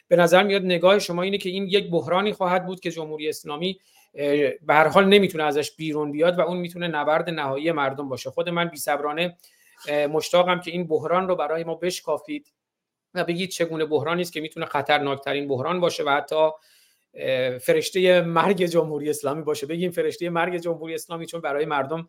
به 0.09 0.17
نظر 0.17 0.43
میاد 0.43 0.63
نگاه 0.63 0.99
شما 0.99 1.23
اینه 1.23 1.39
که 1.39 1.49
این 1.49 1.67
یک 1.67 1.91
بحرانی 1.91 2.33
خواهد 2.33 2.67
بود 2.67 2.81
که 2.81 2.91
جمهوری 2.91 3.29
اسلامی 3.29 3.81
به 4.63 4.75
هر 4.75 4.89
حال 4.89 5.05
نمی‌تونه 5.05 5.45
ازش 5.45 5.77
بیرون 5.77 6.13
بیاد 6.13 6.39
و 6.39 6.41
اون 6.41 6.57
می‌تونه 6.57 6.89
نبرد 6.89 7.31
نهایی 7.31 7.73
مردم 7.73 8.09
باشه. 8.09 8.31
خود 8.31 8.49
من 8.49 8.69
بی 8.69 8.77
صبرانه 8.77 9.37
مشتاقم 10.11 10.61
که 10.61 10.71
این 10.71 10.87
بحران 10.87 11.29
رو 11.29 11.37
برای 11.37 11.65
ما 11.65 11.75
بشکافید 11.75 12.53
و 13.15 13.25
بگید 13.25 13.51
چگونه 13.51 13.85
بحرانی 13.85 14.23
است 14.23 14.33
که 14.33 14.41
می‌تونه 14.41 14.67
خطرناکترین 14.67 15.49
بحران 15.49 15.81
باشه 15.81 16.05
و 16.05 16.09
حتی 16.09 16.51
فرشته 17.61 18.21
مرگ 18.21 18.65
جمهوری 18.65 19.11
اسلامی 19.11 19.43
باشه. 19.43 19.67
بگیم 19.67 19.91
فرشته 19.91 20.31
مرگ 20.31 20.57
جمهوری 20.57 20.95
اسلامی 20.95 21.27
چون 21.27 21.41
برای 21.41 21.67
مردم 21.67 22.09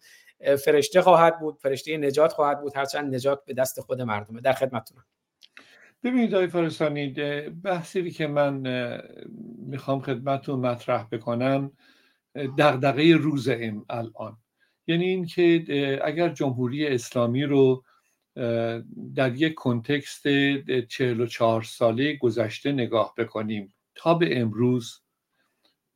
فرشته 0.66 1.02
خواهد 1.02 1.40
بود 1.40 1.58
فرشته 1.60 1.98
نجات 1.98 2.34
خواهد 2.34 2.62
بود. 2.62 2.78
هرچند 2.78 3.16
نجات 3.16 3.46
به 3.46 3.54
دست 3.54 3.82
خود 3.82 4.02
مردمه. 4.02 4.42
در 4.42 4.54
خدمتتونم 4.54 5.06
ببینید 6.04 6.36
آقای 6.36 6.48
فارستانی 6.48 7.10
بحثی 7.64 8.12
که 8.12 8.28
من 8.28 8.64
می‌خوام 9.58 10.02
خدمتتون 10.02 10.60
مطرح 10.60 11.08
بکنم 11.12 11.72
دغدغه 12.58 13.14
روز 13.16 13.50
ام 13.50 13.86
الان. 13.90 14.38
یعنی 14.88 15.06
اینکه 15.06 16.00
اگر 16.04 16.30
جمهوری 16.30 16.88
اسلامی 16.88 17.44
رو 17.44 17.84
در 19.16 19.36
یک 19.36 19.54
کنتکست 19.54 20.28
44 20.88 21.64
ساله 21.64 22.16
گذشته 22.16 22.72
نگاه 22.72 23.14
بکنیم 23.18 23.74
تا 23.98 24.14
به 24.14 24.42
امروز 24.42 25.02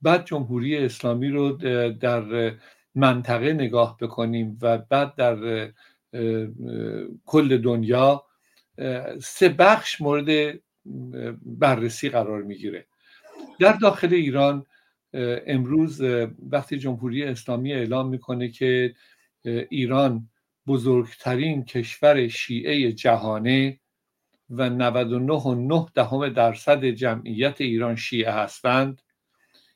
بعد 0.02 0.26
جمهوری 0.26 0.78
اسلامی 0.78 1.30
رو 1.30 1.52
در 1.92 2.54
منطقه 2.96 3.54
نگاه 3.54 3.98
بکنیم 3.98 4.58
و 4.62 4.78
بعد 4.78 5.16
در 5.16 5.72
کل 7.26 7.58
دنیا 7.58 8.26
سه 9.22 9.50
بخش 9.50 10.02
مورد 10.02 10.60
بررسی 11.46 12.10
قرار 12.10 12.42
می‌گیره. 12.44 12.88
در 13.60 13.74
داخل 13.74 14.14
ایران 14.14 14.66
امروز 15.48 16.02
وقتی 16.50 16.78
جمهوری 16.78 17.24
اسلامی 17.24 17.74
اعلام 17.74 18.10
می‌کنه 18.10 18.50
که 18.50 18.96
ایران 19.46 20.30
بزرگترین 20.68 21.66
کشور 21.66 22.28
شیعه 22.28 22.92
جهانه 22.92 23.80
و 24.52 24.70
99 24.70 25.86
دهم 25.94 26.30
درصد 26.30 26.86
جمعیت 26.86 27.62
ایران 27.62 27.96
شیعه 27.96 28.32
هستند. 28.32 29.02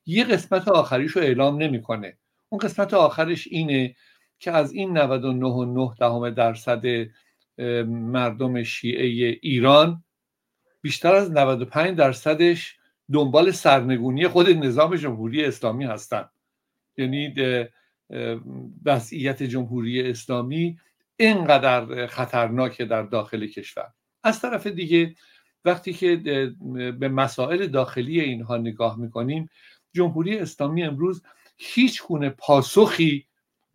یه 0.05 0.23
قسمت 0.23 0.67
آخریش 0.67 1.11
رو 1.11 1.21
اعلام 1.21 1.57
نمی‌کنه. 1.57 2.17
اون 2.49 2.59
قسمت 2.59 2.93
آخرش 2.93 3.47
اینه 3.47 3.95
که 4.39 4.51
از 4.51 4.73
این 4.73 4.97
99 4.97 5.95
دهم 5.99 6.29
درصد 6.29 6.85
مردم 7.87 8.63
شیعه 8.63 9.37
ایران 9.41 10.03
بیشتر 10.81 11.15
از 11.15 11.31
95 11.31 11.97
درصدش 11.97 12.77
دنبال 13.13 13.51
سرنگونی 13.51 14.27
خود 14.27 14.49
نظام 14.49 14.95
جمهوری 14.95 15.45
اسلامی 15.45 15.85
هستند 15.85 16.29
یعنی 16.97 17.33
وضعیت 18.85 19.43
جمهوری 19.43 20.09
اسلامی 20.09 20.79
اینقدر 21.17 22.07
خطرناکه 22.07 22.85
در 22.85 23.01
داخل 23.01 23.47
کشور. 23.47 23.87
از 24.25 24.41
طرف 24.41 24.67
دیگه 24.67 25.15
وقتی 25.65 25.93
که 25.93 26.15
به 26.99 27.09
مسائل 27.09 27.67
داخلی 27.67 28.21
اینها 28.21 28.57
نگاه 28.57 28.99
می‌کنیم 28.99 29.49
جمهوری 29.93 30.37
اسلامی 30.37 30.83
امروز 30.83 31.23
هیچ 31.57 32.03
گونه 32.03 32.29
پاسخی 32.29 33.25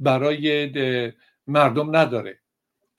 برای 0.00 1.12
مردم 1.46 1.96
نداره. 1.96 2.38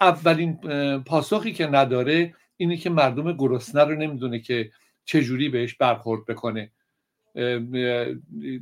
اولین 0.02 0.58
پاسخی 1.04 1.54
که 1.54 1.68
نداره 1.68 2.36
اینه 2.58 2.78
که 2.78 2.90
مردم 2.90 3.34
گرسنه 3.38 3.84
رو 3.84 3.96
نمی‌دونه 3.96 4.40
که 4.40 4.72
چجوری 5.06 5.50
بهش 5.50 5.74
برخورد 5.74 6.26
بکنه. 6.26 6.72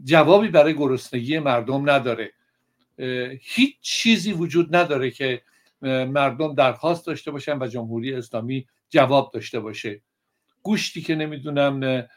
جوابی 0.03 0.47
برای 0.47 0.73
گرسنگی 0.73 1.39
مردم 1.39 1.89
نداره. 1.89 2.31
هیچ 3.41 3.75
چیزی 3.81 4.33
وجود 4.33 4.75
نداره 4.75 5.11
که 5.11 5.41
مردم 5.81 6.55
درخواست 6.55 7.07
داشته 7.07 7.31
باشن 7.31 7.57
و 7.61 7.67
جمهوری 7.67 8.13
اسلامی 8.13 8.67
جواب 8.89 9.31
داشته 9.33 9.59
باشه. 9.59 10.01
گوشتی 10.63 11.01
که 11.01 11.15
نمی‌دونم 11.15 12.07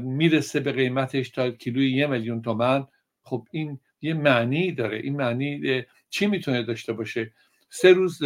می‌رسه 0.00 0.60
به 0.60 0.72
قیمتش 0.72 1.30
تا 1.30 1.50
کیلوی 1.50 1.92
یه 1.92 2.06
میلیون 2.06 2.42
تومن. 2.42 2.86
خب 3.22 3.46
این 3.50 3.80
یه 4.02 4.14
معنی 4.14 4.72
داره. 4.72 4.98
این 4.98 5.16
معنی 5.16 5.82
چی 6.10 6.26
می‌تونه 6.26 6.62
داشته 6.62 6.92
باشه؟ 6.92 7.32
سه 7.68 7.92
روز 7.92 8.18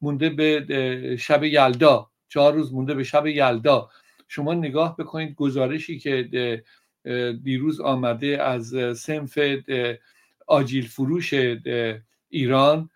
مونده 0.00 0.30
به 0.30 1.16
شب 1.20 1.44
یلدا. 1.44 2.10
چهار 2.28 2.54
روز 2.54 2.74
مونده 2.74 2.94
به 2.94 3.04
شب 3.04 3.26
یلدا. 3.26 3.90
شما 4.28 4.54
نگاه 4.54 4.96
بکنید 4.96 5.34
گزارشی 5.34 5.98
که 5.98 6.62
دیروز 7.42 7.80
آمده 7.80 8.42
از 8.42 8.74
سنف 8.98 9.38
آجیل 10.46 10.86
فروش 10.86 11.34
ایران 12.28 12.90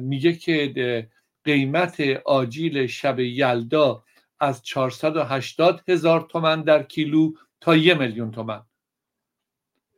میگه 0.00 0.32
که 0.32 1.08
قیمت 1.44 2.00
آجیل 2.24 2.86
شب 2.86 3.20
یلدا 3.20 4.04
از 4.40 4.62
480 4.62 5.82
هزار 5.88 6.20
تومن 6.20 6.62
در 6.62 6.82
کیلو 6.82 7.32
تا 7.60 7.76
یه 7.76 7.94
میلیون 7.94 8.30
تومن 8.30 8.62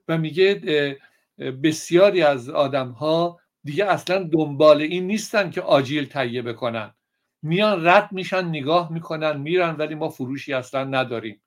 و 0.09 0.19
میگه 0.19 0.55
بسیاری 1.63 2.23
از 2.23 2.49
آدم 2.49 2.91
ها 2.91 3.41
دیگه 3.65 3.85
اصلا 3.85 4.23
دنبال 4.33 4.81
این 4.81 5.07
نیستن 5.07 5.51
که 5.51 5.63
آجیل 5.63 6.05
تهیه 6.07 6.43
بکنن. 6.43 6.95
میان 7.43 7.87
رد 7.87 8.13
میشن 8.13 8.45
نگاه 8.45 8.93
می‌کنن 8.93 9.37
میرن 9.41 9.77
ولی 9.77 9.95
ما 9.95 10.09
فروشی 10.09 10.53
اصلا 10.53 10.85
نداریم. 10.85 11.43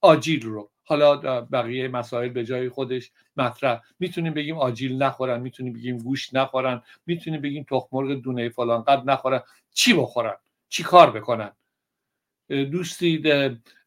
آجیل 0.00 0.42
رو. 0.42 0.71
حالا 0.84 1.40
بقیه 1.40 1.88
مسائل 1.88 2.28
به 2.28 2.44
جای 2.44 2.68
خودش 2.68 3.10
مطرح. 3.36 3.80
می‌تونیم 3.98 4.34
بگیم 4.34 4.58
آجیل 4.58 5.02
نخورن 5.02 5.40
می‌تونیم 5.40 5.72
بگیم 5.72 5.98
گوشت 5.98 6.36
نخورن 6.36 6.82
می‌تونیم 7.06 7.40
بگیم 7.40 7.66
تخم 7.70 7.88
مرغ 7.92 8.12
دونه 8.12 8.48
فلان 8.48 8.82
قد 8.82 9.10
نخورن. 9.10 9.40
چی 9.74 9.94
بخورن؟ 9.94 10.34
چی 10.68 10.82
کار 10.82 11.10
بکنن؟ 11.10 11.52
دوستی 12.48 13.22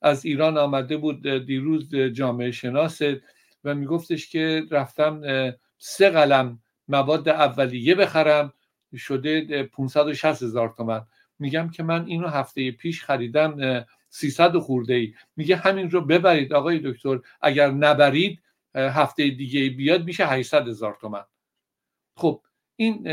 از 0.02 0.26
ایران 0.26 0.58
آمده 0.58 0.98
بود 0.98 1.28
دیروز 1.46 1.96
جامعه 1.96 2.52
شناس 2.52 3.02
و 3.64 3.76
میگفتش 3.76 4.30
که 4.30 4.64
رفتم 4.72 5.22
سه 5.78 6.10
قلم 6.10 6.60
مواد 6.88 7.30
اولیه 7.30 7.96
بخرم 7.96 8.54
شده 8.98 9.64
560 9.64 10.44
هزار 10.44 10.74
تومن. 10.78 11.02
میگم 11.40 11.70
که 11.70 11.84
من 11.84 12.06
اینو 12.06 12.28
هفته 12.28 12.72
پیش 12.72 13.04
خریدم 13.04 13.86
300 14.16 14.58
خورده 14.58 14.94
ای. 14.94 15.14
میگه 15.36 15.56
همین 15.56 15.92
رو 15.92 16.02
ببرید 16.02 16.54
آقای 16.54 16.80
دکتر 16.84 17.20
اگر 17.42 17.72
نبرید 17.72 18.42
هفته 18.76 19.30
دیگه 19.30 19.70
بیاد 19.70 20.06
میشه 20.06 20.26
800 20.26 20.68
هزار 20.68 20.98
تومن. 21.02 21.24
خب 22.18 22.42
این 22.76 23.08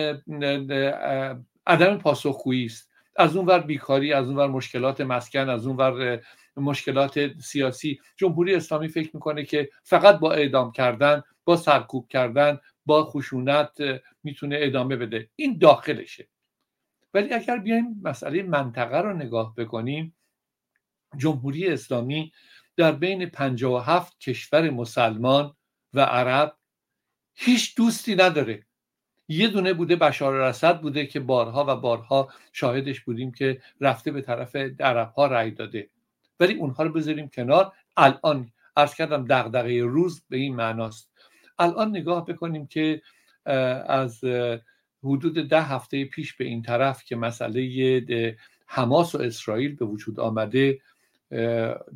عدم 1.67 1.99
پاسخگویی 1.99 2.67
است. 2.67 2.91
از 3.17 3.37
اون 3.37 3.47
ور 3.47 3.61
بیکاری 3.61 4.13
از 4.13 4.27
اون 4.27 4.37
ور 4.37 4.47
مشکلات 4.47 5.01
مسکن 5.01 5.49
از 5.49 5.67
اون 5.67 5.77
ور 5.77 6.21
مشکلات 6.57 7.41
سیاسی. 7.41 8.01
جمهوری 8.17 8.55
اسلامی 8.55 8.89
فکر 8.89 9.11
می‌کنه 9.15 9.45
که 9.45 9.71
فقط 9.83 10.19
با 10.19 10.33
اعدام 10.33 10.73
کردن 10.73 11.23
با 11.45 11.57
سرکوب 11.57 12.09
کردن 12.09 12.61
با 12.87 13.05
خشونت 13.05 13.79
می‌تونه 14.23 14.57
ادامه 14.61 14.97
بده. 14.97 15.29
این 15.37 15.59
داخلشه. 15.59 16.29
ولی 17.15 17.35
اگر 17.35 17.59
بیایم 17.59 18.01
مسئله 18.03 18.43
منطقه 18.43 18.99
رو 18.99 19.13
نگاه 19.13 19.55
بکنیم 19.55 20.15
جمهوری 21.17 21.69
اسلامی 21.69 22.33
در 22.77 22.93
بین 22.93 23.27
57 23.27 24.21
کشور 24.21 24.71
مسلمان 24.71 25.55
و 25.95 26.01
عرب 26.01 26.57
هیچ 27.35 27.77
دوستی 27.77 28.15
نداره. 28.15 28.67
یه 29.29 29.49
دونه 29.49 29.73
بوده 29.73 29.97
بشار 29.97 30.37
الاسد 30.37 30.81
بوده 30.81 31.07
که 31.07 31.21
بارها 31.21 31.65
و 31.69 31.77
بارها 31.77 32.29
شاهدش 32.53 33.01
بودیم 33.01 33.33
که 33.33 33.63
رفته 33.81 34.11
به 34.11 34.21
طرف 34.21 34.57
عرب 34.81 35.13
ها 35.13 35.27
رأی 35.27 35.51
داده. 35.51 35.89
ولی 36.41 36.55
اونها 36.55 36.83
رو 36.83 36.93
بذاریم 36.93 37.29
کنار. 37.29 37.73
الان 37.97 38.53
عرض 38.77 38.95
کردم 38.95 39.25
دغدغه 39.25 39.83
روز 39.83 40.23
به 40.29 40.37
این 40.37 40.57
معناست. 40.57 41.13
الان 41.59 41.89
نگاه 41.91 42.27
بکنیم 42.27 42.67
که 42.67 43.03
از 43.87 44.25
حدود 45.05 45.49
ده 45.49 45.63
هفته 45.63 46.05
پیش 46.05 46.35
به 46.35 46.45
این 46.45 46.63
طرف 46.63 47.05
که 47.05 47.17
مسئله 47.17 48.37
حماس 48.67 49.15
و 49.15 49.19
اسرائیل 49.19 49.77
به 49.77 49.85
وجود 49.85 50.21
آمده 50.21 50.81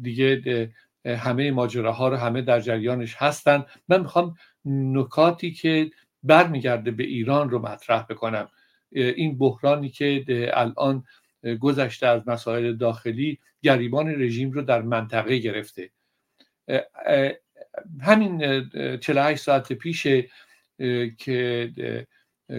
دیگه 0.03 0.70
همه 1.07 1.51
ماجراها 1.51 2.09
رو 2.09 2.16
همه 2.16 2.42
در 2.42 2.61
جریانش 2.61 3.14
هستن. 3.18 3.64
من 3.88 4.01
می‌خوام 4.01 4.35
نکاتی 4.64 5.53
که 5.53 5.90
برمیگرده 6.22 6.90
به 6.90 7.05
ایران 7.05 7.51
رو 7.51 7.59
مطرح 7.59 8.03
بکنم. 8.03 8.49
این 8.92 9.38
بحرانی 9.38 9.88
که 9.88 10.25
الان 10.53 11.05
گذشته 11.61 12.07
از 12.07 12.29
مسائل 12.29 12.77
داخلی 12.77 13.38
گریبان 13.62 14.09
رژیم 14.09 14.51
رو 14.51 14.62
در 14.62 14.83
منطقه 14.83 15.38
گرفته. 15.38 15.90
همین 18.01 18.68
48 18.99 19.42
ساعت 19.42 19.72
پیش 19.72 20.07
که 21.18 21.70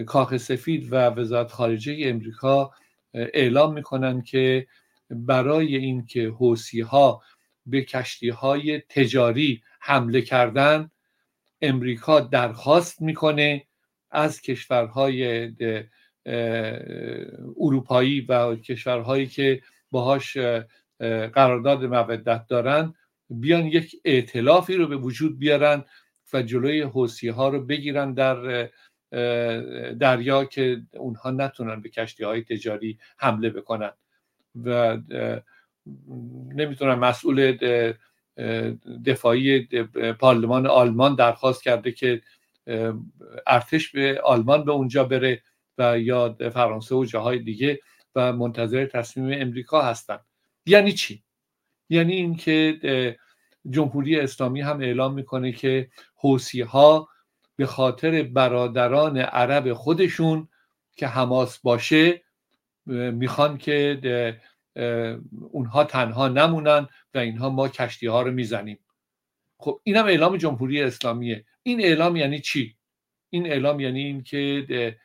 کاخ 0.06 0.36
سفید 0.36 0.92
و 0.92 0.96
وزارت 0.96 1.50
خارجه 1.52 1.96
امریکا 2.00 2.70
اعلام 3.14 3.74
می‌کنن 3.74 4.22
که 4.22 4.66
برای 5.10 5.76
اینکه 5.76 6.28
حوسی 6.28 6.80
ها 6.80 7.22
به 7.66 7.82
کشتی 7.82 8.28
های 8.28 8.80
تجاری 8.88 9.62
حمله 9.80 10.22
کردن 10.22 10.90
امریکا 11.62 12.20
درخواست 12.20 13.02
می‌کنه 13.02 13.64
از 14.10 14.40
کشورهای 14.40 15.52
اروپایی 17.60 18.20
و 18.20 18.56
کشورهایی 18.56 19.26
که 19.26 19.62
باهاش 19.90 20.36
قرارداد 21.32 21.84
مودت 21.84 22.46
دارن 22.46 22.94
بیان 23.30 23.66
یک 23.66 23.96
ائتلافی 24.04 24.74
رو 24.74 24.86
به 24.86 24.96
وجود 24.96 25.38
بیارن 25.38 25.84
و 26.32 26.42
جلوی 26.42 26.82
حوسی 26.82 27.28
ها 27.28 27.48
رو 27.48 27.60
بگیرن 27.60 28.14
در 28.14 28.68
دریا 29.92 30.44
که 30.44 30.82
اونها 30.98 31.30
نتونن 31.30 31.80
به 31.80 31.88
کشتی 31.88 32.24
های 32.24 32.42
تجاری 32.42 32.98
حمله 33.16 33.50
بکنن. 33.50 33.92
و 34.64 34.98
نمی‌تونم 36.54 36.98
مسئول 36.98 37.56
دفاعی 39.06 39.60
پارلمان 40.18 40.66
آلمان 40.66 41.14
درخواست 41.14 41.62
کرده 41.62 41.92
که 41.92 42.22
ارتش 43.46 43.90
به 43.92 44.20
آلمان 44.24 44.64
به 44.64 44.72
اونجا 44.72 45.04
بره 45.04 45.42
و 45.78 45.98
یا 45.98 46.36
فرانسه 46.52 46.94
و 46.94 47.04
جاهای 47.04 47.38
دیگه 47.38 47.80
و 48.14 48.32
منتظر 48.32 48.86
تصمیم 48.86 49.40
امریکا 49.42 49.82
هستن. 49.82 50.18
یعنی 50.66 50.92
چی؟ 50.92 51.22
یعنی 51.88 52.12
اینکه 52.12 53.16
جمهوری 53.70 54.20
اسلامی 54.20 54.60
هم 54.60 54.80
اعلام 54.80 55.14
می‌کنه 55.14 55.52
که 55.52 55.88
حوسی 56.14 56.60
ها 56.60 57.08
به 57.56 57.66
خاطر 57.66 58.22
برادران 58.22 59.18
عرب 59.18 59.72
خودشون 59.72 60.48
که 60.96 61.06
حماس 61.06 61.58
باشه 61.58 62.22
می‌خوان 62.86 63.58
که 63.58 64.00
اونها 65.50 65.84
تنها 65.84 66.28
نمونن 66.28 66.88
و 67.14 67.18
اینها 67.18 67.50
ما 67.50 67.68
کشتی 67.68 68.06
ها 68.06 68.22
رو 68.22 68.30
می‌زنیم. 68.30 68.78
خب 69.58 69.80
اینم 69.84 70.04
اعلام 70.04 70.36
جمهوری 70.36 70.82
اسلامیه. 70.82 71.44
این 71.62 71.80
اعلام 71.80 72.16
یعنی 72.16 72.40
چی؟ 72.40 72.76
این 73.30 73.46
اعلام 73.46 73.80
یعنی 73.80 74.04
این 74.04 74.22
که 74.22 74.96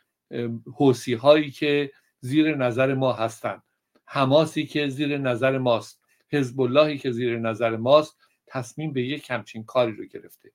حوسی 0.75 1.13
هایی 1.13 1.51
که 1.51 1.91
زیر 2.19 2.55
نظر 2.55 2.93
ما 2.93 3.13
هستند 3.13 3.63
حماسی 4.05 4.65
که 4.65 4.89
زیر 4.89 5.17
نظر 5.17 5.57
ماست. 5.57 6.03
حزب 6.29 6.61
اللهی 6.61 6.97
که 6.97 7.11
زیر 7.11 7.39
نظر 7.39 7.75
ماست 7.75 8.17
تصمیم 8.47 8.93
به 8.93 9.01
یک 9.01 9.31
همچین 9.31 9.63
کاری 9.63 9.91
رو 9.91 10.05
گرفته. 10.05 10.51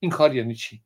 این 0.00 0.10
کار 0.10 0.36
یعنی 0.36 0.54
چی؟ 0.54 0.82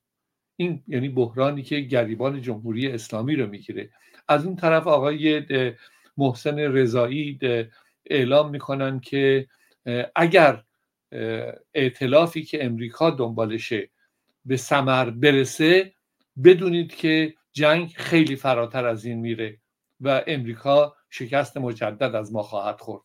این 0.56 0.82
یعنی 0.88 1.08
بحرانی 1.08 1.62
که 1.62 1.80
گریبان 1.80 2.42
جمهوری 2.42 2.88
اسلامی 2.88 3.36
رو 3.36 3.46
می‌گیره. 3.46 3.90
از 4.28 4.46
اون 4.46 4.56
طرف 4.56 4.86
آقای 4.86 5.42
محسن 6.16 6.58
رضایی 6.58 7.38
اعلام 8.06 8.50
می‌کنن 8.50 9.00
که 9.00 9.48
اگر 10.14 10.64
ائتلافی 11.74 12.42
که 12.42 12.64
امریکا 12.64 13.10
دنبالشه 13.10 13.90
به 14.44 14.56
سمر 14.56 15.10
برسه 15.10 15.92
بدونید 16.44 16.94
که 16.94 17.34
جنگ 17.52 17.88
خیلی 17.96 18.36
فراتر 18.36 18.86
از 18.86 19.04
این 19.04 19.18
میره 19.18 19.58
و 20.00 20.22
امریکا 20.26 20.96
شکست 21.10 21.56
مجدد 21.56 22.14
از 22.14 22.32
ما 22.32 22.42
خواهد 22.42 22.80
خورد. 22.80 23.02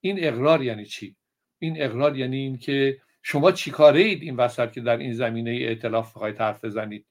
این 0.00 0.24
اقرار 0.24 0.62
یعنی 0.62 0.86
چی؟ 0.86 1.16
این 1.58 1.82
اقرار 1.82 2.16
یعنی 2.16 2.36
این 2.36 2.58
که 2.58 3.00
شما 3.22 3.52
چیکاره 3.52 4.00
اید 4.00 4.22
این 4.22 4.36
وسط 4.36 4.72
که 4.72 4.80
در 4.80 4.96
این 4.96 5.14
زمینه 5.14 5.50
ائتلاف 5.50 6.16
بخواید 6.16 6.38
حرف 6.38 6.64
بزنید؟ 6.64 7.06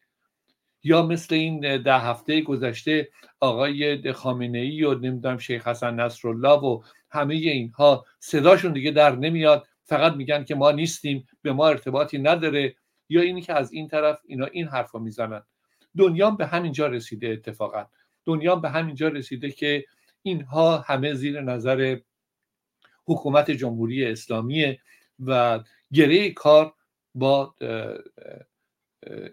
یا 0.88 1.06
مثل 1.06 1.36
این 1.36 1.82
ده 1.82 2.00
هفته 2.00 2.42
گذشته 2.42 3.10
آقای 3.40 4.12
خامنه 4.12 4.58
ای 4.58 4.84
و 4.84 4.94
نمی‌دونم 4.94 5.38
شیخ 5.38 5.68
حسن 5.68 6.00
نصرالله 6.00 6.60
و 6.60 6.82
همه 7.10 7.34
اینها 7.34 8.06
صداشون 8.20 8.74
دیگه 8.74 8.92
در 8.92 9.16
نمیاد. 9.16 9.68
فقط 9.84 10.14
میگن 10.14 10.44
که 10.44 10.56
ما 10.56 10.72
نیستیم 10.72 11.28
به 11.42 11.54
ما 11.54 11.68
ارتباطی 11.68 12.18
نداره. 12.18 12.76
یا 13.10 13.22
اینی 13.22 13.42
که 13.42 13.54
از 13.54 13.74
این 13.74 13.88
طرف 13.88 14.20
اینا 14.26 14.46
این 14.46 14.68
حرفا 14.68 15.00
می‌زنن. 15.00 15.44
دنیا 15.98 16.32
به 16.32 16.46
همینجا 16.46 16.88
رسیده 16.88 17.28
اتفاقا. 17.28 17.86
دنیا 18.26 18.56
به 18.56 18.70
همینجا 18.70 19.08
رسیده 19.08 19.52
که 19.52 19.86
اینها 20.22 20.78
همه 20.78 21.14
زیر 21.14 21.42
نظر 21.42 21.98
حکومت 23.06 23.52
جمهوری 23.52 24.06
اسلامی 24.06 24.78
و 25.26 25.60
گره 25.94 26.32
کار 26.32 26.74
با 27.16 27.56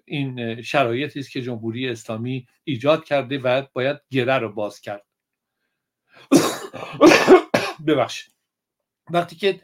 این 0.05 0.62
شرایطی 0.62 1.20
است 1.20 1.31
که 1.31 1.43
جمهوری 1.43 1.89
اسلامی 1.89 2.47
ایجاد 2.64 3.05
کرده 3.05 3.39
و 3.39 3.62
باید 3.73 4.01
گره 4.11 4.39
رو 4.39 4.53
باز 4.53 4.81
کرد. 4.81 5.07
ببخشید. 7.87 8.35
وقتی 9.11 9.37
که 9.37 9.61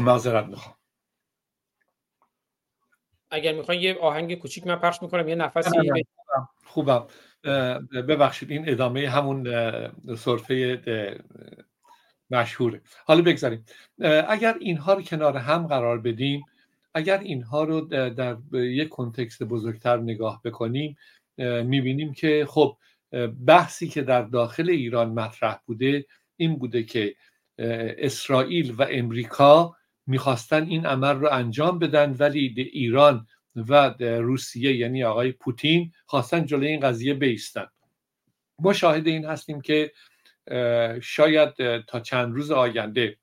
معذرت 0.00 0.46
می‌خوام. 0.46 0.76
اگر 3.30 3.52
می‌خواین 3.52 3.82
یه 3.82 3.98
آهنگ 4.00 4.34
کوچیک 4.34 4.66
من 4.66 4.76
پخش 4.76 5.02
می‌کنم 5.02 5.28
یه 5.28 5.34
نفسی 5.34 6.04
خوبم 6.64 7.06
ببخشید 7.92 8.50
این 8.50 8.68
ادامه 8.68 9.10
همون 9.10 9.44
صرفه 10.16 10.82
مشهوره. 12.30 12.82
حالا 13.04 13.22
بگذاریم. 13.22 13.64
اگر 14.28 14.54
اینها 14.60 14.94
رو 14.94 15.02
کنار 15.02 15.36
هم 15.36 15.66
قرار 15.66 16.00
بدیم 16.00 16.44
اگر 16.94 17.18
اینها 17.18 17.64
رو 17.64 17.80
در 18.10 18.36
یک 18.52 18.88
کنتکست 18.88 19.42
بزرگتر 19.42 19.96
نگاه 19.96 20.40
بکنیم 20.44 20.96
می‌بینیم 21.38 22.12
که 22.12 22.46
خب 22.48 22.76
بحثی 23.46 23.88
که 23.88 24.02
در 24.02 24.22
داخل 24.22 24.70
ایران 24.70 25.10
مطرح 25.10 25.58
بوده 25.66 26.06
این 26.36 26.56
بوده 26.56 26.82
که 26.82 27.14
اسرائیل 27.98 28.74
و 28.78 28.86
امریکا 28.90 29.76
می‌خواستن 30.06 30.66
این 30.66 30.86
عمل 30.86 31.16
رو 31.16 31.28
انجام 31.32 31.78
بدن 31.78 32.16
ولی 32.18 32.70
ایران 32.72 33.26
و 33.56 33.94
روسیه 34.00 34.76
یعنی 34.76 35.04
آقای 35.04 35.32
پوتین 35.32 35.92
خواستن 36.06 36.46
جلوی 36.46 36.66
این 36.66 36.80
قضیه 36.80 37.14
بیستن. 37.14 37.66
ما 38.58 38.72
شاهد 38.72 39.06
این 39.06 39.24
هستیم 39.24 39.60
که 39.60 39.92
شاید 41.02 41.80
تا 41.80 42.00
چند 42.00 42.34
روز 42.34 42.50
آینده 42.50 43.16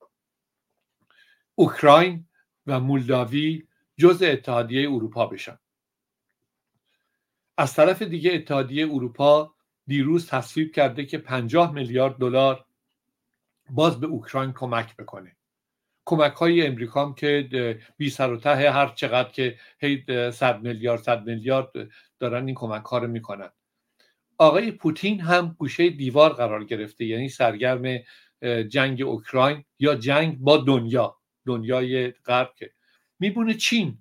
اوکراین 1.56 2.28
و 2.68 2.80
مولداوی 2.80 3.68
جز 3.98 4.24
اتحادیه 4.24 4.92
اروپا 4.92 5.26
بشن. 5.26 5.60
از 7.58 7.74
طرف 7.74 8.02
دیگه 8.02 8.34
اتحادیه 8.34 8.88
اروپا 8.94 9.54
دیروز 9.88 10.28
تصویب 10.28 10.72
کرده 10.72 11.06
که 11.06 11.18
50 11.18 11.74
میلیارد 11.74 12.18
دلار 12.18 12.66
باز 13.70 14.00
به 14.00 14.08
اوکراین 14.08 14.54
کمک 14.54 14.96
بکنه. 14.98 15.36
کمک 16.06 16.34
های 16.34 16.68
امریکا 16.68 17.14
که 17.14 17.80
بی 17.98 18.10
سر 18.10 18.32
و 18.32 18.38
ته 18.38 18.72
هر 18.72 18.88
چقدر 18.88 19.32
که 19.32 19.58
هی 19.80 20.04
صد 20.32 20.62
میلیارد 20.62 21.02
صد 21.02 21.24
میلیارد 21.26 21.68
دارن 22.20 22.46
این 22.46 22.56
کمک 22.56 22.86
ها 22.86 22.98
رو 22.98 23.08
می‌کنن. 23.08 23.50
آقای 24.38 24.72
پوتین 24.72 25.20
هم 25.20 25.56
گوشه 25.60 25.90
دیوار 25.90 26.34
قرار 26.34 26.64
گرفته 26.64 27.06
یعنی 27.06 27.30
سرگرم 27.30 28.00
جنگ 28.68 29.02
اوکراین 29.02 29.64
یا 29.80 29.96
جنگ 29.96 30.40
با 30.40 30.58
دنیا. 30.58 31.21
دنیای 31.46 32.12
غرب 32.12 32.52
که 32.56 32.72
میبونه 33.20 33.54
چین. 33.54 33.98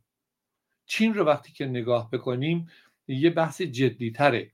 چین 0.87 1.15
رو 1.15 1.25
وقتی 1.25 1.53
که 1.53 1.67
نگاه 1.67 2.11
بکنیم 2.11 2.69
یه 3.09 3.31
بحث 3.31 3.63
جدی 3.63 4.11
تره 4.11 4.51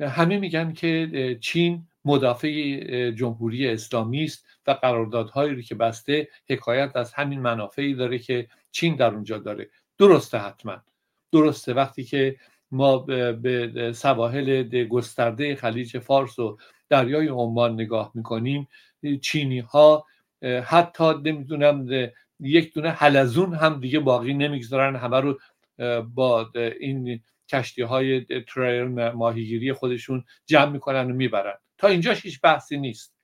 همه 0.00 0.38
میگن 0.38 0.72
که 0.72 1.38
چین 1.40 1.86
مدافع 2.04 3.10
جمهوری 3.10 3.68
اسلامی 3.68 4.24
است 4.24 4.46
و 4.66 4.70
قراردادهایی 4.70 5.54
رو 5.54 5.62
که 5.62 5.74
بسته 5.74 6.28
حکایت 6.48 6.96
از 6.96 7.14
همین 7.14 7.40
منافعی 7.40 7.94
داره 7.94 8.18
که 8.18 8.48
چین 8.70 8.96
در 8.96 9.14
اونجا 9.14 9.38
داره. 9.38 9.70
درسته 9.98 10.38
حتما. 10.38 10.82
درسته. 11.32 11.74
وقتی 11.74 12.04
که 12.04 12.36
ما 12.70 12.98
به 12.98 13.92
سواحل 13.94 14.62
گسترده 14.84 15.56
خلیج 15.56 15.98
فارس 15.98 16.38
و 16.38 16.58
دریای 16.88 17.28
عمان 17.28 17.74
نگاه 17.74 18.10
می‌کنیم 18.14 18.68
چینی 19.20 19.58
ها 19.58 20.06
حتی 20.64 21.14
نمی‌دونم 21.24 21.86
یک 22.42 22.74
دونه 22.74 22.90
حلزون 22.90 23.54
هم 23.54 23.80
دیگه 23.80 24.00
باقی 24.00 24.34
نمی‌گذارن. 24.34 24.96
همه 24.96 25.20
رو 25.20 25.38
با 26.14 26.50
این 26.80 27.20
کشتی 27.48 27.82
های 27.82 28.24
تریر 28.24 28.84
ماهیگیری 29.10 29.72
خودشون 29.72 30.24
جمع 30.46 30.72
می‌کنن 30.72 31.10
و 31.10 31.14
می‌برن. 31.14 31.54
تا 31.78 31.88
اینجاش 31.88 32.22
هیچ 32.22 32.40
بحثی 32.40 32.76
نیست. 32.76 33.14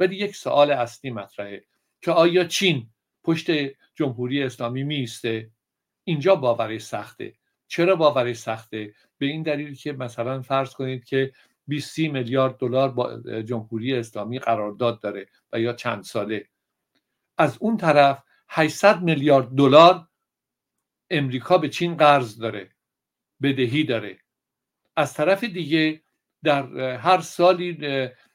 ولی 0.00 0.16
یک 0.16 0.36
سوال 0.36 0.70
اصلی 0.70 1.10
مطرحه 1.10 1.64
که 2.02 2.12
آیا 2.12 2.44
چین 2.44 2.90
پشت 3.24 3.50
جمهوری 3.94 4.42
اسلامی 4.42 4.84
میسته 4.84 5.50
اینجا 6.04 6.34
باوری 6.34 6.78
سخته. 6.78 7.34
چرا 7.68 7.96
باوری 7.96 8.34
سخته؟ 8.34 8.94
به 9.18 9.26
این 9.26 9.42
دلیل 9.42 9.74
که 9.74 9.92
مثلا 9.92 10.42
فرض 10.42 10.72
کنید 10.74 11.04
که 11.04 11.32
20 11.66 11.98
میلیارد 11.98 12.56
دلار 12.56 12.88
با 12.88 13.20
جمهوری 13.42 13.94
اسلامی 13.94 14.38
قرارداد 14.38 15.00
داره 15.00 15.26
و 15.52 15.60
یا 15.60 15.72
چند 15.72 16.02
ساله. 16.02 16.48
از 17.38 17.56
اون 17.60 17.76
طرف 17.76 18.22
800 18.48 19.02
میلیارد 19.02 19.48
دلار 19.48 20.08
امریکا 21.10 21.58
به 21.58 21.68
چین 21.68 21.96
قرض 21.96 22.38
داره 22.38 22.70
بدهی 23.42 23.84
داره. 23.84 24.18
از 24.96 25.14
طرف 25.14 25.44
دیگه 25.44 26.00
در 26.44 26.96
هر 26.96 27.20
سالی 27.20 27.78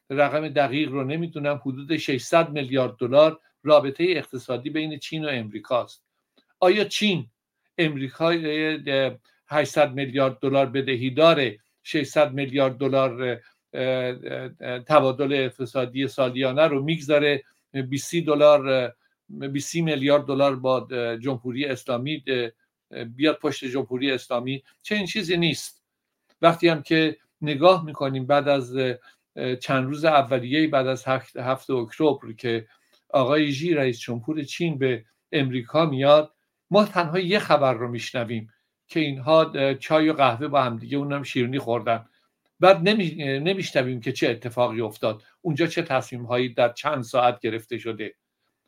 رقم 0.10 0.50
دقیق 0.50 0.90
رو 0.90 1.04
نمی‌دونم 1.04 1.62
حدود 1.66 1.98
600 1.98 2.50
میلیارد 2.50 2.96
دلار 2.96 3.40
رابطه 3.64 4.04
اقتصادی 4.04 4.70
بین 4.70 5.00
چین 5.00 5.26
و 5.26 5.28
امریکاست 5.28 6.04
آیا 6.60 6.84
چین 6.84 7.30
امریکا 7.78 8.30
800 9.48 9.94
میلیارد 9.94 10.40
دلار 10.40 10.66
بدهی 10.66 11.10
داره؟ 11.10 11.60
600 11.84 12.34
میلیارد 12.34 12.78
دلار 12.78 13.42
تبادل 14.88 15.34
اقتصادی 15.34 16.08
سالیانه 16.08 16.68
رو 16.68 16.84
می‌گذاره؟ 16.84 17.44
20 17.90 18.16
دلار 18.16 18.94
20 19.40 19.76
میلیارد 19.76 20.26
دلار 20.26 20.56
با 20.56 20.88
جمهوری 21.22 21.66
اسلامی 21.66 22.24
بیاد 23.16 23.40
پشت 23.40 23.66
جمهوری 23.66 24.12
اسلامی. 24.12 24.64
چه 24.82 24.96
این 24.96 25.06
چیزی 25.06 25.38
نیست. 25.38 25.84
وقتی 26.42 26.68
هم 26.68 26.82
که 26.82 27.18
نگاه 27.42 27.86
می‌کنیم 27.86 28.26
بعد 28.26 28.48
از 28.48 28.78
چند 29.62 29.86
روز 29.86 30.06
اولیه 30.06 30.68
بعد 30.68 30.88
از 30.88 31.04
هفته 31.38 31.74
اکتبر 31.74 32.32
که 32.38 32.68
آقای 33.10 33.52
جی 33.52 33.74
رئیس 33.74 34.00
جمهور 34.00 34.44
چین 34.44 34.78
به 34.78 35.06
امریکا 35.32 35.86
میاد 35.86 36.34
ما 36.72 36.86
تنها 36.86 37.20
یه 37.20 37.40
خبر 37.40 37.74
رو 37.74 37.88
میشنویم 37.88 38.50
که 38.88 39.00
اینها 39.00 39.74
چای 39.74 40.10
و 40.10 40.14
قهوه 40.14 40.48
با 40.48 40.62
همدیگه 40.62 40.98
اونم 40.98 41.24
شیرنی 41.24 41.60
خوردن. 41.60 42.06
بعد 42.60 42.90
نمیشنویم 42.90 44.02
که 44.02 44.12
چه 44.12 44.30
اتفاقی 44.30 44.82
افتاد. 44.82 45.24
اونجا 45.42 45.68
چه 45.68 45.82
تصمیم 45.82 46.26
هایی 46.26 46.54
در 46.54 46.74
چند 46.74 47.04
ساعت 47.04 47.40
گرفته 47.40 47.78
شده. 47.78 48.16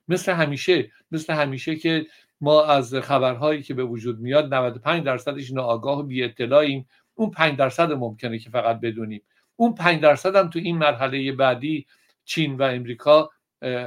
مثل 0.07 0.31
همیشه 0.31 0.91
مثل 1.11 1.33
همیشه 1.33 1.75
که 1.75 2.05
ما 2.41 2.65
از 2.65 2.95
خبرهایی 2.95 3.61
که 3.61 3.73
به 3.73 3.83
وجود 3.83 4.19
میاد 4.19 4.53
95 4.53 5.03
درصدش 5.03 5.51
ناآگاه 5.51 5.99
و 5.99 6.03
بی 6.03 6.23
اطلاعیم 6.23 6.87
اون 7.15 7.31
5 7.31 7.57
درصد 7.57 7.91
ممکنه 7.91 8.39
که 8.39 8.49
فقط 8.49 8.79
بدونیم. 8.79 9.21
اون 9.55 9.75
5 9.75 10.01
درصد 10.01 10.35
هم 10.35 10.49
تو 10.49 10.59
این 10.59 10.77
مرحله 10.77 11.31
بعدی 11.31 11.85
چین 12.25 12.55
و 12.55 12.63
امریکا 12.63 13.29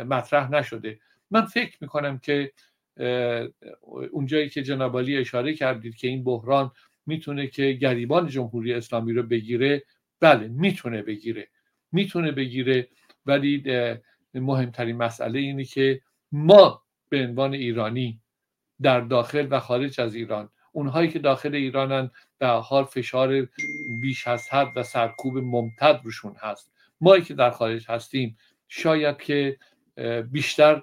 مطرح 0.08 0.50
نشده. 0.50 0.98
من 1.30 1.44
فکر 1.44 1.76
می‌کنم 1.80 2.18
که 2.18 2.52
اونجایی 4.10 4.48
که 4.48 4.62
جنابالی 4.62 5.16
اشاره 5.16 5.54
کردید 5.54 5.96
که 5.96 6.08
این 6.08 6.24
بحران 6.24 6.70
می‌تونه 7.06 7.46
که 7.46 7.72
گریبان 7.72 8.26
جمهوری 8.26 8.74
اسلامی 8.74 9.12
رو 9.12 9.22
بگیره 9.22 9.82
بله 10.20 10.48
می‌تونه 10.48 11.02
بگیره. 11.02 11.48
می‌تونه 11.92 12.32
بگیره 12.32 12.88
ولی 13.26 13.64
مهمترین 14.40 14.96
مسئله 14.96 15.38
اینه 15.38 15.64
که 15.64 16.00
ما 16.32 16.82
به 17.08 17.26
عنوان 17.26 17.54
ایرانی 17.54 18.20
در 18.82 19.00
داخل 19.00 19.46
و 19.50 19.60
خارج 19.60 20.00
از 20.00 20.14
ایران 20.14 20.48
اونهایی 20.72 21.08
که 21.08 21.18
داخل 21.18 21.54
ایرانن 21.54 22.10
به 22.38 22.46
حال 22.46 22.84
فشار 22.84 23.48
بیش 24.02 24.26
از 24.28 24.48
حد 24.50 24.76
و 24.76 24.82
سرکوب 24.82 25.38
ممتد 25.38 26.00
روشون 26.04 26.36
هست. 26.38 26.72
ما 27.00 27.18
که 27.18 27.34
در 27.34 27.50
خارج 27.50 27.86
هستیم 27.88 28.36
شاید 28.68 29.18
که 29.18 29.56
بیشتر 30.30 30.82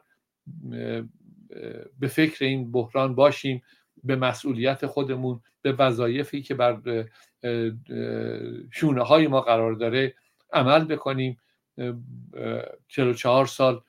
به 2.00 2.08
فکر 2.08 2.46
این 2.46 2.72
بحران 2.72 3.16
باشیم 3.16 3.64
به 4.04 4.16
مسئولیت 4.16 4.86
خودمون 4.86 5.42
به 5.62 5.72
وظایفی 5.72 6.42
که 6.42 6.56
بر 6.56 7.06
شونه 8.72 9.04
های 9.04 9.28
ما 9.28 9.42
قرار 9.42 9.74
داره 9.74 10.16
عمل 10.54 10.86
بکنیم. 10.86 11.38
44 12.88 13.46
سال 13.46 13.82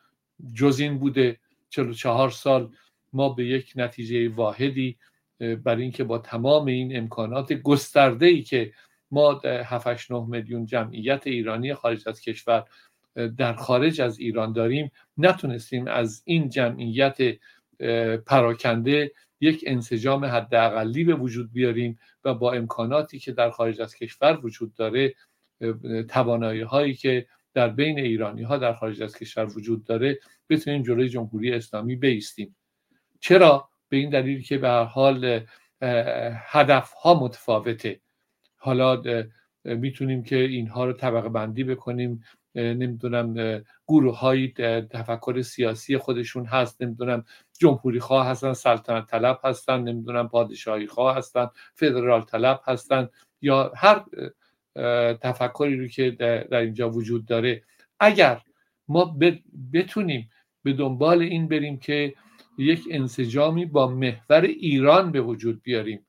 جز 0.54 0.80
این 0.80 0.98
بوده. 0.98 1.38
44 1.70 2.30
سال 2.30 2.70
ما 3.12 3.28
به 3.28 3.46
یک 3.46 3.72
نتیجه 3.76 4.28
واحدی 4.28 4.96
برای 5.38 5.82
اینکه 5.82 6.04
با 6.04 6.18
تمام 6.18 6.66
این 6.66 6.96
امکانات 6.96 7.52
گسترده 7.52 8.26
ای 8.26 8.42
که 8.42 8.72
ما 9.10 9.40
7 9.44 10.10
9 10.10 10.26
میلیون 10.28 10.66
جمعیت 10.66 11.26
ایرانی 11.26 11.74
خارج 11.74 12.08
از 12.08 12.20
کشور 12.20 12.64
در 13.36 13.52
خارج 13.52 14.00
از 14.00 14.18
ایران 14.18 14.52
داریم 14.52 14.90
نتونستیم 15.18 15.88
از 15.88 16.22
این 16.24 16.48
جمعیت 16.48 17.18
پراکنده 18.26 19.12
یک 19.40 19.64
انسجام 19.66 20.24
حداقلی 20.24 21.04
به 21.04 21.14
وجود 21.14 21.52
بیاریم 21.52 21.98
و 22.24 22.34
با 22.34 22.52
امکاناتی 22.52 23.18
که 23.18 23.32
در 23.32 23.50
خارج 23.50 23.80
از 23.80 23.94
کشور 23.94 24.40
وجود 24.42 24.74
داره 24.74 25.14
توانایی 26.08 26.60
هایی 26.60 26.94
که 26.94 27.26
در 27.54 27.68
بین 27.68 27.98
ایرانی 27.98 28.42
ها 28.42 28.56
در 28.56 28.72
خارج 28.72 29.02
از 29.02 29.18
کشور 29.18 29.58
وجود 29.58 29.84
داره 29.84 30.18
بتونیم 30.48 30.82
جلوی 30.82 31.08
جمهوری 31.08 31.52
اسلامی 31.52 31.96
بیستیم. 31.96 32.56
چرا؟ 33.20 33.68
به 33.88 33.96
این 33.96 34.10
دلیل 34.10 34.42
که 34.42 34.58
به 34.58 34.68
هر 34.68 34.84
حال 34.84 35.40
هدف 36.50 36.92
ها 36.92 37.20
متفاوته. 37.20 38.00
حالا 38.56 39.02
می‌تونیم 39.64 40.22
که 40.22 40.36
اینها 40.36 40.84
رو 40.84 40.92
طبقه 40.92 41.28
بندی 41.28 41.64
بکنیم. 41.64 42.24
نمی‌دونم 42.54 43.62
گروه 43.88 44.18
های 44.18 44.48
تفکر 44.90 45.42
سیاسی 45.42 45.98
خودشون 45.98 46.46
هست. 46.46 46.82
نمی‌دونم 46.82 47.24
جمهوری 47.60 48.00
خواه 48.00 48.26
هستن 48.26 48.52
سلطنت 48.52 49.06
طلب 49.06 49.40
هستن. 49.44 49.80
نمی‌دونم 49.80 50.28
پادشاهی 50.28 50.86
خواه 50.86 51.16
هستن 51.16 51.50
فدرال 51.74 52.22
طلب 52.22 52.60
هستن. 52.64 53.08
یا 53.42 53.72
هر 53.76 54.04
تفکری 55.22 55.76
رو 55.76 55.88
که 55.88 56.10
در 56.10 56.56
اینجا 56.56 56.90
وجود 56.90 57.26
داره. 57.26 57.62
اگر 58.00 58.40
ما 58.88 59.16
بتونیم 59.72 60.30
به 60.62 60.72
دنبال 60.72 61.22
این 61.22 61.48
بریم 61.48 61.78
که 61.78 62.14
یک 62.58 62.84
انسجامی 62.90 63.66
با 63.66 63.86
محور 63.86 64.40
ایران 64.40 65.12
به 65.12 65.20
وجود 65.20 65.62
بیاریم 65.62 66.06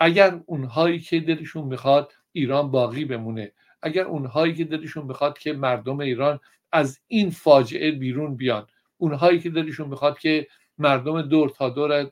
اگر 0.00 0.40
اونهایی 0.46 1.00
که 1.00 1.20
دلشون 1.20 1.64
می‌خواد 1.64 2.12
ایران 2.32 2.70
باقی 2.70 3.04
بمونه 3.04 3.52
اگر 3.82 4.04
اونهایی 4.04 4.54
که 4.54 4.64
دلشون 4.64 5.06
می‌خواد 5.06 5.38
که 5.38 5.52
مردم 5.52 6.00
ایران 6.00 6.40
از 6.72 7.00
این 7.06 7.30
فاجعه 7.30 7.90
بیرون 7.90 8.36
بیان 8.36 8.66
اونهایی 8.96 9.40
که 9.40 9.50
دلشون 9.50 9.88
می‌خواد 9.88 10.18
که 10.18 10.46
مردم 10.78 11.22
دور 11.22 11.48
تا 11.48 11.68
دور 11.70 12.10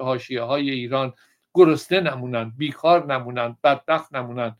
حاشیه 0.00 0.42
های 0.42 0.70
ایران 0.70 1.12
گرسنه 1.54 2.00
نمونن 2.00 2.52
بیکار 2.58 3.12
نمونن 3.12 3.56
بدبخت 3.64 4.14
نمونن 4.14 4.56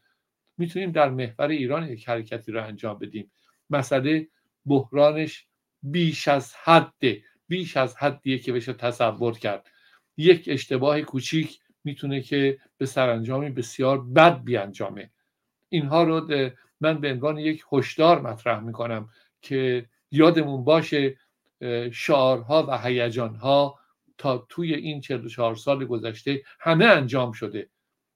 می‌تونیم 0.58 0.92
در 0.92 1.08
محور 1.10 1.48
ایران 1.48 1.88
یک 1.88 2.08
حرکتی 2.08 2.52
رو 2.52 2.64
انجام 2.64 2.98
بدیم. 2.98 3.30
مسئله 3.70 4.28
بحرانش 4.66 5.46
بیش 5.82 6.28
از 6.28 6.54
حده 6.64 7.22
بیش 7.48 7.76
از 7.76 7.96
حدیه 7.96 8.38
که 8.38 8.52
بشه 8.52 8.72
تصور 8.72 9.38
کرد. 9.38 9.66
یک 10.16 10.44
اشتباه 10.46 11.00
کوچیک 11.00 11.60
می‌تونه 11.84 12.20
که 12.22 12.58
به 12.78 12.86
سرانجامی 12.86 13.50
بسیار 13.50 14.04
بد 14.04 14.44
بیانجامه. 14.44 15.10
اینها 15.68 16.04
رو 16.04 16.28
من 16.80 17.00
به 17.00 17.12
عنوان 17.12 17.38
یک 17.38 17.64
هشدار 17.72 18.20
مطرح 18.20 18.60
می‌کنم 18.60 19.08
که 19.42 19.86
یادمون 20.10 20.64
باشه 20.64 21.16
شعارها 21.92 22.66
و 22.68 22.78
هیجانها 22.78 23.78
تا 24.18 24.46
توی 24.48 24.74
این 24.74 25.00
44 25.00 25.54
سال 25.54 25.84
گذشته 25.84 26.42
همه 26.60 26.84
انجام 26.84 27.32
شده. 27.32 27.68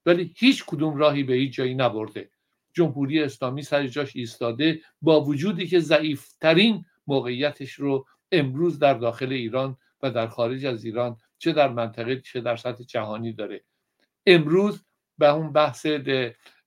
ولی 0.05 0.33
هیچ 0.37 0.65
کدوم 0.65 0.95
راهی 0.95 1.23
به 1.23 1.33
هیچ 1.33 1.53
جایی 1.53 1.75
نبرده. 1.75 2.30
جمهوری 2.73 3.23
اسلامی 3.23 3.61
سر 3.61 3.87
جاش 3.87 4.15
ایستاده 4.15 4.81
با 5.01 5.21
وجودی 5.21 5.67
که 5.67 5.79
ضعیفترین 5.79 6.85
موقعیتش 7.07 7.73
رو 7.73 8.05
امروز 8.31 8.79
در 8.79 8.93
داخل 8.93 9.31
ایران 9.31 9.77
و 10.03 10.11
در 10.11 10.27
خارج 10.27 10.65
از 10.65 10.85
ایران 10.85 11.17
چه 11.37 11.51
در 11.51 11.69
منطقه 11.69 12.21
چه 12.21 12.41
در 12.41 12.55
سطح 12.55 12.83
جهانی 12.83 13.33
داره. 13.33 13.63
امروز 14.25 14.85
به 15.17 15.33
اون 15.33 15.53
بحث 15.53 15.87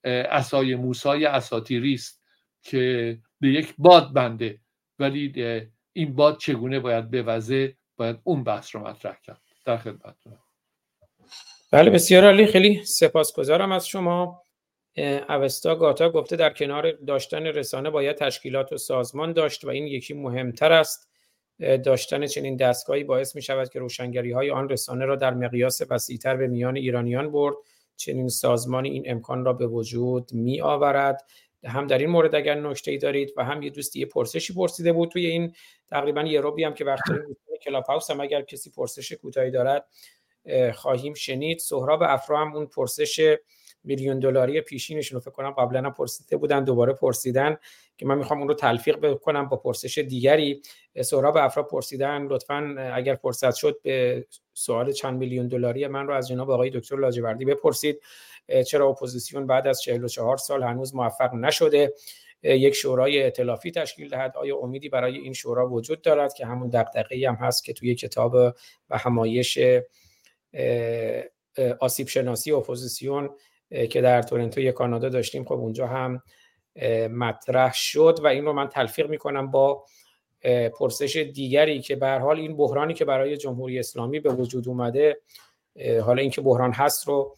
اسای 0.05 0.75
موسای 0.75 1.25
اساتیری 1.25 1.95
است 1.95 2.23
که 2.63 3.19
به 3.41 3.49
یک 3.49 3.75
باد 3.79 4.13
بنده 4.13 4.61
ولی 4.99 5.33
این 5.93 6.15
باد 6.15 6.39
چگونه 6.39 6.81
باید 6.81 7.11
بوزه؟ 7.11 7.77
باید 7.97 8.17
اون 8.25 8.45
بحث 8.45 8.75
رو 8.75 8.87
مطرح 8.89 9.17
کرد. 9.23 9.43
در 9.65 9.77
خدمت 9.77 10.17
بله 11.71 11.91
بسیار 11.91 12.25
عالی. 12.25 12.47
خیلی 12.47 12.85
سپاسگزارم 12.85 13.73
از 13.73 13.89
شما. 13.89 14.44
اوستا 15.29 15.75
گاتا 15.75 16.11
گفته 16.11 16.37
در 16.37 16.51
کنار 16.51 16.93
داشتن 16.93 17.47
رسانه 17.47 17.91
باید 17.91 18.17
تشکیلات 18.17 18.73
و 18.73 18.77
سازمان 18.77 19.33
داشت 19.33 19.65
و 19.65 19.69
این 19.69 19.87
یکی 19.87 20.15
مهمتر 20.15 20.73
است. 20.73 21.09
داشتن 21.59 22.27
چنین 22.27 22.57
دستگاهی 22.57 23.05
باعث 23.05 23.37
می 23.37 23.43
شود 23.43 23.69
که 23.69 23.79
روشنگری 23.79 24.33
های 24.33 24.51
آن 24.51 24.69
رسانه 24.69 25.05
را 25.05 25.17
در 25.17 25.35
مقیاس 25.35 25.81
وسیعتر 25.91 26.37
به 26.37 26.47
میان 26.47 26.77
ایرانیان 26.77 27.33
برد. 27.33 27.55
چنین 27.97 28.29
سازمانی 28.29 28.91
این 28.91 29.03
امکان 29.07 29.45
را 29.45 29.53
به 29.53 29.67
وجود 29.67 30.33
می 30.33 30.61
آورد. 30.61 31.25
هم 31.65 31.87
در 31.87 31.99
این 31.99 32.11
مورد 32.11 32.35
اگر 32.35 32.55
نکته 32.55 32.91
ای 32.91 32.99
دارید 32.99 33.33
و 33.37 33.45
هم 33.45 33.63
یه 33.63 33.71
دوستی 33.71 34.01
یه 34.01 34.07
پرسشی 34.07 34.55
پرسیده 34.55 34.93
بود 34.93 35.09
توی 35.09 35.27
این 35.27 35.55
تقریبا 35.91 36.23
یه 36.23 36.41
روبی 36.41 36.65
هم 36.65 36.75
که 36.75 36.85
وقتی 36.85 37.13
کلاب 37.63 37.85
هاوس 37.85 38.11
هم 38.11 38.21
اگر 38.21 38.43
کسی 38.43 38.71
پرسش 38.71 39.13
کوتاهی 39.13 39.51
دارد 39.51 39.87
خواهیم 40.75 41.15
شنید. 41.15 41.59
سهراب 41.59 42.03
افرا 42.03 42.41
هم 42.41 42.57
اون 42.57 42.67
پرسش 42.67 43.37
میلیون 43.85 44.19
دلاری 44.19 44.61
پیشینشون 44.61 45.15
رو 45.15 45.21
فکر 45.21 45.31
کنم 45.31 45.51
قبلا 45.51 45.91
پرسیده 45.91 46.37
بودن 46.37 46.65
دوباره 46.65 46.93
پرسیدن 46.93 47.57
که 47.97 48.07
من 48.07 48.19
می‌خوام 48.19 48.39
اون 48.39 48.49
رو 48.49 48.55
تلفیق 48.55 48.97
بکنم 48.97 49.49
با 49.49 49.57
پرسش 49.57 49.99
دیگری. 49.99 50.63
سهراب 51.03 51.37
افرا 51.37 51.63
پرسیدن 51.63 52.27
لطفا 52.27 52.77
اگر 52.95 53.15
فرصت 53.15 53.55
شد 53.55 53.81
یه 53.83 54.27
سوال 54.55 54.93
چند 54.93 55.19
میلیون 55.19 55.49
دلاری 55.49 55.87
من 55.87 56.07
رو 56.07 56.15
از 56.15 56.29
جناب 56.29 56.51
آقای 56.51 56.71
دکتر 56.71 56.97
لاجوردی 56.97 57.45
بپرسید. 57.45 58.01
چرا 58.67 58.89
اپوزیسیون 58.89 59.47
بعد 59.47 59.67
از 59.67 59.83
44 59.83 60.37
سال 60.37 60.63
هنوز 60.63 60.95
موفق 60.95 61.35
نشده؟ 61.35 61.95
یک 62.43 62.75
شورای 62.75 63.23
ائتلافی 63.23 63.71
تشکیل 63.71 64.09
دهد. 64.09 64.37
آیا 64.37 64.57
امیدی 64.57 64.89
برای 64.89 65.19
این 65.19 65.33
شورا 65.33 65.69
وجود 65.69 66.03
دارد 66.03 66.35
که 66.35 66.47
همون 66.47 66.69
دغدغه‌ای 66.69 67.25
هم 67.25 67.35
هست 67.35 67.65
که 67.65 67.73
توی 67.73 67.95
کتاب 67.95 68.35
و 68.91 68.99
همایش 68.99 69.59
آسیب 71.81 72.09
شناسی 72.09 72.53
اپوزیسیون 72.53 73.31
که 73.91 74.01
در 74.01 74.23
تورنتو 74.23 74.73
کانادا 74.73 75.09
داشتیم 75.09 75.45
خب 75.45 75.53
اونجا 75.53 75.87
هم 75.87 76.23
مطرح 77.11 77.73
شد 77.75 78.19
و 78.23 78.27
این 78.27 78.45
رو 78.45 78.53
من 78.53 78.69
تلفیق 78.69 79.11
می‌کنم 79.11 79.51
با 79.51 79.85
پرسش 80.79 81.17
دیگری 81.17 81.81
که 81.81 81.97
به 81.97 82.09
حال 82.09 82.37
این 82.37 82.57
بحرانی 82.57 82.95
که 82.95 83.05
برای 83.05 83.37
جمهوری 83.37 83.79
اسلامی 83.79 84.21
به 84.21 84.33
وجود 84.33 84.69
اومده 84.69 85.21
حالا 86.03 86.23
اینکه 86.23 86.41
بحران 86.41 86.73
هست 86.73 87.09
رو 87.09 87.37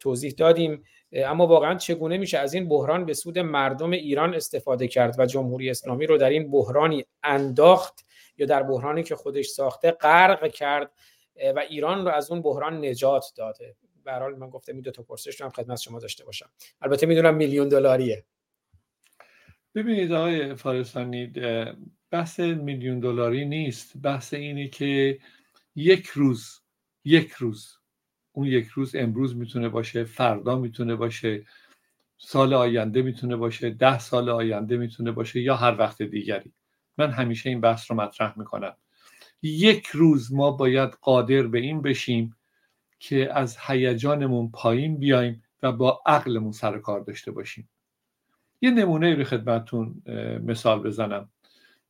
توضیح 0.00 0.34
دادیم. 0.38 0.84
اما 1.12 1.46
واقعا 1.46 1.74
چگونه 1.74 2.18
میشه 2.18 2.38
از 2.38 2.54
این 2.54 2.68
بحران 2.68 3.04
به 3.04 3.14
سود 3.14 3.38
مردم 3.38 3.90
ایران 3.90 4.34
استفاده 4.34 4.88
کرد 4.88 5.14
و 5.18 5.26
جمهوری 5.26 5.70
اسلامی 5.70 6.06
رو 6.06 6.18
در 6.18 6.30
این 6.30 6.50
بحرانی 6.50 7.04
انداخت 7.22 8.04
یا 8.38 8.46
در 8.46 8.62
بحرانی 8.62 9.02
که 9.02 9.16
خودش 9.16 9.46
ساخته 9.46 9.90
غرق 9.90 10.50
کرد 10.50 10.90
و 11.56 11.58
ایران 11.58 12.04
رو 12.04 12.10
از 12.10 12.30
اون 12.30 12.42
بحران 12.42 12.84
نجات 12.84 13.24
داده؟ 13.36 13.76
به 14.04 14.12
حال 14.12 14.38
من 14.38 14.50
گفتم 14.50 14.72
این 14.72 14.82
دو 14.82 14.90
تا 14.90 15.02
پرسش 15.02 15.40
رو 15.40 15.46
هم 15.46 15.52
خدمت 15.52 15.80
شما 15.80 15.98
داشته 15.98 16.24
باشم. 16.24 16.50
البته 16.82 17.06
می‌دونم 17.06 17.34
میلیون 17.34 17.68
دلاریه. 17.68 18.24
ببینید 19.74 20.12
آقای 20.12 20.54
فارسانی 20.54 21.32
بحث 22.10 22.40
میلیون 22.40 23.00
دلاری 23.00 23.44
نیست. 23.44 23.96
بحث 24.02 24.34
اینه 24.34 24.68
که 24.68 25.18
یک 25.76 26.06
روز 26.06 26.60
یک 27.04 27.30
روز 27.30 27.78
اون 28.32 28.46
یک 28.46 28.66
روز 28.66 28.94
امروز 28.94 29.36
می‌تونه 29.36 29.68
باشه 29.68 30.04
فردا 30.04 30.58
می‌تونه 30.58 30.96
باشه 30.96 31.46
سال 32.18 32.54
آینده 32.54 33.02
می‌تونه 33.02 33.36
باشه 33.36 33.70
ده 33.70 33.98
سال 33.98 34.28
آینده 34.28 34.76
می‌تونه 34.76 35.12
باشه 35.12 35.40
یا 35.40 35.56
هر 35.56 35.78
وقت 35.78 36.02
دیگری. 36.02 36.52
من 36.98 37.10
همیشه 37.10 37.50
این 37.50 37.60
بحث 37.60 37.90
رو 37.90 37.96
مطرح 37.96 38.38
می‌کنم. 38.38 38.76
یک 39.42 39.86
روز 39.86 40.32
ما 40.32 40.50
باید 40.50 40.90
قادر 40.90 41.42
به 41.42 41.58
این 41.58 41.82
بشیم 41.82 42.36
که 43.02 43.32
از 43.34 43.56
هیجانمون 43.66 44.50
پایین 44.50 44.96
بیایم 44.96 45.42
و 45.62 45.72
با 45.72 46.02
عقلمون 46.06 46.52
سر 46.52 46.78
کار 46.78 47.00
داشته 47.00 47.30
باشیم. 47.30 47.68
یه 48.60 48.70
نمونه 48.70 49.14
رو 49.14 49.24
خدمتون 49.24 50.02
مثال 50.44 50.82
بزنم. 50.82 51.28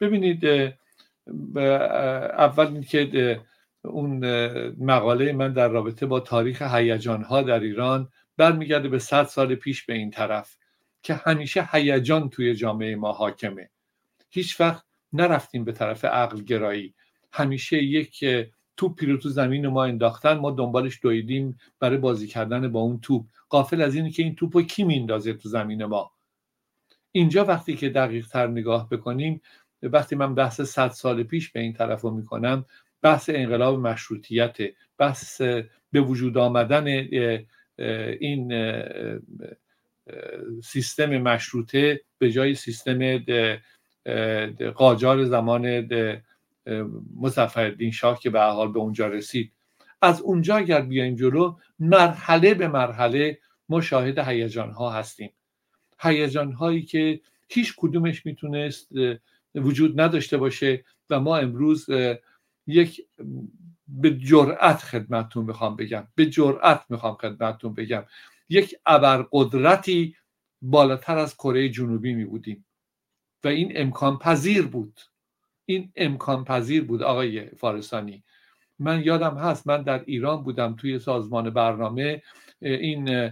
ببینید 0.01 0.45
اول 2.39 2.83
که 2.83 3.41
اون 3.83 4.27
مقاله 4.79 5.33
من 5.33 5.53
در 5.53 5.69
رابطه 5.69 6.07
با 6.07 6.21
تاریخ 6.21 6.63
هیجان 6.63 7.23
ها 7.23 7.43
در 7.43 7.61
ایران 7.61 8.09
برمیگرده 8.37 8.89
به 8.89 8.99
صد 8.99 9.25
سال 9.25 9.55
پیش 9.55 9.85
به 9.85 9.95
این 9.95 10.11
طرف 10.11 10.57
که 11.03 11.15
همیشه 11.15 11.69
هیجان 11.73 12.31
توی 12.31 12.55
جامعه 12.55 12.97
ما 12.97 13.13
حاکمه. 13.13 13.71
هیچ 14.31 14.61
وقت 14.61 14.85
نرفتیم 15.13 15.65
به 15.65 15.73
طرف 15.73 16.05
عقل 16.05 16.41
گرایی 16.41 16.95
همیشه 17.33 17.83
یک 17.83 18.25
توپی 18.83 19.07
رو 19.07 19.16
تو 19.16 19.28
زمین 19.28 19.66
ما 19.66 19.85
انداختن 19.85 20.39
ما 20.39 20.51
دنبالش 20.51 20.99
دویدیم 21.03 21.59
برای 21.80 21.97
بازی 21.97 22.26
کردن 22.26 22.72
با 22.72 22.80
اون 22.80 23.01
توپ. 23.01 23.24
قافل 23.49 23.83
از 23.83 23.95
اینی 23.95 24.11
که 24.11 24.22
این 24.22 24.35
توپ 24.35 24.57
رو 24.57 24.62
کی 24.62 24.85
میندازه 24.85 25.33
تو 25.33 25.49
زمین 25.49 25.85
ما؟ 25.85 26.12
اینجا 27.12 27.45
وقتی 27.45 27.76
که 27.76 27.89
دقیق 27.89 28.26
تر 28.26 28.47
نگاه 28.47 28.89
بکنیم 28.89 29.41
وقتی 29.83 30.16
من 30.16 30.35
بحث 30.35 30.61
صد 30.61 30.91
سال 30.91 31.22
پیش 31.22 31.51
به 31.51 31.61
این 31.61 31.72
طرف 31.72 32.01
رو 32.01 32.11
می‌کنم 32.11 32.64
بحث 33.03 33.30
انقلاب 33.33 33.78
مشروطیت 33.80 34.57
بحث 34.99 35.41
به 35.93 36.01
وجود 36.01 36.39
آمدن 36.39 36.87
این 38.20 38.53
سیستم 40.62 41.18
مشروطه 41.18 42.01
به 42.18 42.30
جای 42.30 42.55
سیستم 42.55 43.18
قاجار 44.74 45.24
زمان 45.24 45.89
مظفرالدین 47.17 47.91
شاه 47.91 48.21
که 48.21 48.31
به 48.31 48.41
حال 48.41 48.73
به 48.73 48.79
اونجا 48.79 49.09
رسید. 49.09 49.53
از 50.03 50.21
اونجا 50.21 50.57
اگر 50.57 50.81
بیایم 50.81 51.17
جلو 51.17 51.57
مرحله 51.79 52.55
به 52.55 52.69
مرحله 52.69 53.39
ما 53.69 53.81
شاهد 53.81 54.19
هیجان 54.19 54.71
ها 54.71 54.91
هستیم. 54.91 55.33
هیجان 56.01 56.53
هایی 56.53 56.83
که 56.83 57.21
هیچ 57.49 57.75
کدومش 57.77 58.27
می‌تونست 58.27 58.89
وجود 59.55 60.01
نداشته 60.01 60.37
باشه 60.37 60.85
و 61.11 61.21
ما 61.21 61.37
امروز 61.37 61.87
یک 62.67 63.07
به 63.89 64.19
جرأت 64.19 64.77
خدمتتون 64.77 65.45
می‌خوام 65.45 65.77
بگم. 65.77 66.09
به 66.15 66.27
جرأت 66.27 66.85
می‌خوام 66.89 67.15
خدمتتون 67.15 67.75
بگم. 67.75 68.05
یک 68.49 68.75
ابرقدرتی 68.87 70.17
بالاتر 70.63 71.19
از 71.19 71.35
کره 71.35 71.69
جنوبی 71.69 72.15
می 72.15 72.25
بودیم 72.25 72.65
و 73.45 73.49
این 73.49 73.73
امکان 73.75 74.19
پذیر 74.19 74.67
بود. 74.67 75.01
این 75.65 75.93
امکان 75.97 76.45
پذیر 76.45 76.85
بود 76.85 77.03
آقای 77.03 77.47
فارسانی. 77.47 78.25
من 78.79 79.03
یادم 79.05 79.37
هست 79.37 79.67
من 79.67 79.83
در 79.83 80.03
ایران 80.07 80.43
بودم 80.43 80.77
توی 80.77 80.99
سازمان 80.99 81.51
برنامه 81.51 82.23
این 82.61 83.31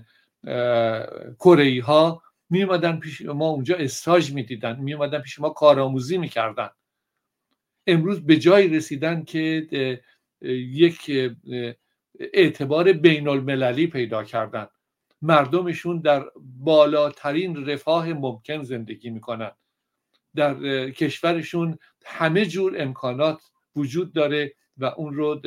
کره 1.38 1.82
ها 1.82 2.22
می 2.50 2.66
پیش 3.02 3.22
ما 3.22 3.48
اونجا 3.48 3.76
استاژ 3.76 4.32
می‌دیدن 4.32 4.80
می 4.80 4.94
اومدن 4.94 5.18
پیش 5.18 5.38
ما 5.38 5.50
کارآموزی 5.50 6.18
می‌کردن. 6.18 6.68
امروز 7.86 8.26
به 8.26 8.36
جای 8.36 8.68
رسیدن 8.68 9.24
که 9.24 10.00
یک 10.42 11.10
اعتبار 12.20 12.92
بین 12.92 13.28
المللی 13.28 13.86
پیدا 13.86 14.24
کردن. 14.24 14.66
مردمشون 15.22 16.00
در 16.00 16.24
بالاترین 16.36 17.66
رفاه 17.66 18.12
ممکن 18.12 18.62
زندگی 18.62 19.10
می‌کنن. 19.10 19.50
در 20.34 20.90
کشورشون 20.90 21.78
همه 22.04 22.46
جور 22.46 22.74
امکانات 22.78 23.42
وجود 23.76 24.12
داره 24.12 24.54
و 24.76 24.84
اون 24.84 25.14
رو 25.14 25.40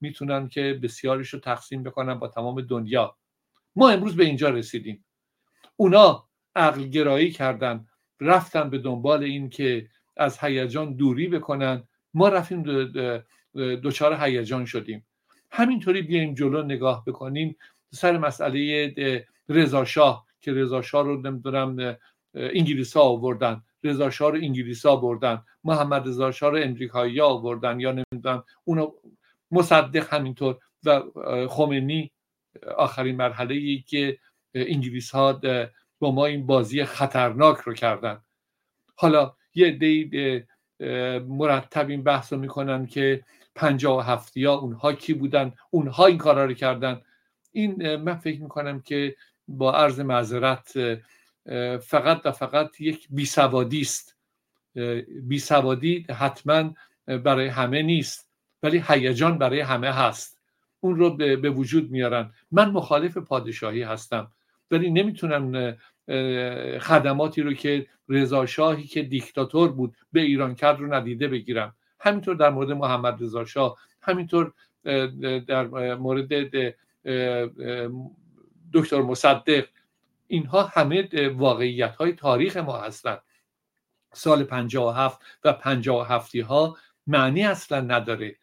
می‌تونن 0.00 0.48
که 0.48 0.80
بسیارش 0.82 1.28
رو 1.28 1.38
تقسیم 1.38 1.82
بکنن 1.82 2.14
با 2.14 2.28
تمام 2.28 2.60
دنیا. 2.60 3.16
ما 3.76 3.90
امروز 3.90 4.16
به 4.16 4.24
اینجا 4.24 4.48
رسیدیم. 4.48 5.04
اونا 5.76 6.28
عقل 6.56 6.82
گرایی 6.82 7.30
کردن 7.30 7.86
رفتن 8.20 8.70
به 8.70 8.78
دنبال 8.78 9.22
این 9.22 9.50
که 9.50 9.88
از 10.16 10.38
هیجان 10.38 10.96
دوری 10.96 11.28
بکنن. 11.28 11.88
ما 12.14 12.28
رفتیم 12.28 12.62
دچار 13.54 14.14
هیجان 14.20 14.64
شدیم. 14.64 15.06
همینطوری 15.50 16.02
بیایم 16.02 16.34
جلو 16.34 16.62
نگاه 16.62 17.04
بکنیم 17.04 17.56
سر 17.92 18.18
مسئله 18.18 18.94
رضا 19.48 19.84
شاه 19.84 20.26
که 20.40 20.52
رضا 20.52 20.82
شاه 20.82 21.04
رو 21.04 21.20
نمی‌دونم 21.20 21.96
انگلیس 22.34 22.96
ها 22.96 23.02
آوردن. 23.02 23.62
رضا 23.84 24.10
شاه 24.10 24.30
رو 24.30 24.36
انگلیس 24.36 24.86
ها 24.86 24.96
بردن 24.96 25.42
محمد 25.64 26.08
رضا 26.08 26.30
شاه 26.30 26.50
رو 26.50 26.58
امریکایی 26.62 27.18
ها 27.18 27.26
آوردن 27.26 27.80
یا 27.80 27.92
نمی‌دونم 27.92 28.44
اونو 28.64 28.92
مصدق 29.50 30.14
همینطور 30.14 30.58
و 30.84 31.02
خمینی 31.48 32.12
آخرین 32.76 33.16
مرحله 33.16 33.54
ای 33.54 33.84
که 33.86 34.18
انگلیس 34.54 35.10
ها 35.10 35.40
با 35.98 36.10
ما 36.12 36.26
این 36.26 36.46
بازی 36.46 36.84
خطرناک 36.84 37.56
رو 37.56 37.74
کردن. 37.74 38.22
حالا 38.96 39.34
یه 39.54 39.66
عده 39.66 40.46
مرتب 41.20 41.88
این 41.88 42.02
بحث 42.02 42.32
رو 42.32 42.38
می‌کنن 42.38 42.86
که 42.86 43.24
پنجاه 43.54 43.98
و 43.98 44.00
هفتی 44.00 44.44
ها 44.44 44.54
اونها 44.54 44.92
کی 44.92 45.14
بودن 45.14 45.52
اونها 45.70 46.06
این 46.06 46.18
کارا 46.18 46.44
رو 46.44 46.54
کردن. 46.54 47.00
این 47.52 47.96
من 47.96 48.14
فکر 48.14 48.40
می‌کنم 48.40 48.80
که 48.80 49.16
با 49.48 49.72
عرض 49.72 50.00
معذرت 50.00 50.72
فقط 51.82 52.20
و 52.24 52.32
فقط 52.32 52.80
یک 52.80 53.06
بیسوادی 53.10 53.80
است. 53.80 54.16
بیسوادی 55.22 56.06
حتما 56.10 56.74
برای 57.06 57.46
همه 57.46 57.82
نیست 57.82 58.30
ولی 58.62 58.84
هیجان 58.88 59.38
برای 59.38 59.60
همه 59.60 59.92
هست. 59.92 60.40
اون 60.80 60.96
رو 60.96 61.16
به 61.16 61.50
وجود 61.50 61.90
میارن. 61.90 62.32
من 62.52 62.70
مخالف 62.70 63.16
پادشاهی 63.16 63.82
هستم 63.82 64.32
ولی 64.70 64.90
نمی‌تونم 64.90 65.76
خدماتی 66.80 67.42
رو 67.42 67.52
که 67.52 67.86
رضا 68.08 68.46
شاهی 68.46 68.84
که 68.84 69.02
دیکتاتور 69.02 69.72
بود 69.72 69.96
به 70.12 70.20
ایران 70.20 70.54
کرد 70.54 70.80
رو 70.80 70.94
ندیده 70.94 71.28
بگیرم. 71.28 71.74
همینطور 72.00 72.34
در 72.36 72.50
مورد 72.50 72.70
محمد 72.70 73.22
رضا 73.22 73.44
شاه 73.44 73.78
همینطور 74.02 74.52
در 75.46 75.94
مورد 75.94 76.28
دکتر 78.72 79.02
مصدق 79.02 79.66
اینها 80.30 80.62
همه 80.62 81.28
واقعیت 81.28 81.94
های 81.94 82.12
تاریخ 82.12 82.56
ما 82.56 82.78
هستند. 82.78 83.22
سال 84.14 84.44
57 84.44 85.20
و 85.44 85.52
57 85.52 86.36
ها 86.36 86.76
معنی 87.06 87.44
اصلا 87.44 87.80
نداره. 87.80 88.36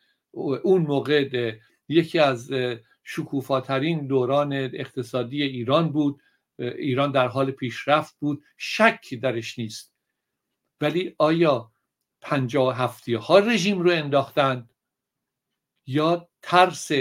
اون 0.63 0.81
موقع 0.81 1.51
یکی 1.89 2.19
از 2.19 2.51
شکوفاترین 3.03 4.07
دوران 4.07 4.53
اقتصادی 4.53 5.43
ایران 5.43 5.91
بود. 5.91 6.21
ایران 6.57 7.11
در 7.11 7.27
حال 7.27 7.51
پیشرفت 7.51 8.15
بود. 8.19 8.43
شکی 8.57 9.17
درش 9.17 9.59
نیست. 9.59 9.93
ولی 10.81 11.15
آیا 11.17 11.71
پنجاه 12.21 12.77
هفتی 12.77 13.13
ها 13.13 13.39
رژیم 13.39 13.81
رو 13.81 13.91
انداختند 13.91 14.73
یا 15.85 16.29
ترس 16.41 16.91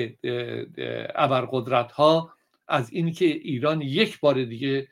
ابرقدرت 1.14 1.92
ها 1.92 2.35
از 2.68 2.92
اینکه 2.92 3.24
ایران 3.24 3.80
یک 3.80 4.20
بار 4.20 4.44
دیگه 4.44 4.88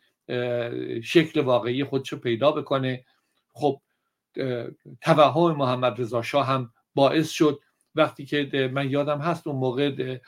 شکل 1.02 1.40
واقعی 1.40 1.84
خودش 1.84 2.08
رو 2.12 2.18
پیدا 2.18 2.52
بکنه. 2.52 3.04
خب 3.52 3.80
توهم 5.00 5.56
محمد 5.56 6.00
رضا 6.00 6.22
شاه 6.22 6.46
هم 6.46 6.72
باعث 6.94 7.30
شد. 7.30 7.60
وقتی 7.94 8.24
که 8.24 8.70
من 8.72 8.90
یادم 8.90 9.18
هست 9.18 9.46
اون 9.46 9.56
موقع 9.56 10.18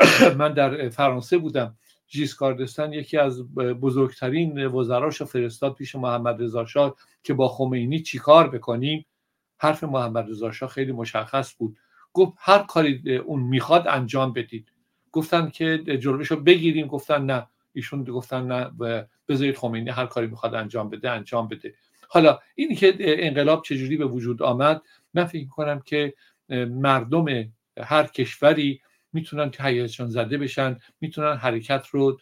من 0.38 0.54
در 0.54 0.88
فرانسه 0.88 1.38
بودم. 1.38 1.76
ژیسکاردستان 2.08 2.92
یکی 2.92 3.18
از 3.18 3.54
بزرگترین 3.54 4.66
وزراش 4.66 5.22
فرستاد 5.22 5.74
پیش 5.74 5.94
محمد 5.94 6.42
رضا 6.42 6.64
شاه 6.64 6.96
که 7.22 7.34
با 7.34 7.48
خمینی 7.48 8.02
چیکار 8.02 8.50
بکنیم؟ 8.50 9.06
حرف 9.58 9.84
محمد 9.84 10.30
رضا 10.30 10.52
شاه 10.52 10.68
خیلی 10.68 10.92
مشخص 10.92 11.54
بود. 11.58 11.76
گفت 12.12 12.32
هر 12.38 12.58
کاری 12.58 13.16
اون 13.16 13.42
می‌خواد 13.42 13.88
انجام 13.88 14.32
بدید. 14.32 14.69
گفتن 15.12 15.50
که 15.50 15.78
جلوشو 15.78 16.36
بگیریم 16.36 16.86
گفتن 16.86 17.24
نه. 17.24 17.46
ایشون 17.72 18.04
گفتن 18.04 18.46
نه 18.46 18.70
بذارید 19.28 19.56
خمینی 19.56 19.90
هر 19.90 20.06
کاری 20.06 20.26
می‌خواد 20.26 20.54
انجام 20.54 20.90
بده 20.90 21.10
انجام 21.10 21.48
بده. 21.48 21.74
حالا 22.08 22.38
این 22.54 22.74
که 22.74 22.94
انقلاب 22.98 23.62
چجوری 23.62 23.96
به 23.96 24.04
وجود 24.04 24.42
آمد 24.42 24.82
من 25.14 25.24
فکر 25.24 25.48
کنم 25.48 25.80
که 25.80 26.14
مردم 26.68 27.24
هر 27.80 28.04
کشوری 28.04 28.80
می‌تونن 29.12 29.50
که 29.50 29.62
هیجان 29.62 30.08
زده 30.08 30.38
بشن 30.38 30.76
می‌تونن 31.00 31.36
حرکت 31.36 31.86
رو 31.86 32.20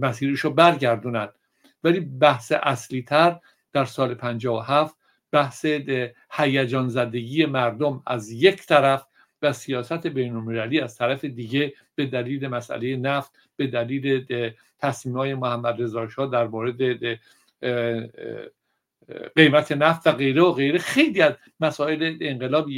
مسیرش 0.00 0.40
رو 0.40 0.50
برگردونن. 0.50 1.28
ولی 1.84 2.00
بحث 2.00 2.52
اصلی 2.62 3.02
تر 3.02 3.40
در 3.72 3.84
سال 3.84 4.14
57 4.14 4.96
بحث 5.32 5.66
هیجان 6.30 6.88
زدگی 6.88 7.46
مردم 7.46 8.02
از 8.06 8.30
یک 8.30 8.66
طرف 8.66 9.06
و 9.42 9.52
سیاست 9.52 10.06
بین 10.06 10.82
از 10.82 10.96
طرف 10.96 11.24
دیگه 11.24 11.72
به 11.98 12.06
دلیل 12.06 12.48
مسئله 12.48 12.96
نفت 12.96 13.32
به 13.56 13.66
دلیل 13.66 14.26
تصمیم 14.78 15.16
های 15.16 15.34
محمد 15.34 15.82
رضا 15.82 16.08
شاه 16.08 16.30
در 16.30 16.46
مورد 16.46 17.18
قیمت 19.36 19.72
نفت 19.72 20.06
و 20.06 20.12
غیره 20.12 20.42
و 20.42 20.52
غیره. 20.52 20.78
خیلی 20.78 21.22
از 21.22 21.34
مسائل 21.60 22.16
انقلاب 22.20 22.68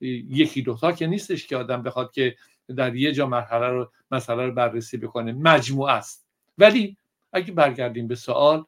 یکی 0.00 0.62
دوتا 0.62 0.92
که 0.92 1.06
نیستش 1.06 1.46
که 1.46 1.56
آدم 1.56 1.82
بخواد 1.82 2.12
که 2.12 2.36
در 2.76 2.96
یه 2.96 3.12
جا 3.12 3.26
مرحله 3.26 3.66
رو 3.66 3.92
مسئله 4.10 4.46
رو 4.46 4.52
بررسی 4.52 4.96
بکنه. 4.96 5.32
مجموع 5.32 5.90
است. 5.90 6.26
ولی 6.58 6.96
اگه 7.32 7.52
برگردیم 7.52 8.08
به 8.08 8.14
سوال 8.14 8.64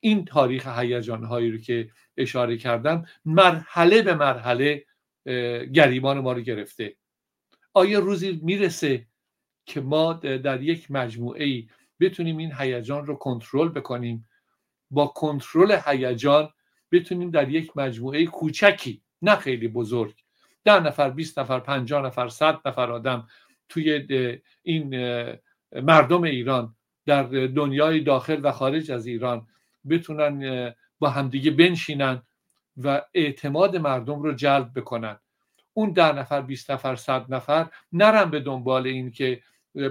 این 0.00 0.24
تاریخ 0.24 0.66
هیجان 0.66 1.24
هایی 1.24 1.50
رو 1.50 1.58
که 1.58 1.90
اشاره 2.16 2.56
کردم 2.56 3.06
مرحله 3.24 4.02
به 4.02 4.14
مرحله 4.14 4.84
گریبان 5.72 6.18
ما 6.18 6.32
رو 6.32 6.40
گرفته. 6.40 6.96
آیا 7.74 7.98
روزی 7.98 8.40
می‌رسه 8.42 9.06
که 9.66 9.80
ما 9.80 10.12
در 10.12 10.62
یک 10.62 10.90
مجموعه 10.90 11.44
ای 11.44 11.68
بتونیم 12.00 12.36
این 12.36 12.52
هیجان 12.58 13.06
رو 13.06 13.14
کنترل 13.14 13.68
بکنیم؟ 13.68 14.28
با 14.90 15.06
کنترل 15.06 15.78
هیجان 15.86 16.50
بتونیم 16.92 17.30
در 17.30 17.48
یک 17.48 17.76
مجموعه 17.76 18.26
کوچکی 18.26 19.02
نه 19.22 19.36
خیلی 19.36 19.68
بزرگ 19.68 20.14
ده 20.64 20.80
نفر 20.80 21.10
20 21.10 21.38
نفر 21.38 21.60
50 21.60 22.02
نفر 22.06 22.28
100 22.28 22.60
نفر 22.66 22.92
آدم 22.92 23.28
توی 23.68 24.06
این 24.62 24.94
مردم 25.72 26.22
ایران 26.22 26.76
در 27.06 27.22
دنیای 27.46 28.00
داخل 28.00 28.40
و 28.42 28.52
خارج 28.52 28.90
از 28.90 29.06
ایران 29.06 29.46
بتونن 29.88 30.74
با 30.98 31.10
همدیگه 31.10 31.50
بنشینن 31.50 32.22
و 32.76 33.02
اعتماد 33.14 33.76
مردم 33.76 34.22
رو 34.22 34.32
جلب 34.32 34.78
بکنن. 34.78 35.18
اون 35.74 35.92
ده 35.92 36.12
نفر 36.12 36.40
20 36.40 36.70
نفر 36.70 36.96
100 36.96 37.34
نفر 37.34 37.68
نرم 37.92 38.30
به 38.30 38.40
دنبال 38.40 38.86
این 38.86 39.10
که 39.10 39.42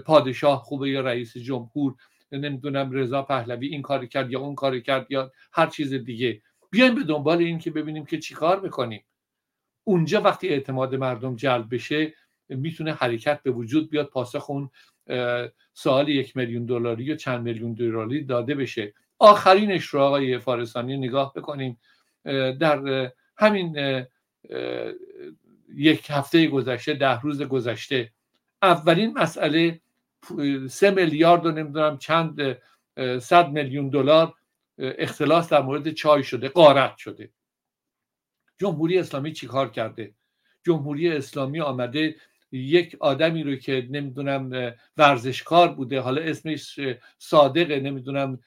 پادشاه 0.05 0.59
خوبه 0.59 0.89
یا 0.89 1.01
رئیس 1.01 1.37
جمهور 1.37 1.95
نمی‌دونم 2.31 2.91
رضا 2.91 3.21
پهلوی 3.21 3.67
این 3.67 3.81
کار 3.81 4.05
کرد 4.05 4.31
یا 4.31 4.39
اون 4.39 4.55
کار 4.55 4.79
کرد 4.79 5.07
یا 5.09 5.31
هر 5.53 5.67
چیز 5.67 5.93
دیگه. 5.93 6.41
بیایم 6.71 6.95
به 6.95 7.03
دنبال 7.03 7.37
این 7.37 7.59
که 7.59 7.71
ببینیم 7.71 8.05
که 8.05 8.19
چیکار 8.19 8.59
بکنیم. 8.59 9.03
اونجا 9.83 10.21
وقتی 10.21 10.47
اعتماد 10.49 10.95
مردم 10.95 11.35
جلب 11.35 11.75
بشه 11.75 12.13
می‌تونه 12.49 12.93
حرکت 12.93 13.43
به 13.43 13.51
وجود 13.51 13.89
بیاد 13.89 14.05
پاسخ 14.05 14.49
اون 14.49 14.69
سوال 15.73 16.09
یک 16.09 16.37
میلیون 16.37 16.65
دلاری 16.65 17.03
یا 17.03 17.15
چند 17.15 17.43
میلیون 17.43 17.73
دلاری 17.73 18.23
داده 18.23 18.55
بشه. 18.55 18.93
آخرینش 19.19 19.85
رو 19.85 19.99
آقای 19.99 20.39
فارسانی 20.39 20.97
نگاه 20.97 21.33
بکنیم. 21.33 21.79
در 22.59 23.11
همین 23.37 23.77
یک 25.75 26.07
هفته 26.09 26.47
گذشته 26.47 26.93
ده 26.93 27.19
روز 27.19 27.41
گذشته. 27.41 28.11
اولین 28.61 29.13
مسئله 29.13 29.81
سه 30.69 30.91
میلیارد 30.91 31.45
و 31.45 31.51
نمی‌دونم 31.51 31.97
چند 31.97 32.57
صد 33.21 33.49
میلیون 33.49 33.89
دلار 33.89 34.33
اختلاس 34.77 35.49
در 35.49 35.61
مورد 35.61 35.91
چای 35.91 36.23
شده 36.23 36.49
قارت 36.49 36.97
شده. 36.97 37.29
جمهوری 38.57 38.97
اسلامی 38.97 39.33
چیکار 39.33 39.69
کرده؟ 39.69 40.13
جمهوری 40.63 41.09
اسلامی 41.09 41.61
آمده 41.61 42.15
یک 42.51 42.97
آدمی 42.99 43.43
رو 43.43 43.55
که 43.55 43.87
نمی‌دونم 43.89 44.73
ورزشکار 44.97 45.67
بوده 45.73 45.99
حالا 45.99 46.21
اسمش 46.21 46.79
صادقه 47.17 47.79
نمی‌دونم 47.79 48.39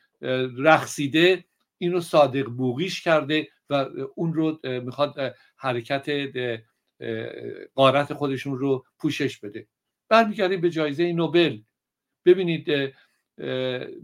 رقصیده 0.59 1.45
اینو 1.79 2.01
صادق 2.01 2.45
بوغیش 2.45 3.03
کرده 3.03 3.49
و 3.71 3.87
اون 4.15 4.35
رو 4.35 4.61
می‌خواد 4.65 5.35
حرکت 5.57 6.05
قارت 7.75 8.15
خودشون 8.15 8.59
رو 8.59 8.85
پوشش 8.99 9.41
بده. 9.41 9.67
برمیگردیم 10.09 10.61
به 10.61 10.71
جایزه 10.71 11.13
نوبل. 11.13 11.59
ببینید 12.25 12.65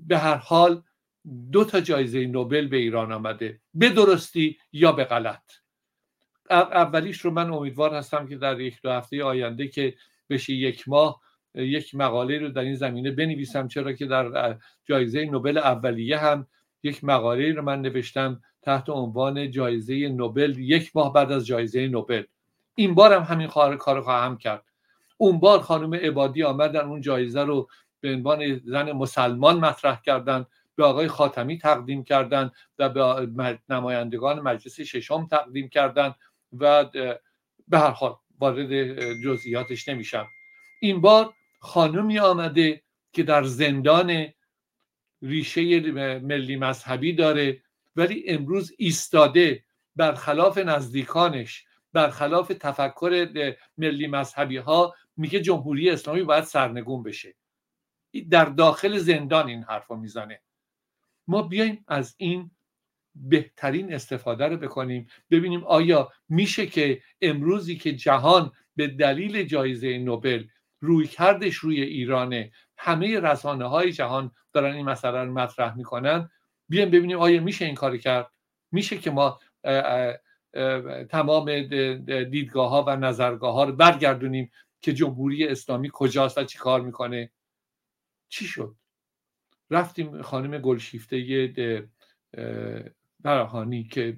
به 0.06 0.18
هر 0.18 0.36
حال 0.36 0.82
دو 1.52 1.64
تا 1.64 1.80
جایزه 1.80 2.26
نوبل 2.26 2.68
به 2.68 2.76
ایران 2.76 3.12
آمده. 3.12 3.60
به 3.74 3.88
درستی 3.88 4.58
یا 4.72 4.92
به 4.92 5.04
غلط. 5.04 5.42
اولیش 6.50 7.20
رو 7.20 7.30
من 7.30 7.50
امیدوار 7.50 7.94
هستم 7.94 8.26
که 8.26 8.36
در 8.36 8.60
یک 8.60 8.82
دو 8.82 8.90
هفته 8.90 9.24
آینده 9.24 9.68
که 9.68 9.94
بشه 10.30 10.52
یک 10.52 10.88
ماه 10.88 11.20
یک 11.54 11.94
مقاله 11.94 12.38
رو 12.38 12.48
در 12.48 12.60
این 12.60 12.74
زمینه 12.74 13.10
بنویسم. 13.10 13.68
چرا 13.68 13.92
که 13.92 14.06
در 14.06 14.58
جایزه 14.84 15.24
نوبل 15.24 15.58
اولیه 15.58 16.18
هم 16.18 16.46
یک 16.82 17.04
مقاله 17.04 17.52
رو 17.52 17.62
من 17.62 17.82
نوشتم 17.82 18.42
تحت 18.62 18.88
عنوان 18.88 19.50
جایزه 19.50 20.08
نوبل 20.08 20.58
یک 20.58 20.96
ماه 20.96 21.12
بعد 21.12 21.32
از 21.32 21.46
جایزه 21.46 21.88
نوبل. 21.88 22.22
این 22.74 22.94
بار 22.94 23.12
هم 23.12 23.22
همین 23.22 23.48
کار 23.78 24.00
خواهم 24.00 24.38
کرد. 24.38 24.64
اون 25.16 25.40
بار 25.40 25.60
خانم 25.60 25.94
عبادی 25.94 26.42
آمدن 26.42 26.80
اون 26.80 27.00
جایزه 27.00 27.44
رو 27.44 27.68
به 28.00 28.12
عنوان 28.12 28.60
زن 28.64 28.92
مسلمان 28.92 29.58
مطرح 29.58 30.00
کردن 30.00 30.46
به 30.76 30.84
آقای 30.84 31.08
خاتمی 31.08 31.58
تقدیم 31.58 32.04
کردن 32.04 32.50
و 32.78 32.88
به 32.88 33.58
نمایندگان 33.68 34.40
مجلس 34.40 34.80
ششم 34.80 35.26
تقدیم 35.26 35.68
کردن 35.68 36.14
و 36.58 36.84
به 37.68 37.78
هر 37.78 37.90
حال 37.90 38.16
وارد 38.38 39.00
جزئیاتش 39.24 39.88
نمیشم 39.88 40.26
این 40.80 41.00
بار 41.00 41.34
خانمی 41.60 42.18
آمده 42.18 42.82
که 43.12 43.22
در 43.22 43.42
زندان 43.42 44.26
ریشه 45.22 45.80
ملی 46.18 46.56
مذهبی 46.56 47.12
داره 47.12 47.62
ولی 47.96 48.24
امروز 48.28 48.72
ایستاده 48.78 49.64
برخلاف 49.96 50.58
نزدیکانش. 50.58 51.64
برخلاف 51.92 52.52
تفکر 52.60 53.54
ملی 53.78 54.06
مذهبی 54.06 54.56
ها 54.56 54.94
میگه 55.16 55.40
جمهوری 55.40 55.90
اسلامی 55.90 56.22
باید 56.22 56.44
سرنگون 56.44 57.02
بشه. 57.02 57.34
در 58.30 58.44
داخل 58.44 58.98
زندان 58.98 59.48
این 59.48 59.62
حرف 59.62 59.90
می‌زنه. 59.90 60.40
ما 61.26 61.42
بیایم 61.42 61.84
از 61.88 62.14
این 62.18 62.50
بهترین 63.14 63.94
استفاده 63.94 64.46
رو 64.46 64.56
بکنیم 64.56 65.06
ببینیم 65.30 65.64
آیا 65.64 66.12
میشه 66.28 66.66
که 66.66 67.02
امروزی 67.20 67.76
که 67.76 67.92
جهان 67.92 68.52
به 68.76 68.86
دلیل 68.86 69.42
جایزه 69.42 69.98
نوبل 69.98 70.44
روی 70.80 71.06
کردش 71.06 71.54
روی 71.54 71.82
ایرانه 71.82 72.52
همه 72.76 73.20
رسانه 73.20 73.64
های 73.64 73.92
جهان 73.92 74.30
دارن 74.52 74.74
این 74.74 74.86
مسئله 74.86 75.24
رو 75.24 75.32
مطرح 75.32 75.76
می‌کنن 75.76 76.30
بیایم 76.68 76.90
ببینیم 76.90 77.18
آیا 77.18 77.40
میشه 77.40 77.64
این 77.64 77.74
کار 77.74 77.96
کرد؟ 77.96 78.30
میشه 78.72 78.98
که 78.98 79.10
ما 79.10 79.40
تمام 81.10 81.62
دیدگاه 82.24 82.70
ها 82.70 82.84
و 82.86 82.96
نظرگاه 82.96 83.54
ها 83.54 83.64
رو 83.64 83.72
برگردونیم 83.72 84.50
که 84.82 84.92
جمهوری 84.92 85.46
اسلامی 85.48 85.90
کجاست 85.92 86.38
و 86.38 86.44
چی 86.44 86.58
کار 86.58 86.80
می‌کنه. 86.80 87.30
چی 88.28 88.44
شد؟ 88.44 88.74
رفتیم 89.70 90.22
خانم 90.22 90.58
گلشیفته 90.58 91.88
براهانی 93.20 93.84
که 93.84 94.16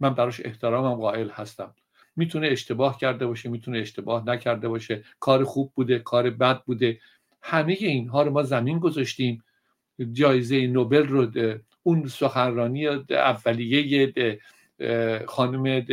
من 0.00 0.14
براش 0.14 0.40
احترامم 0.44 1.00
قائل 1.00 1.28
هستم. 1.28 1.74
می‌تونه 2.16 2.46
اشتباه 2.46 2.98
کرده 2.98 3.26
باشه 3.26 3.48
می‌تونه 3.48 3.78
اشتباه 3.78 4.26
نکرده 4.26 4.68
باشه. 4.68 5.04
کار 5.20 5.44
خوب 5.44 5.72
بوده 5.74 5.98
کار 5.98 6.30
بد 6.30 6.62
بوده. 6.62 7.00
همه 7.42 7.72
اینها 7.72 8.22
رو 8.22 8.30
ما 8.30 8.42
زمین 8.42 8.78
گذاشتیم. 8.78 9.44
جایزه 10.12 10.66
نوبل 10.66 11.06
رو 11.06 11.30
اون 11.82 12.08
سخنرانی 12.08 12.86
اولیه 13.10 14.32
خانم 15.26 15.86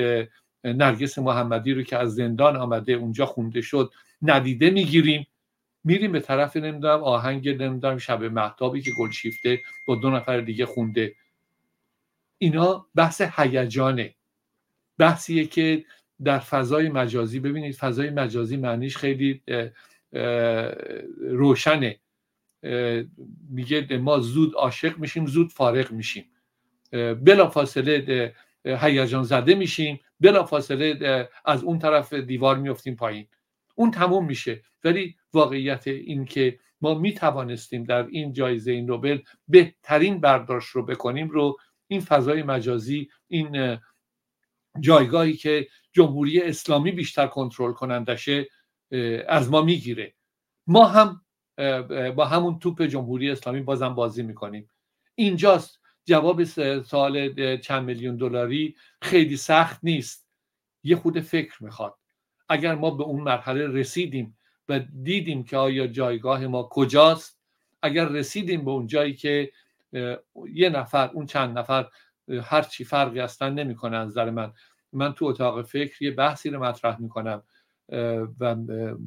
نرگس 0.63 1.19
محمدی 1.19 1.73
رو 1.73 1.83
که 1.83 1.97
از 1.97 2.15
زندان 2.15 2.55
آمده 2.55 2.93
اونجا 2.93 3.25
خونده 3.25 3.61
شد 3.61 3.91
ندیده 4.21 4.69
می‌گیریم. 4.69 5.27
میریم 5.83 6.11
به 6.11 6.19
طرف 6.19 6.57
نمی‌دونم 6.57 7.03
آهنگ 7.03 7.49
نمی‌دونم 7.49 7.97
شب 7.97 8.23
محتابی 8.23 8.81
که 8.81 8.91
گلشیفته 8.91 9.61
با 9.87 9.95
دو 9.95 10.09
نفر 10.09 10.41
دیگه 10.41 10.65
خونده. 10.65 11.15
اینا 12.37 12.85
بحث 12.95 13.21
هیجانه. 13.21 14.15
بحثیه 14.97 15.45
که 15.45 15.85
در 16.23 16.39
فضای 16.39 16.89
مجازی 16.89 17.39
ببینید 17.39 17.75
فضای 17.75 18.09
مجازی 18.09 18.57
معنیش 18.57 18.97
خیلی 18.97 19.41
روشنه. 21.17 21.99
میگه 23.49 23.97
ما 23.97 24.19
زود 24.19 24.53
عاشق 24.53 24.97
میشیم 24.97 25.25
زود 25.25 25.51
فارغ 25.51 25.91
میشیم. 25.91 26.25
بلا 26.91 27.49
فاصله 27.49 28.33
هیجان 28.65 29.23
زده 29.23 29.55
میشیم. 29.55 29.99
بلا 30.19 30.43
فاصله 30.43 31.29
از 31.45 31.63
اون 31.63 31.79
طرف 31.79 32.13
دیوار 32.13 32.57
میفتیم 32.57 32.95
پایین. 32.95 33.27
اون 33.75 33.91
تموم 33.91 34.25
میشه. 34.25 34.63
ولی 34.83 35.15
واقعیت 35.33 35.87
این 35.87 36.25
که 36.25 36.59
ما 36.81 36.93
می‌توانستیم 36.93 37.83
در 37.83 38.07
این 38.07 38.33
جایزه 38.33 38.81
نوبل 38.81 39.19
بهترین 39.47 40.21
برداشت 40.21 40.69
رو 40.69 40.85
بکنیم 40.85 41.29
رو 41.29 41.57
این 41.87 42.01
فضای 42.01 42.43
مجازی 42.43 43.09
این 43.27 43.77
جایگاهی 44.79 45.33
که 45.33 45.67
جمهوری 45.91 46.41
اسلامی 46.41 46.91
بیشتر 46.91 47.27
کنترل 47.27 47.73
کنندشه 47.73 48.47
از 49.27 49.49
ما 49.49 49.61
می‌گیره. 49.61 50.13
ما 50.67 50.85
هم 50.85 51.21
با 52.15 52.25
همون 52.25 52.59
توپ 52.59 52.81
جمهوری 52.81 53.31
اسلامی 53.31 53.61
بازم 53.61 53.95
بازی 53.95 54.23
می‌کنیم. 54.23 54.69
اینجاست 55.15 55.80
جواب 56.05 56.43
سوال 56.83 57.33
چند 57.57 57.83
میلیون 57.83 58.17
دلاری 58.17 58.75
خیلی 59.01 59.37
سخت 59.37 59.79
نیست. 59.83 60.27
یه 60.83 60.95
خود 60.95 61.19
فکر 61.19 61.63
می‌خواد. 61.63 61.95
اگر 62.49 62.75
ما 62.75 62.91
به 62.91 63.03
اون 63.03 63.21
مرحله 63.21 63.67
رسیدیم 63.67 64.37
و 64.69 64.79
دیدیم 64.79 65.43
که 65.43 65.57
آیا 65.57 65.87
جایگاه 65.87 66.47
ما 66.47 66.63
کجاست 66.63 67.39
اگر 67.81 68.05
رسیدیم 68.09 68.65
به 68.65 68.71
اون 68.71 68.87
جایی 68.87 69.13
که 69.13 69.51
یه 70.53 70.69
نفر 70.69 71.09
اون 71.13 71.25
چند 71.25 71.57
نفر 71.57 71.87
هر 72.43 72.61
چی 72.61 72.83
فرقی 72.83 73.19
هستن 73.19 73.53
نمی‌کنه 73.53 73.97
از 73.97 74.07
نظر 74.07 74.29
من. 74.29 74.53
من 74.93 75.13
تو 75.13 75.25
اتاق 75.25 75.61
فکر 75.61 76.03
یه 76.03 76.11
بحثی 76.11 76.49
رو 76.49 76.63
مطرح 76.63 77.01
می‌کنم 77.01 77.43
و 78.39 78.55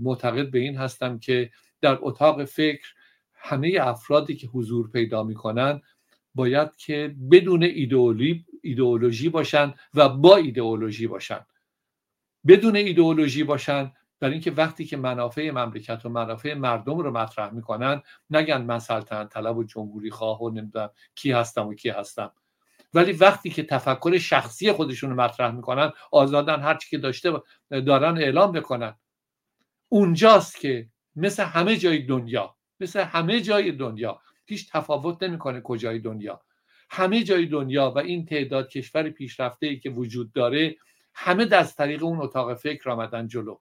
معتقد 0.02 0.50
به 0.50 0.58
این 0.58 0.76
هستم 0.76 1.18
که 1.18 1.50
در 1.80 1.98
اتاق 2.00 2.44
فکر 2.44 2.86
همه 3.34 3.78
افرادی 3.80 4.36
که 4.36 4.46
حضور 4.46 4.90
پیدا 4.90 5.22
می‌کنن 5.22 5.82
باید 6.34 6.76
که 6.76 7.14
بدون 7.30 7.62
ایدئولوژی 7.62 8.46
ایدئولوژی 8.62 9.28
باشن 9.28 9.74
و 9.94 10.08
با 10.08 10.36
ایدئولوژی 10.36 11.06
باشن. 11.06 11.46
بدون 12.46 12.76
ایدئولوژی 12.76 13.44
باشن 13.44 13.92
در 14.20 14.30
اینکه 14.30 14.50
وقتی 14.50 14.84
که 14.84 14.96
منافع 14.96 15.50
مملکت 15.50 16.06
و 16.06 16.08
منافع 16.08 16.54
مردم 16.54 16.98
رو 16.98 17.10
مطرح 17.10 17.52
می‌کنن 17.54 18.02
نگن 18.30 18.62
من 18.62 18.78
سلطنت 18.78 19.28
طلب 19.28 19.56
و 19.56 19.64
جمهوری 19.64 20.10
خواه 20.10 20.42
و 20.42 20.50
نمی‌دونم 20.50 20.90
کی 21.14 21.32
هستم 21.32 21.66
و 21.66 21.74
کی 21.74 21.88
هستم. 21.88 22.32
ولی 22.94 23.12
وقتی 23.12 23.50
که 23.50 23.62
تفکر 23.62 24.18
شخصی 24.18 24.72
خودشون 24.72 25.10
رو 25.10 25.16
مطرح 25.16 25.54
می‌کنن 25.54 25.92
آزادن 26.12 26.60
هر 26.60 26.74
چی 26.74 26.90
که 26.90 26.98
داشته 26.98 27.32
دارن 27.70 28.18
اعلام 28.18 28.52
بکنن 28.52 28.94
اونجاست 29.88 30.60
که 30.60 30.88
مثل 31.16 31.44
همه 31.44 31.76
جای 31.76 31.98
دنیا 31.98 32.56
مثل 32.80 33.00
همه 33.00 33.40
جای 33.40 33.72
دنیا 33.72 34.20
هیچ 34.46 34.72
تفاوت 34.72 35.22
نمی‌کنه 35.22 35.60
کجای 35.60 35.98
دنیا. 35.98 36.40
همه 36.90 37.22
جای 37.22 37.46
دنیا 37.46 37.90
و 37.90 37.98
این 37.98 38.26
تعداد 38.26 38.68
کشور 38.68 39.10
پیشرفته 39.10 39.66
ای 39.66 39.78
که 39.78 39.90
وجود 39.90 40.32
داره 40.32 40.76
همه 41.14 41.48
از 41.54 41.76
طریق 41.76 42.04
اون 42.04 42.20
اتاق 42.20 42.54
فکر 42.54 42.90
آمدن 42.90 43.28
جلو. 43.28 43.58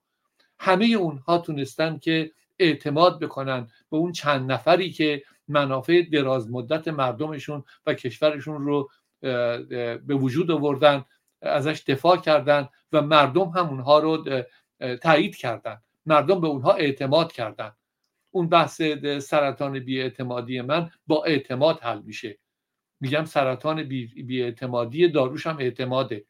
همه 0.59 0.85
اونها 0.85 1.37
تونستن 1.37 1.97
که 1.97 2.31
اعتماد 2.59 3.19
بکنن 3.19 3.67
به 3.91 3.97
اون 3.97 4.11
چند 4.11 4.51
نفری 4.51 4.91
که 4.91 5.23
منافع 5.47 6.01
دراز 6.01 6.51
مدت 6.51 6.87
مردمشون 6.87 7.63
و 7.85 7.93
کشورشون 7.93 8.65
رو 8.65 8.89
به 9.21 10.15
وجود 10.15 10.51
آوردن 10.51 11.05
ازش 11.41 11.83
دفاع 11.87 12.17
کردن 12.17 12.69
و 12.91 13.01
مردم 13.01 13.47
هم 13.49 13.69
اونها 13.69 13.99
رو 13.99 14.25
تایید 15.01 15.35
کردن. 15.35 15.81
مردم 16.05 16.41
به 16.41 16.47
اونها 16.47 16.73
اعتماد 16.73 17.31
کردن. 17.31 17.71
اون 18.33 18.49
بحث 18.49 18.81
سرطان 19.21 19.79
بیاعتمادی 19.79 20.61
من 20.61 20.91
با 21.07 21.23
اعتماد 21.23 21.79
حل 21.79 22.01
میشه. 22.01 22.39
میگم 22.99 23.25
سرطان 23.25 23.83
بیاعتمادی 24.27 25.07
داروش 25.07 25.47
هم 25.47 25.57
اعتماده. 25.57 26.25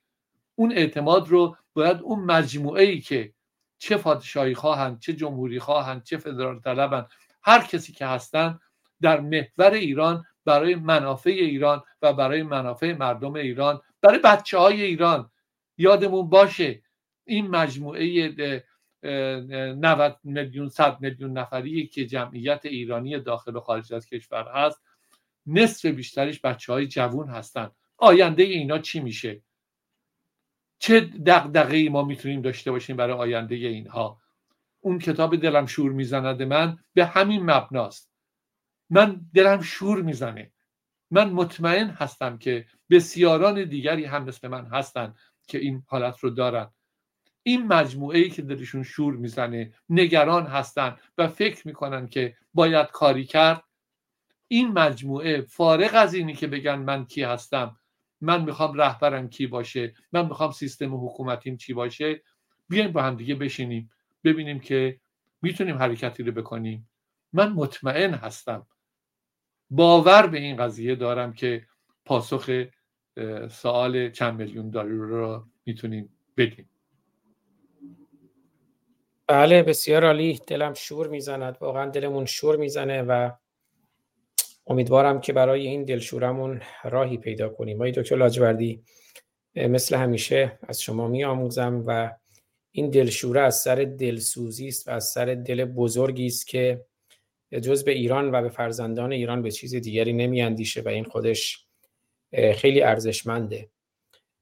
اون 0.56 0.72
اعتماد 0.72 1.28
رو 1.28 1.58
باید 1.74 2.02
اون 2.02 2.20
مجموعه 2.20 2.84
ای 2.84 3.00
که 3.00 3.34
چه 3.78 3.98
پادشاهی 3.98 4.56
خواهند 4.56 5.00
چه 5.00 5.14
جمهوری 5.14 5.60
خواهند 5.60 6.04
چه 6.04 6.18
فدرال 6.18 6.60
طلبند 6.60 7.10
هر 7.44 7.62
کسی 7.62 7.94
که 7.94 8.06
هستن 8.06 8.60
در 9.02 9.20
محور 9.20 9.72
ایران 9.72 10.26
برای 10.46 10.76
منافع 10.76 11.30
ایران 11.30 11.84
و 12.02 12.14
برای 12.14 12.44
منافع 12.44 12.94
مردم 12.94 13.34
ایران 13.34 13.82
برای 14.02 14.20
بچه 14.20 14.58
های 14.58 14.82
ایران 14.82 15.32
یادمون 15.78 16.30
باشه 16.30 16.84
این 17.26 17.48
مجموعه 17.48 18.30
90 19.04 20.20
میلیون 20.24 20.70
100 20.70 21.02
میلیون 21.02 21.38
نفری 21.38 21.88
که 21.88 22.06
جمعیت 22.06 22.66
ایرانی 22.66 23.20
داخل 23.20 23.56
و 23.56 23.60
خارج 23.60 23.94
از 23.94 24.06
کشور 24.06 24.48
هست. 24.56 24.82
نصف 25.46 25.86
بیشترش 25.86 26.42
بچه 26.42 26.74
های 26.74 26.88
جوون 26.88 27.30
هستن. 27.30 27.72
آینده 27.98 28.44
اینا 28.44 28.80
چی 28.80 29.00
میشه؟ 29.00 29.42
چه 30.80 31.00
دقدقه 31.00 31.76
ای 31.76 31.90
ما 31.90 32.04
می‌تونیم 32.04 32.42
داشته 32.42 32.72
باشیم 32.72 32.96
برای 32.96 33.14
آینده 33.14 33.56
اینها؟ 33.56 34.22
اون 34.80 35.00
کتاب 35.00 35.36
دلم 35.36 35.66
شور 35.66 35.92
می‌زند 35.92 36.42
من 36.42 36.78
به 36.94 37.06
همین 37.06 37.52
مبناست. 37.52 38.12
من 38.90 39.22
دلم 39.34 39.62
شور 39.62 40.02
می‌زنه. 40.02 40.52
من 41.12 41.30
مطمئن 41.30 41.90
هستم 41.90 42.38
که 42.38 42.66
بسیاران 42.90 43.64
دیگری 43.64 44.06
هم 44.06 44.24
مثل 44.24 44.48
من 44.48 44.66
هستن 44.66 45.14
که 45.48 45.58
این 45.58 45.84
حالت 45.88 46.20
رو 46.20 46.30
دارن. 46.30 46.72
این 47.44 47.68
مجموعه 47.68 48.20
ای 48.20 48.30
که 48.30 48.42
دلشون 48.42 48.84
شور 48.84 49.14
می‌زنه 49.14 49.74
نگران 49.90 50.46
هستن 50.46 50.98
و 51.18 51.28
فکر 51.28 51.68
می‌کنن 51.68 52.08
که 52.08 52.38
باید 52.54 52.88
کاری 52.88 53.26
کرد 53.26 53.64
این 54.48 54.72
مجموعه 54.72 55.42
فارغ 55.42 55.92
از 55.94 56.14
اینی 56.14 56.34
که 56.34 56.48
بگن 56.48 56.76
من 56.76 57.06
کی 57.06 57.24
هستم 57.24 57.76
من 58.22 58.46
می‌خوام 58.46 58.74
رهبرم 58.74 59.30
کی 59.30 59.48
باشه 59.48 59.94
من 60.12 60.26
می‌خوام 60.26 60.52
سیستم 60.52 61.06
حکومتیم 61.06 61.58
چی 61.58 61.74
باشه 61.74 62.22
بیایم 62.70 62.92
با 62.92 63.02
هم 63.02 63.16
دیگه 63.16 63.36
بشینیم 63.36 63.92
ببینیم 64.24 64.60
که 64.60 65.00
می‌تونیم 65.42 65.78
حرکتی 65.78 66.24
رو 66.24 66.32
بکنیم. 66.32 66.90
من 67.34 67.54
مطمئن 67.54 68.14
هستم 68.14 68.68
باور 69.70 70.28
به 70.28 70.40
این 70.40 70.56
قضیه 70.56 70.96
دارم 70.96 71.34
که 71.34 71.66
پاسخ 72.06 72.66
سوال 73.50 74.10
چند 74.10 74.40
میلیون 74.40 74.70
دلار 74.70 74.86
رو 74.86 75.46
می‌تونیم 75.66 76.10
بدیم. 76.38 76.70
بله 79.28 79.64
بسیار 79.64 80.06
عالی. 80.06 80.40
دلم 80.48 80.74
شور 80.74 81.08
می‌زند. 81.08 81.58
واقعا 81.62 81.90
دلمون 81.90 82.26
شور 82.26 82.58
می‌زنه 82.58 83.02
و 83.02 83.32
امیدوارم 84.68 85.22
که 85.22 85.34
برای 85.34 85.68
این 85.68 85.84
دلشورمون 85.84 86.62
راهی 86.84 87.18
پیدا 87.18 87.50
کنیم. 87.50 87.80
وای 87.80 87.92
دکتر 87.92 88.16
لاجوردی 88.16 88.84
مثل 89.56 89.96
همیشه 89.96 90.60
از 90.68 90.82
شما 90.82 91.08
می 91.08 91.24
آموزم 91.24 91.84
و 91.88 92.12
این 92.72 92.90
دلشوره 92.90 93.42
از 93.42 93.62
سر 93.62 93.76
دلسوزی 93.76 94.68
است 94.68 94.88
و 94.88 94.92
از 94.92 95.06
سر 95.06 95.26
دل 95.26 95.66
بزرگی 95.66 96.26
است 96.26 96.48
که 96.48 96.86
جز 97.62 97.84
به 97.84 97.92
ایران 97.92 98.36
و 98.36 98.42
به 98.42 98.50
فرزندان 98.50 99.12
ایران 99.12 99.42
به 99.42 99.52
چیز 99.52 99.76
دیگری 99.76 100.14
نمی 100.14 100.42
اندیشه 100.42 100.82
و 100.82 100.88
این 100.88 101.04
خودش 101.04 101.66
خیلی 102.56 102.82
ارزشمنده. 102.82 103.70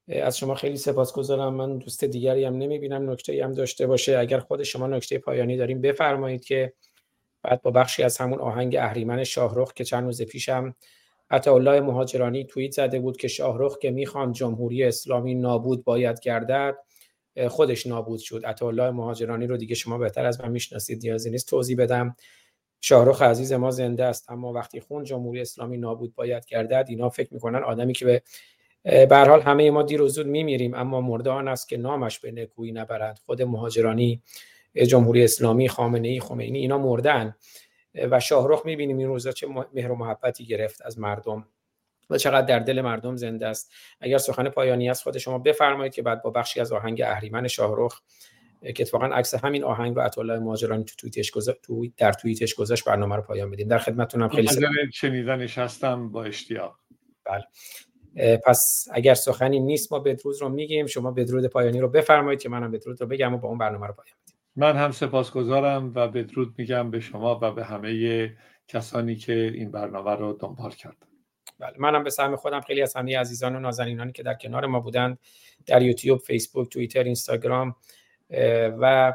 از 0.07 0.37
شما 0.37 0.55
خیلی 0.55 0.77
سپاسگزارم. 0.77 1.53
من 1.53 1.77
دوست 1.77 2.03
دیگری 2.03 2.43
هم 2.43 2.57
نمی 2.57 2.79
بینم 2.79 3.11
نکته 3.11 3.43
هم 3.43 3.53
داشته 3.53 3.87
باشه. 3.87 4.17
اگر 4.17 4.39
خود 4.39 4.63
شما 4.63 4.87
نکته 4.87 5.17
پایانی 5.17 5.57
داریم 5.57 5.81
بفرمایید 5.81 6.45
که 6.45 6.73
بعد 7.43 7.61
با 7.61 7.71
بخشی 7.71 8.03
از 8.03 8.17
همون 8.17 8.39
آهنگ 8.39 8.75
اهریمن 8.75 9.23
شاهرخ 9.23 9.73
که 9.73 9.83
چند 9.83 10.03
روز 10.03 10.21
پیشم 10.21 10.75
الله 11.47 11.79
مهاجرانی 11.79 12.45
توییت 12.45 12.71
زده 12.71 12.99
بود 12.99 13.17
که 13.17 13.27
شاهرخ 13.27 13.77
که 13.77 13.91
می‌خوان 13.91 14.31
جمهوری 14.31 14.83
اسلامی 14.83 15.35
نابود 15.35 15.83
باید 15.83 16.19
گردد 16.19 16.75
خودش 17.47 17.87
نابود 17.87 18.19
شد. 18.19 18.41
الله 18.61 18.91
مهاجرانی 18.91 19.47
رو 19.47 19.57
دیگه 19.57 19.75
شما 19.75 19.97
بهتر 19.97 20.25
از 20.25 20.41
من 20.41 20.51
می‌شناسید 20.51 20.99
نیازی 21.03 21.29
نیست 21.29 21.49
توضیح 21.49 21.77
بدم. 21.77 22.15
شاهرخ 22.81 23.21
عزیز 23.21 23.53
ما 23.53 23.71
زنده 23.71 24.05
است 24.05 24.31
اما 24.31 24.53
وقتی 24.53 24.79
خون 24.79 25.03
جمهوری 25.03 25.41
اسلامی 25.41 25.77
نابود 25.77 26.15
باید 26.15 26.45
گردد 26.45 26.85
اینا 26.89 27.09
فکر 27.09 27.33
می‌کنن 27.33 27.63
آدمی 27.63 27.93
که 27.93 28.05
به 28.05 28.21
به 28.83 29.17
حال 29.17 29.41
همه 29.41 29.71
ما 29.71 29.83
دیر 29.83 30.01
و 30.01 30.07
زود 30.07 30.27
میمیریم 30.27 30.73
اما 30.73 31.01
مرده 31.01 31.29
آن 31.29 31.47
است 31.47 31.69
که 31.69 31.77
نامش 31.77 32.19
به 32.19 32.31
نکویی 32.31 32.71
نبرد 32.71 33.19
خود 33.25 33.41
مهاجرانی 33.41 34.23
جمهوری 34.87 35.23
اسلامی 35.23 35.69
خامنه 35.69 36.07
ای 36.07 36.19
خمینی 36.19 36.59
اینا 36.59 36.77
مردن. 36.77 37.35
و 38.11 38.19
شاهرخ 38.19 38.65
می‌بینیم 38.65 38.97
این 38.97 39.07
روزا 39.07 39.31
چه 39.31 39.47
مهر 39.73 39.91
و 39.91 39.95
محبتی 39.95 40.45
گرفت 40.45 40.81
از 40.85 40.99
مردم 40.99 41.47
و 42.09 42.17
چقدر 42.17 42.45
در 42.45 42.59
دل 42.59 42.81
مردم 42.81 43.15
زنده 43.15 43.47
است. 43.47 43.73
اگر 44.01 44.17
سخن 44.17 44.49
پایانی 44.49 44.89
از 44.89 45.03
خود 45.03 45.17
شما 45.17 45.37
بفرمایید 45.37 45.93
که 45.93 46.01
بعد 46.01 46.21
با 46.21 46.29
بخشی 46.29 46.59
از 46.59 46.71
آهنگ 46.71 47.01
اهریمن 47.01 47.47
شاهرخ 47.47 48.01
که 48.61 48.83
اتفاقا 48.83 49.05
عکس 49.05 49.33
همین 49.35 49.63
آهنگ 49.63 49.95
رو 49.95 50.01
عطا 50.01 50.21
مهاجرانی 50.21 50.83
تو 50.83 50.95
توییتش 50.97 51.31
گذاشت 51.31 51.61
تو 51.61 51.85
در 51.97 52.11
توییتش 52.11 52.55
گذاشت 52.55 52.85
برنامه 52.85 53.15
رو 53.15 53.21
پایان 53.21 53.51
بدیم. 53.51 53.67
در 53.67 53.77
خدمتتونم 53.77 54.29
خیلی 54.29 54.47
شنیدنش 54.93 55.57
هستم 55.57 56.11
با 56.11 56.23
اشتیاق. 56.23 56.75
بله. 57.25 57.43
پس 58.45 58.87
اگر 58.91 59.13
سخنی 59.13 59.59
نیست 59.59 59.91
ما 59.91 59.99
بدرود 59.99 60.41
رو 60.41 60.49
میگیم. 60.49 60.85
شما 60.85 61.11
بدرود 61.11 61.45
پایانی 61.45 61.79
رو 61.79 61.87
بفرمایید 61.87 62.41
که 62.41 62.49
منم 62.49 62.71
بدرود 62.71 63.01
رو 63.01 63.07
بگم 63.07 63.33
و 63.33 63.37
با 63.37 63.49
اون 63.49 63.57
برنامه 63.57 63.87
رو 63.87 63.93
پایان 63.93 64.15
بدیم. 64.23 64.35
من 64.55 64.75
هم 64.75 64.91
سپاسگزارم 64.91 65.91
و 65.95 66.07
بدرود 66.07 66.53
میگم 66.57 66.91
به 66.91 66.99
شما 66.99 67.39
و 67.41 67.51
به 67.51 67.63
همه 67.63 68.31
کسانی 68.67 69.15
که 69.15 69.33
این 69.33 69.71
برنامه 69.71 70.11
رو 70.11 70.33
دنبال 70.33 70.71
کردن. 70.71 71.07
بله 71.59 71.73
منم 71.77 72.03
به 72.03 72.09
سهم 72.09 72.35
خودم 72.35 72.61
خیلی 72.61 72.81
از 72.81 72.95
همه 72.95 73.19
عزیزان 73.19 73.55
و 73.55 73.59
نازنینانی 73.59 74.11
که 74.11 74.23
در 74.23 74.33
کنار 74.33 74.65
ما 74.65 74.79
بودند 74.79 75.19
در 75.65 75.81
یوتیوب، 75.81 76.19
فیسبوک، 76.19 76.69
توییتر، 76.69 77.03
اینستاگرام 77.03 77.75
و 78.81 79.13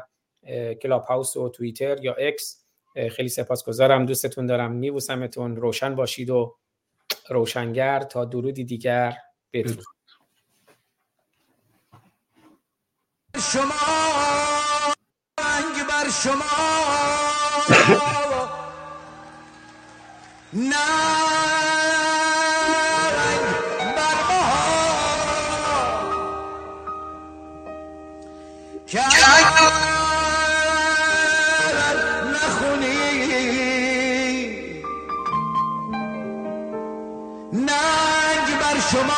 کلاب 0.81 1.01
هاوس 1.01 1.37
و 1.37 1.49
توییتر 1.49 2.03
یا 2.03 2.13
اکس. 2.13 2.63
خیلی 3.11 3.29
سپاسگزارم. 3.29 4.05
دوستتون 4.05 4.45
دارم. 4.45 4.71
میبوسمتون. 4.71 5.55
روشن 5.55 5.95
باشید 5.95 6.29
و 6.29 6.55
روشنگر 7.29 7.99
تا 7.99 8.25
درودی 8.25 8.63
دیگر 8.63 9.17
بدرود. 9.53 9.83
شما 13.51 13.73
رنگ 15.39 15.87
بر 15.89 16.09
شما. 16.09 16.43
نه. 20.53 21.66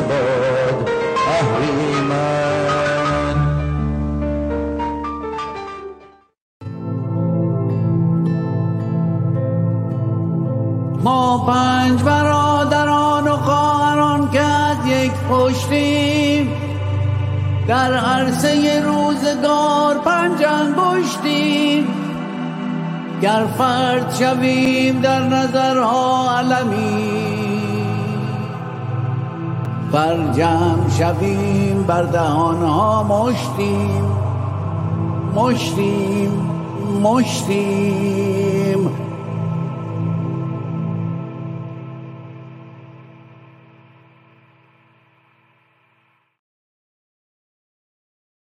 باد 0.00 0.90
اهریمن. 1.28 2.46
ما 11.02 11.46
پنج 11.46 12.02
برادران 12.02 13.28
و 13.28 13.36
خواهران 13.36 14.30
که 14.30 14.40
از 14.40 14.86
یک 14.86 15.12
پشتیم. 15.30 16.52
در 17.68 17.92
عرصه 17.94 18.80
روزگار 18.80 19.98
پنج 19.98 20.44
انگشتیم. 20.44 21.86
گر 23.22 23.44
فرد 23.58 24.14
شویم 24.18 25.00
در 25.00 25.20
نظرها 25.20 26.38
علمی 26.38 27.25
بر 29.92 30.32
جمع 30.32 30.88
شویم 30.98 31.82
بر 31.82 32.02
دهانها 32.02 33.02
مشتیم. 33.02 34.04
مشتیم 35.34 36.50
مشتیم. 37.02 38.45